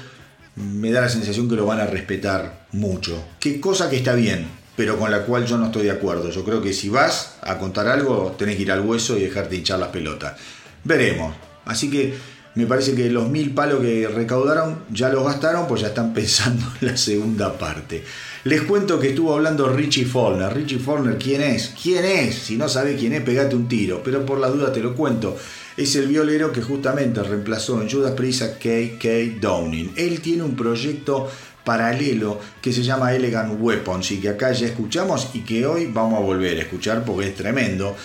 me 0.56 0.90
da 0.90 1.02
la 1.02 1.08
sensación 1.08 1.48
que 1.48 1.54
lo 1.54 1.66
van 1.66 1.78
a 1.78 1.86
respetar 1.86 2.66
mucho. 2.72 3.24
Qué 3.38 3.60
cosa 3.60 3.88
que 3.88 3.96
está 3.96 4.14
bien, 4.14 4.46
pero 4.76 4.98
con 4.98 5.10
la 5.10 5.22
cual 5.22 5.46
yo 5.46 5.58
no 5.58 5.66
estoy 5.66 5.84
de 5.84 5.90
acuerdo. 5.90 6.30
Yo 6.30 6.44
creo 6.44 6.62
que 6.62 6.72
si 6.72 6.88
vas 6.88 7.36
a 7.42 7.58
contar 7.58 7.88
algo, 7.88 8.34
tenés 8.38 8.56
que 8.56 8.62
ir 8.62 8.72
al 8.72 8.80
hueso 8.80 9.16
y 9.16 9.22
dejarte 9.22 9.56
hinchar 9.56 9.78
las 9.78 9.88
pelotas. 9.88 10.38
Veremos. 10.84 11.34
Así 11.64 11.90
que 11.90 12.14
me 12.54 12.66
parece 12.66 12.94
que 12.94 13.08
los 13.08 13.30
mil 13.30 13.54
palos 13.54 13.80
que 13.80 14.06
recaudaron 14.08 14.84
ya 14.90 15.08
los 15.08 15.24
gastaron, 15.24 15.66
pues 15.66 15.80
ya 15.80 15.88
están 15.88 16.12
pensando 16.14 16.64
en 16.80 16.88
la 16.88 16.96
segunda 16.96 17.56
parte. 17.56 18.04
Les 18.44 18.62
cuento 18.62 18.98
que 18.98 19.10
estuvo 19.10 19.32
hablando 19.34 19.68
Richie 19.68 20.04
Follner. 20.04 20.52
Richie 20.52 20.78
Follner, 20.78 21.16
¿quién 21.16 21.42
es? 21.42 21.74
¿Quién 21.80 22.04
es? 22.04 22.34
Si 22.34 22.56
no 22.56 22.68
sabes 22.68 22.98
quién 22.98 23.12
es, 23.12 23.22
pegate 23.22 23.54
un 23.54 23.68
tiro. 23.68 24.02
Pero 24.02 24.26
por 24.26 24.38
la 24.38 24.48
duda 24.48 24.72
te 24.72 24.80
lo 24.80 24.94
cuento. 24.94 25.36
Es 25.76 25.96
el 25.96 26.08
violero 26.08 26.52
que 26.52 26.60
justamente 26.60 27.22
reemplazó 27.22 27.80
en 27.80 27.88
Judas 27.88 28.12
Priest 28.12 28.42
a 28.42 28.58
K.K. 28.58 29.08
Downing. 29.40 29.92
Él 29.96 30.20
tiene 30.20 30.42
un 30.42 30.54
proyecto 30.54 31.30
paralelo 31.64 32.40
que 32.60 32.72
se 32.72 32.82
llama 32.82 33.14
Elegant 33.14 33.60
Weapons 33.60 34.10
y 34.12 34.20
que 34.20 34.30
acá 34.30 34.52
ya 34.52 34.66
escuchamos 34.66 35.30
y 35.34 35.40
que 35.40 35.66
hoy 35.66 35.86
vamos 35.86 36.18
a 36.18 36.22
volver 36.22 36.58
a 36.58 36.62
escuchar 36.62 37.04
porque 37.04 37.28
es 37.28 37.34
tremendo. 37.34 37.96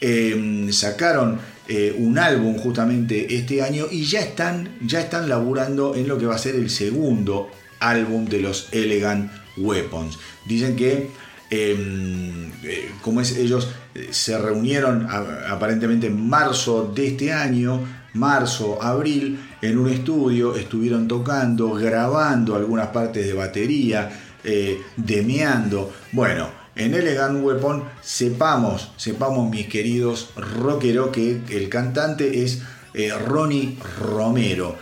Em, 0.00 0.70
sacaron 0.72 1.40
eh, 1.68 1.94
un 1.98 2.18
álbum 2.18 2.58
justamente 2.58 3.34
este 3.34 3.62
año 3.62 3.86
y 3.90 4.04
ya 4.04 4.20
están, 4.20 4.76
ya 4.82 5.00
están 5.00 5.28
laburando 5.28 5.94
en 5.94 6.06
lo 6.06 6.18
que 6.18 6.26
va 6.26 6.34
a 6.34 6.38
ser 6.38 6.54
el 6.54 6.70
segundo 6.70 7.50
álbum 7.80 8.26
de 8.26 8.40
los 8.40 8.68
Elegant 8.72 9.30
Weapons. 9.56 10.18
Dicen 10.44 10.76
que 10.76 11.10
em, 11.50 12.52
eh, 12.62 12.90
como 13.02 13.20
es, 13.20 13.36
ellos 13.36 13.68
eh, 13.94 14.08
se 14.10 14.36
reunieron 14.36 15.08
aparentemente 15.10 16.08
en 16.08 16.28
marzo 16.28 16.92
de 16.94 17.06
este 17.06 17.32
año, 17.32 17.80
marzo, 18.16 18.82
abril, 18.82 19.38
en 19.62 19.78
un 19.78 19.88
estudio, 19.88 20.56
estuvieron 20.56 21.06
tocando, 21.06 21.72
grabando 21.74 22.56
algunas 22.56 22.88
partes 22.88 23.26
de 23.26 23.32
batería, 23.32 24.10
eh, 24.44 24.80
demeando. 24.96 25.92
Bueno, 26.12 26.48
en 26.74 26.94
Elegant 26.94 27.42
Weapon 27.42 27.84
sepamos, 28.02 28.92
sepamos 28.96 29.50
mis 29.50 29.66
queridos 29.66 30.30
rockeros 30.36 31.08
que 31.08 31.40
el 31.50 31.68
cantante 31.68 32.44
es 32.44 32.62
eh, 32.94 33.12
Ronnie 33.12 33.78
Romero. 34.00 34.76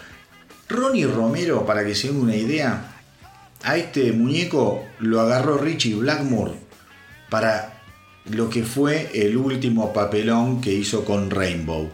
Ronnie 0.68 1.06
Romero, 1.06 1.64
para 1.66 1.84
que 1.84 1.94
se 1.94 2.08
den 2.08 2.20
una 2.20 2.36
idea, 2.36 2.94
a 3.62 3.76
este 3.76 4.12
muñeco 4.12 4.84
lo 4.98 5.20
agarró 5.20 5.56
Richie 5.56 5.94
Blackmore 5.94 6.52
para 7.30 7.82
lo 8.26 8.48
que 8.48 8.64
fue 8.64 9.10
el 9.14 9.36
último 9.36 9.92
papelón 9.92 10.60
que 10.60 10.72
hizo 10.72 11.04
con 11.04 11.30
Rainbow 11.30 11.90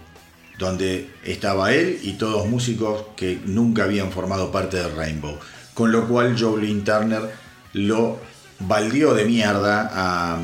donde 0.60 1.08
estaba 1.24 1.72
él 1.72 1.98
y 2.02 2.12
todos 2.12 2.46
músicos 2.46 3.06
que 3.16 3.40
nunca 3.46 3.84
habían 3.84 4.12
formado 4.12 4.52
parte 4.52 4.76
de 4.76 4.88
Rainbow. 4.88 5.38
Con 5.72 5.90
lo 5.90 6.06
cual 6.06 6.36
Joe 6.38 6.60
Turner 6.84 7.22
lo 7.72 8.18
baldió 8.60 9.14
de 9.14 9.24
mierda 9.24 9.90
a, 9.90 10.38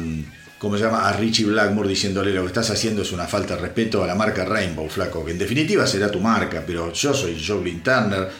¿cómo 0.58 0.78
se 0.78 0.84
llama? 0.84 1.06
a 1.06 1.12
Richie 1.12 1.44
Blackmore 1.44 1.86
diciéndole 1.86 2.32
lo 2.32 2.40
que 2.40 2.46
estás 2.46 2.70
haciendo 2.70 3.02
es 3.02 3.12
una 3.12 3.26
falta 3.26 3.56
de 3.56 3.60
respeto 3.60 4.02
a 4.02 4.06
la 4.06 4.14
marca 4.14 4.46
Rainbow, 4.46 4.88
flaco, 4.88 5.22
que 5.22 5.32
en 5.32 5.38
definitiva 5.38 5.86
será 5.86 6.10
tu 6.10 6.20
marca, 6.20 6.64
pero 6.66 6.90
yo 6.94 7.12
soy 7.12 7.38
Joe 7.46 7.70
Turner, 7.84 8.30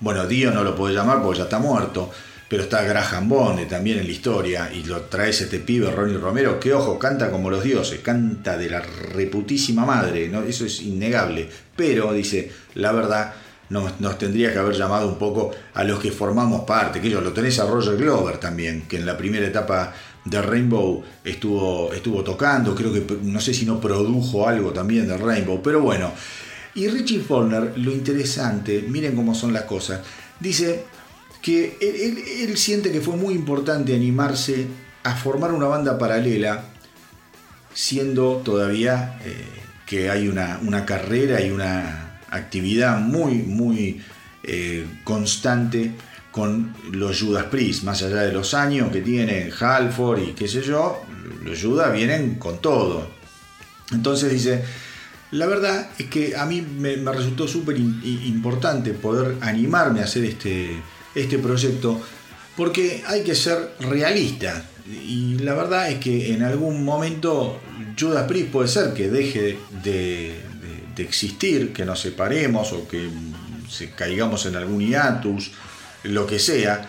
bueno, 0.00 0.26
Dio 0.26 0.50
no 0.50 0.62
lo 0.62 0.76
puede 0.76 0.94
llamar 0.94 1.22
porque 1.22 1.38
ya 1.38 1.44
está 1.44 1.58
muerto, 1.58 2.10
pero 2.50 2.64
está 2.64 2.82
Graham 2.82 3.28
Bond 3.28 3.68
también 3.68 4.00
en 4.00 4.06
la 4.06 4.10
historia 4.10 4.72
y 4.74 4.82
lo 4.82 5.02
traes 5.02 5.40
este 5.40 5.60
pibe 5.60 5.88
Ronnie 5.88 6.18
Romero 6.18 6.58
que 6.58 6.74
ojo 6.74 6.98
canta 6.98 7.30
como 7.30 7.48
los 7.48 7.62
dioses 7.62 8.00
canta 8.00 8.58
de 8.58 8.68
la 8.68 8.80
reputísima 8.80 9.86
madre 9.86 10.28
¿no? 10.28 10.42
eso 10.42 10.66
es 10.66 10.82
innegable. 10.82 11.48
Pero 11.76 12.12
dice 12.12 12.50
la 12.74 12.90
verdad 12.90 13.34
nos, 13.68 14.00
nos, 14.00 14.18
tendría 14.18 14.52
que 14.52 14.58
haber 14.58 14.74
llamado 14.74 15.06
un 15.06 15.16
poco 15.16 15.52
a 15.74 15.84
los 15.84 16.00
que 16.00 16.10
formamos 16.10 16.62
parte 16.62 17.00
que 17.00 17.06
ellos 17.06 17.22
lo 17.22 17.32
tenés 17.32 17.60
a 17.60 17.66
Roger 17.66 17.96
Glover 17.96 18.38
también 18.38 18.82
que 18.88 18.96
en 18.96 19.06
la 19.06 19.16
primera 19.16 19.46
etapa 19.46 19.94
de 20.24 20.42
Rainbow 20.42 21.04
estuvo, 21.24 21.92
estuvo 21.92 22.24
tocando 22.24 22.74
creo 22.74 22.92
que 22.92 23.06
no 23.22 23.40
sé 23.40 23.54
si 23.54 23.64
no 23.64 23.80
produjo 23.80 24.48
algo 24.48 24.72
también 24.72 25.06
de 25.06 25.16
Rainbow 25.16 25.62
pero 25.62 25.82
bueno. 25.82 26.12
Y 26.74 26.88
Richie 26.88 27.20
Follner 27.20 27.74
lo 27.78 27.92
interesante 27.92 28.84
miren 28.88 29.14
cómo 29.14 29.36
son 29.36 29.52
las 29.52 29.64
cosas. 29.64 30.00
Dice 30.40 30.84
que 31.42 31.76
él, 31.80 32.56
siente 32.56 32.92
que 32.92 33.00
fue 33.00 33.16
muy 33.16 33.34
importante 33.34 33.94
animarse 33.94 34.66
a 35.02 35.14
formar 35.14 35.52
una 35.52 35.66
banda 35.66 35.98
paralela, 35.98 36.64
siendo 37.72 38.42
todavía 38.44 39.18
eh, 39.24 39.34
que 39.86 40.10
hay 40.10 40.28
una, 40.28 40.84
carrera 40.84 41.40
y 41.40 41.50
una 41.50 42.20
actividad 42.30 43.00
muy, 43.00 43.36
muy 43.36 44.02
eh, 44.42 44.86
constante 45.04 45.92
con 46.30 46.74
los 46.92 47.20
Judas 47.20 47.46
Priest, 47.46 47.82
más 47.84 48.02
allá 48.02 48.22
de 48.22 48.32
los 48.32 48.54
años 48.54 48.92
que 48.92 49.00
tienen 49.00 49.50
Halford 49.58 50.20
y 50.20 50.32
qué 50.32 50.46
sé 50.46 50.62
yo, 50.62 51.02
los 51.42 51.60
Judas 51.60 51.92
vienen 51.92 52.36
con 52.36 52.60
todo. 52.60 53.08
Entonces 53.92 54.30
dice, 54.30 54.62
la 55.32 55.46
verdad 55.46 55.90
es 55.98 56.06
que 56.06 56.36
a 56.36 56.46
mí 56.46 56.60
me, 56.60 56.96
resultó 56.96 57.48
súper 57.48 57.78
importante 57.78 58.92
poder 58.92 59.36
animarme 59.40 60.00
a 60.00 60.04
hacer 60.04 60.24
este, 60.24 60.80
este 61.14 61.38
proyecto 61.38 62.00
porque 62.56 63.02
hay 63.06 63.22
que 63.22 63.34
ser 63.34 63.74
realista 63.80 64.64
y 64.86 65.38
la 65.38 65.54
verdad 65.54 65.90
es 65.90 65.98
que 65.98 66.34
en 66.34 66.42
algún 66.42 66.84
momento 66.84 67.58
Judas 67.98 68.24
Priest 68.26 68.50
puede 68.50 68.68
ser 68.68 68.92
que 68.92 69.08
deje 69.08 69.58
de, 69.82 70.50
existir, 70.98 71.72
que 71.72 71.86
nos 71.86 72.00
separemos 72.00 72.74
o 72.74 72.86
que 72.86 73.08
se 73.70 73.90
caigamos 73.92 74.44
en 74.44 74.56
algún 74.56 74.80
hiatus, 74.86 75.52
lo 76.02 76.26
que 76.26 76.38
sea. 76.38 76.86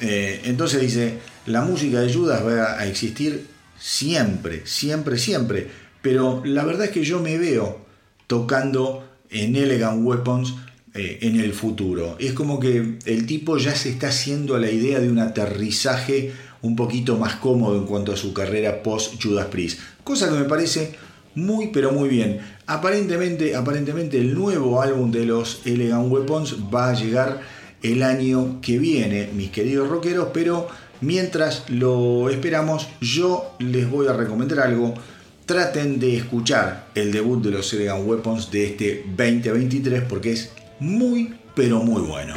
Eh, 0.00 0.40
entonces 0.46 0.80
dice, 0.80 1.18
la 1.46 1.60
música 1.60 2.00
de 2.00 2.12
Judas 2.12 2.44
va 2.44 2.80
a 2.80 2.86
existir 2.88 3.46
siempre, 3.78 4.66
siempre, 4.66 5.16
siempre. 5.16 5.70
Pero 6.00 6.42
la 6.44 6.64
verdad 6.64 6.86
es 6.86 6.90
que 6.90 7.04
yo 7.04 7.20
me 7.20 7.38
veo 7.38 7.84
tocando 8.26 9.08
en 9.30 9.54
Elegant 9.54 10.04
Weapons 10.04 10.54
eh, 10.94 11.18
en 11.22 11.40
el 11.40 11.54
futuro. 11.54 12.16
Es 12.18 12.34
como 12.34 12.60
que 12.60 12.98
el 13.06 13.26
tipo 13.26 13.56
ya 13.56 13.74
se 13.74 13.88
está 13.88 14.08
haciendo 14.08 14.54
a 14.54 14.58
la 14.58 14.70
idea 14.70 15.00
de 15.00 15.08
un 15.08 15.18
aterrizaje 15.20 16.32
un 16.60 16.76
poquito 16.76 17.16
más 17.16 17.36
cómodo 17.36 17.78
en 17.78 17.86
cuanto 17.86 18.12
a 18.12 18.16
su 18.16 18.34
carrera 18.34 18.82
post 18.82 19.14
Judas 19.22 19.46
Priest. 19.46 19.80
Cosa 20.04 20.28
que 20.28 20.34
me 20.34 20.44
parece 20.44 20.94
muy 21.34 21.68
pero 21.68 21.92
muy 21.92 22.08
bien. 22.08 22.40
Aparentemente, 22.66 23.56
aparentemente 23.56 24.18
el 24.18 24.34
nuevo 24.34 24.82
álbum 24.82 25.10
de 25.10 25.24
los 25.24 25.62
Elegant 25.64 26.10
Weapons 26.10 26.56
va 26.72 26.90
a 26.90 26.94
llegar 26.94 27.40
el 27.82 28.02
año 28.02 28.60
que 28.60 28.78
viene, 28.78 29.30
mis 29.34 29.50
queridos 29.50 29.88
rockeros, 29.88 30.28
pero 30.34 30.68
mientras 31.00 31.64
lo 31.68 32.28
esperamos, 32.28 32.88
yo 33.00 33.56
les 33.58 33.90
voy 33.90 34.08
a 34.08 34.12
recomendar 34.12 34.60
algo. 34.60 34.94
Traten 35.46 35.98
de 35.98 36.16
escuchar 36.16 36.88
el 36.94 37.10
debut 37.10 37.42
de 37.42 37.50
los 37.50 37.72
Elegant 37.72 38.06
Weapons 38.06 38.50
de 38.50 38.66
este 38.66 39.04
2023 39.16 40.02
porque 40.02 40.32
es 40.32 40.50
muy, 40.82 41.34
pero 41.54 41.78
muy 41.78 42.02
bueno. 42.02 42.34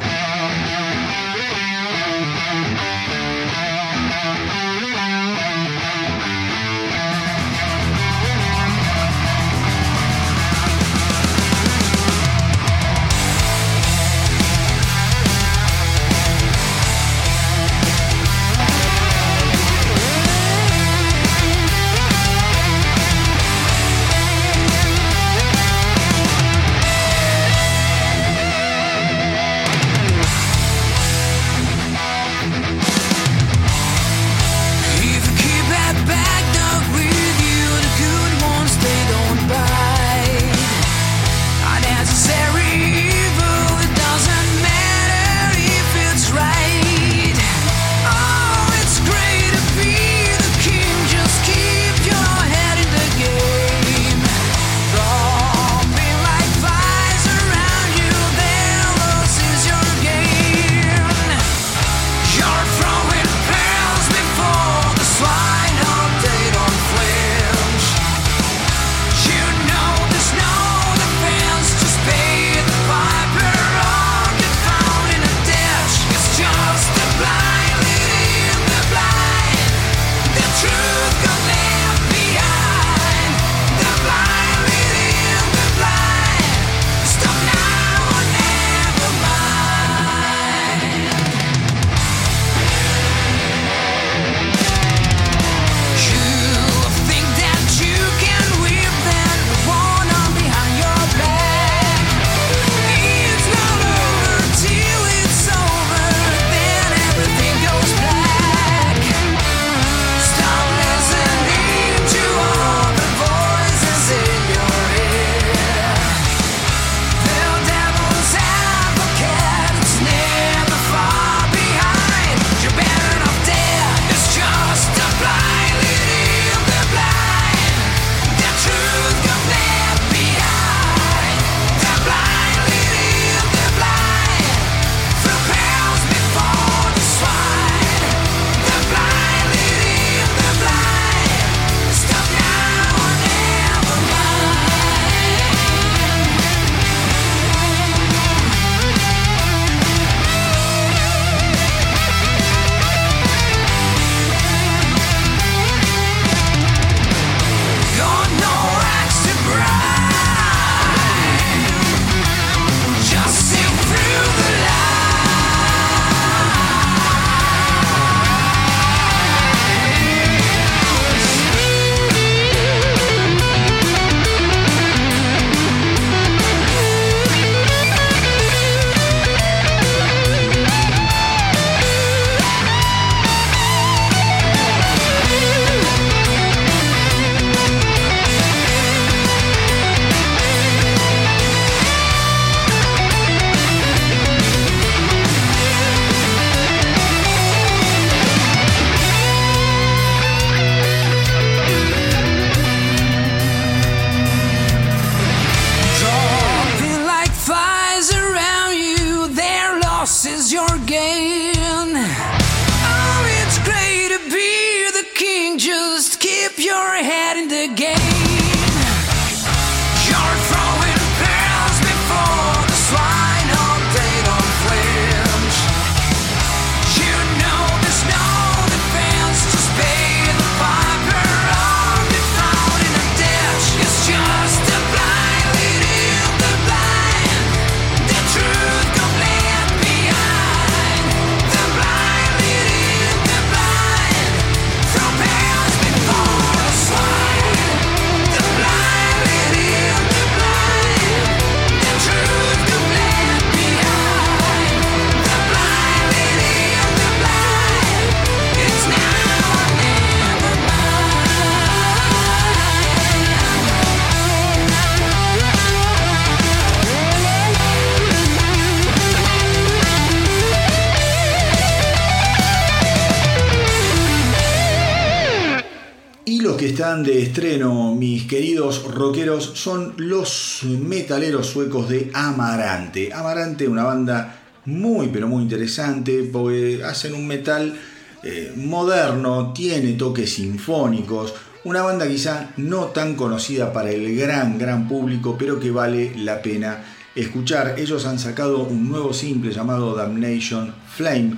Están 276.65 277.03
de 277.03 277.21
estreno, 277.21 277.93
mis 277.93 278.25
queridos 278.25 278.83
rockeros, 278.91 279.51
son 279.55 279.93
los 279.97 280.61
metaleros 280.63 281.47
suecos 281.47 281.89
de 281.89 282.09
Amarante. 282.13 283.13
Amarante, 283.13 283.67
una 283.67 283.83
banda 283.83 284.41
muy 284.65 285.09
pero 285.09 285.27
muy 285.27 285.43
interesante, 285.43 286.27
porque 286.31 286.81
hacen 286.83 287.13
un 287.13 287.27
metal 287.27 287.77
eh, 288.23 288.53
moderno, 288.55 289.53
tiene 289.53 289.93
toques 289.93 290.33
sinfónicos, 290.33 291.33
una 291.65 291.81
banda 291.81 292.07
quizá 292.07 292.51
no 292.57 292.85
tan 292.85 293.15
conocida 293.15 293.71
para 293.71 293.91
el 293.91 294.15
gran, 294.15 294.57
gran 294.57 294.87
público, 294.87 295.35
pero 295.37 295.59
que 295.59 295.71
vale 295.71 296.13
la 296.15 296.41
pena 296.41 296.83
escuchar. 297.15 297.75
Ellos 297.77 298.05
han 298.05 298.19
sacado 298.19 298.63
un 298.63 298.89
nuevo 298.89 299.13
simple 299.13 299.51
llamado 299.51 299.95
Damnation 299.95 300.73
Flame 300.95 301.37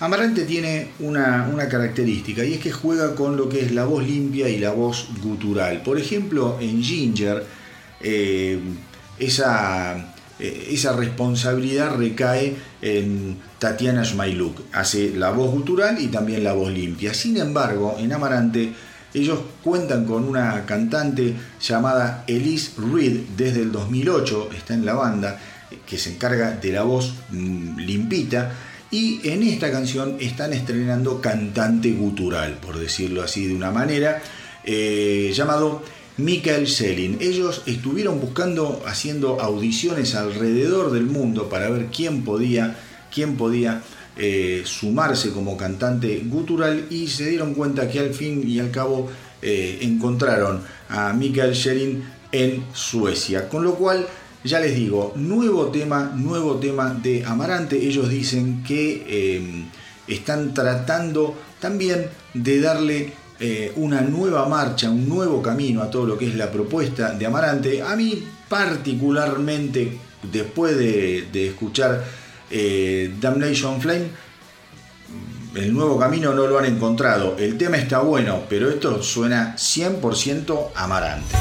Amarante 0.00 0.44
tiene 0.44 0.88
una, 1.00 1.68
característica 1.68 2.42
y 2.42 2.54
es 2.54 2.60
que 2.60 2.72
juega 2.72 3.14
con 3.14 3.36
lo 3.36 3.50
que 3.50 3.60
es 3.60 3.72
la 3.72 3.84
voz 3.84 4.02
limpia 4.06 4.48
y 4.48 4.58
la 4.58 4.72
voz 4.72 5.08
gutural. 5.22 5.82
Por 5.82 5.98
ejemplo, 5.98 6.56
en 6.58 6.82
Ginger, 6.82 7.44
eh, 8.00 8.58
esa, 9.18 10.14
eh, 10.38 10.68
esa, 10.70 10.94
responsabilidad 10.94 11.96
recae 11.96 12.56
en 12.80 13.36
Tatiana 13.58 14.02
Shmailuk. 14.02 14.62
Hace 14.72 15.10
la 15.14 15.32
voz 15.32 15.50
gutural 15.50 16.00
y 16.00 16.06
también 16.06 16.44
la 16.44 16.54
voz 16.54 16.72
limpia. 16.72 17.12
Sin 17.12 17.36
embargo, 17.36 17.96
en 17.98 18.14
Amarante, 18.14 18.72
ellos 19.12 19.38
cuentan 19.62 20.06
con 20.06 20.24
una 20.24 20.64
cantante 20.64 21.34
llamada 21.60 22.24
Elise 22.26 22.72
Reed 22.78 23.20
desde 23.36 23.60
el 23.60 23.70
2008, 23.70 24.48
está 24.56 24.72
en 24.72 24.86
la 24.86 24.94
banda, 24.94 25.38
que 25.86 25.98
se 25.98 26.14
encarga 26.14 26.52
de 26.52 26.72
la 26.72 26.84
voz 26.84 27.12
mm, 27.28 27.76
limpita 27.80 28.50
y 28.90 29.20
en 29.28 29.42
esta 29.42 29.70
canción 29.70 30.16
están 30.20 30.52
estrenando 30.52 31.20
cantante 31.20 31.92
gutural, 31.92 32.54
por 32.54 32.78
decirlo 32.78 33.22
así 33.22 33.46
de 33.46 33.54
una 33.54 33.70
manera, 33.70 34.22
eh, 34.64 35.30
llamado 35.34 35.82
Michael 36.16 36.66
Selin. 36.66 37.18
Ellos 37.20 37.62
estuvieron 37.66 38.20
buscando, 38.20 38.82
haciendo 38.86 39.40
audiciones 39.40 40.14
alrededor 40.14 40.90
del 40.90 41.04
mundo 41.04 41.48
para 41.48 41.70
ver 41.70 41.86
quién 41.86 42.24
podía, 42.24 42.76
quién 43.12 43.36
podía 43.36 43.82
eh, 44.16 44.62
sumarse 44.64 45.30
como 45.30 45.56
cantante 45.56 46.22
gutural 46.26 46.86
y 46.90 47.06
se 47.06 47.30
dieron 47.30 47.54
cuenta 47.54 47.88
que 47.88 48.00
al 48.00 48.12
fin 48.12 48.42
y 48.46 48.58
al 48.58 48.70
cabo 48.70 49.08
eh, 49.40 49.78
encontraron 49.82 50.62
a 50.88 51.12
Michael 51.12 51.54
Selin 51.54 52.04
en 52.32 52.64
Suecia. 52.74 53.48
Con 53.48 53.64
lo 53.64 53.76
cual 53.76 54.06
ya 54.44 54.60
les 54.60 54.74
digo, 54.74 55.12
nuevo 55.16 55.66
tema, 55.66 56.12
nuevo 56.14 56.56
tema 56.56 56.94
de 56.94 57.24
Amarante. 57.24 57.76
Ellos 57.76 58.08
dicen 58.08 58.62
que 58.62 59.36
em, 59.36 59.66
están 60.06 60.54
tratando 60.54 61.34
también 61.60 62.08
de 62.32 62.60
darle 62.60 63.12
eh, 63.38 63.72
una 63.76 64.00
nueva 64.00 64.48
marcha, 64.48 64.90
un 64.90 65.08
nuevo 65.08 65.42
camino 65.42 65.82
a 65.82 65.90
todo 65.90 66.06
lo 66.06 66.18
que 66.18 66.28
es 66.28 66.34
la 66.34 66.50
propuesta 66.50 67.12
de 67.12 67.26
Amarante. 67.26 67.82
A 67.82 67.96
mí 67.96 68.22
particularmente, 68.48 69.98
después 70.30 70.76
de, 70.76 71.46
escuchar 71.48 72.04
eh, 72.50 73.14
Damnation 73.20 73.80
Flame, 73.80 74.08
el 75.54 75.72
nuevo 75.72 75.98
camino 75.98 76.32
no 76.32 76.46
lo 76.46 76.58
han 76.58 76.66
encontrado. 76.66 77.36
El 77.38 77.58
tema 77.58 77.76
está 77.76 78.00
bueno, 78.00 78.44
pero 78.48 78.70
esto 78.70 79.02
suena 79.02 79.54
100% 79.56 80.68
Amarante. 80.74 81.36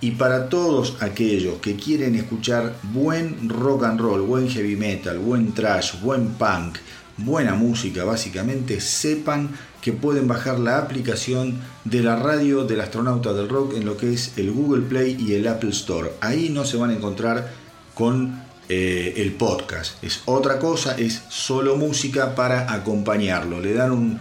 Y 0.00 0.12
para 0.12 0.48
todos 0.48 0.96
aquellos 1.00 1.58
que 1.58 1.74
quieren 1.74 2.14
escuchar 2.14 2.76
buen 2.92 3.48
rock 3.48 3.84
and 3.84 4.00
roll, 4.00 4.22
buen 4.22 4.48
heavy 4.48 4.76
metal, 4.76 5.18
buen 5.18 5.52
trash, 5.52 6.00
buen 6.00 6.28
punk, 6.34 6.78
buena 7.16 7.54
música 7.54 8.04
básicamente, 8.04 8.80
sepan 8.80 9.50
que 9.80 9.92
pueden 9.92 10.28
bajar 10.28 10.58
la 10.60 10.78
aplicación 10.78 11.60
de 11.84 12.02
la 12.02 12.16
radio 12.16 12.64
del 12.64 12.80
astronauta 12.80 13.32
del 13.32 13.48
rock 13.48 13.74
en 13.74 13.86
lo 13.86 13.96
que 13.96 14.12
es 14.12 14.32
el 14.36 14.52
Google 14.52 14.82
Play 14.82 15.16
y 15.18 15.34
el 15.34 15.48
Apple 15.48 15.70
Store. 15.70 16.12
Ahí 16.20 16.48
no 16.48 16.64
se 16.64 16.76
van 16.76 16.90
a 16.90 16.94
encontrar 16.94 17.52
con 17.94 18.40
eh, 18.68 19.14
el 19.16 19.32
podcast. 19.32 20.02
Es 20.04 20.22
otra 20.26 20.60
cosa, 20.60 20.96
es 20.96 21.22
solo 21.28 21.76
música 21.76 22.36
para 22.36 22.72
acompañarlo. 22.72 23.60
Le 23.60 23.72
dan 23.72 23.90
un, 23.90 24.20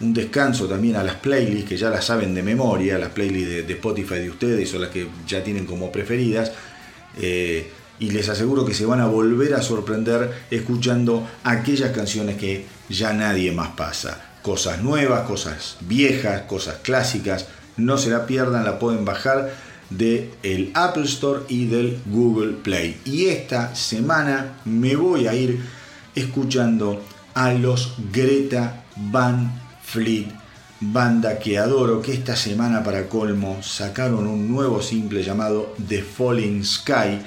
un 0.00 0.12
descanso 0.12 0.66
también 0.66 0.96
a 0.96 1.02
las 1.02 1.16
playlists 1.16 1.68
que 1.68 1.76
ya 1.76 1.88
las 1.88 2.04
saben 2.04 2.34
de 2.34 2.42
memoria, 2.42 2.98
las 2.98 3.10
playlists 3.10 3.66
de, 3.66 3.72
Spotify 3.72 4.16
de 4.16 4.30
ustedes 4.30 4.74
o 4.74 4.78
las 4.78 4.90
que 4.90 5.08
ya 5.26 5.42
tienen 5.42 5.64
como 5.64 5.90
preferidas. 5.90 6.52
Eh, 7.18 7.70
y 7.98 8.10
les 8.10 8.28
aseguro 8.28 8.66
que 8.66 8.74
se 8.74 8.84
van 8.84 9.00
a 9.00 9.06
volver 9.06 9.54
a 9.54 9.62
sorprender 9.62 10.44
escuchando 10.50 11.26
aquellas 11.44 11.92
canciones 11.92 12.36
que 12.36 12.66
ya 12.90 13.14
nadie 13.14 13.52
más 13.52 13.70
pasa. 13.70 14.32
Cosas 14.42 14.82
nuevas, 14.82 15.22
cosas 15.22 15.78
viejas, 15.80 16.42
cosas 16.42 16.76
clásicas. 16.82 17.46
No 17.78 17.96
se 17.96 18.10
la 18.10 18.26
pierdan, 18.26 18.64
la 18.64 18.78
pueden 18.78 19.06
bajar 19.06 19.50
del 19.88 20.30
el 20.42 20.72
Apple 20.74 21.04
Store 21.04 21.44
y 21.48 21.66
del 21.66 22.00
Google 22.06 22.52
Play. 22.62 23.00
Y 23.06 23.26
esta 23.26 23.74
semana 23.74 24.58
me 24.66 24.94
voy 24.94 25.26
a 25.26 25.34
ir 25.34 25.58
escuchando 26.14 27.02
a 27.34 27.52
los 27.52 27.94
Greta 28.12 28.84
Van 28.96 29.65
Fleet, 29.86 30.26
banda 30.80 31.38
que 31.38 31.58
adoro, 31.58 32.02
que 32.02 32.12
esta 32.12 32.34
semana 32.34 32.82
para 32.82 33.08
colmo 33.08 33.62
sacaron 33.62 34.26
un 34.26 34.48
nuevo 34.48 34.82
simple 34.82 35.22
llamado 35.22 35.76
The 35.88 36.02
Falling 36.02 36.64
Sky, 36.64 37.20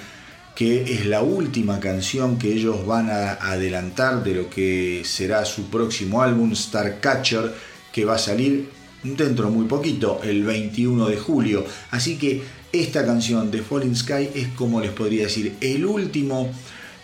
que 0.54 0.94
es 0.94 1.06
la 1.06 1.22
última 1.22 1.80
canción 1.80 2.38
que 2.38 2.52
ellos 2.52 2.86
van 2.86 3.10
a 3.10 3.36
adelantar 3.36 4.26
de 4.26 4.34
lo 4.34 4.50
que 4.50 5.04
será 5.06 5.46
su 5.46 5.70
próximo 5.70 6.22
álbum, 6.22 6.54
Starcatcher, 6.54 7.54
que 7.94 8.04
va 8.04 8.16
a 8.16 8.20
salir 8.20 8.70
dentro 9.04 9.50
muy 9.50 9.66
poquito, 9.66 10.20
el 10.22 10.44
21 10.44 11.08
de 11.08 11.18
julio. 11.18 11.66
Así 11.92 12.18
que 12.18 12.44
esta 12.74 13.06
canción 13.06 13.50
The 13.52 13.62
Falling 13.62 13.96
Sky 13.96 14.32
es 14.36 14.50
como 14.50 14.82
les 14.82 14.92
podría 14.92 15.24
decir, 15.24 15.56
el 15.62 15.86
último 15.86 16.52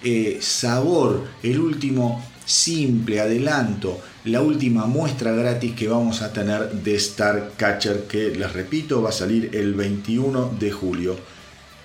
eh, 0.03 0.37
sabor, 0.41 1.23
el 1.41 1.59
último 1.59 2.21
simple 2.45 3.19
adelanto, 3.19 3.99
la 4.25 4.41
última 4.41 4.85
muestra 4.85 5.31
gratis 5.31 5.73
que 5.73 5.87
vamos 5.87 6.21
a 6.21 6.31
tener 6.31 6.71
de 6.71 6.95
Star 6.95 7.51
Catcher, 7.57 8.03
que 8.07 8.31
les 8.31 8.53
repito 8.53 9.01
va 9.01 9.09
a 9.09 9.13
salir 9.13 9.49
el 9.53 9.73
21 9.73 10.55
de 10.59 10.71
julio. 10.71 11.15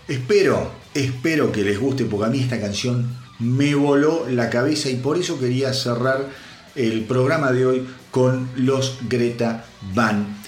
Espero, 0.07 0.71
espero 0.95 1.53
que 1.53 1.63
les 1.63 1.79
guste 1.79 2.05
porque 2.05 2.27
a 2.27 2.31
mí 2.31 2.41
esta 2.41 2.61
canción 2.61 3.17
me 3.39 3.75
voló 3.75 4.27
la 4.29 4.51
cabeza 4.51 4.91
y 4.91 4.97
por 4.97 5.19
eso 5.19 5.39
quería 5.39 5.73
cerrar 5.73 6.29
el 6.75 7.05
programa 7.05 7.53
de 7.53 7.67
hoy 7.67 7.87
con 8.11 8.49
los 8.57 8.99
Greta 9.09 9.65
Van 9.95 10.40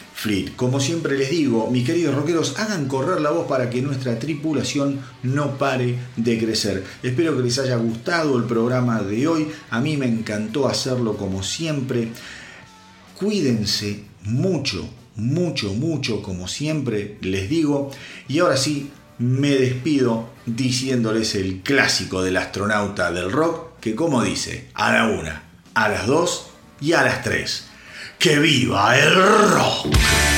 como 0.56 0.78
siempre 0.78 1.18
les 1.18 1.30
digo, 1.30 1.68
mis 1.70 1.84
queridos 1.84 2.14
rockeros, 2.14 2.59
hagan 2.59 2.86
correr 2.86 3.20
la 3.20 3.30
voz 3.30 3.48
para 3.48 3.70
que 3.70 3.82
nuestra 3.82 4.18
tripulación 4.18 5.01
no 5.24 5.59
pare 5.59 5.98
de 6.16 6.39
crecer. 6.39 6.84
Espero 7.02 7.36
que 7.36 7.43
les 7.43 7.59
haya 7.59 7.76
gustado 7.76 8.39
el 8.39 8.44
programa 8.44 9.02
de 9.02 9.26
hoy. 9.26 9.48
A 9.70 9.80
mí 9.80 9.97
me 9.97 10.06
encantó 10.06 10.68
hacerlo 10.68 11.16
como 11.16 11.43
siempre. 11.43 12.09
Cuídense 13.18 14.05
mucho, 14.22 14.89
mucho, 15.16 15.74
mucho, 15.74 16.22
como 16.22 16.47
siempre 16.47 17.18
les 17.20 17.48
digo. 17.48 17.90
Y 18.28 18.39
ahora 18.39 18.56
sí, 18.56 18.90
me 19.18 19.51
despido 19.51 20.30
diciéndoles 20.47 21.34
el 21.34 21.62
clásico 21.62 22.22
del 22.22 22.36
astronauta 22.36 23.10
del 23.10 23.32
rock, 23.32 23.80
que 23.80 23.97
como 23.97 24.22
dice, 24.22 24.68
a 24.74 24.93
la 24.93 25.09
una, 25.09 25.44
a 25.74 25.89
las 25.89 26.06
dos 26.06 26.47
y 26.80 26.93
a 26.93 27.02
las 27.02 27.22
tres. 27.24 27.72
¡Que 28.23 28.39
viva 28.39 28.97
el 28.97 29.15
rock! 29.51 30.31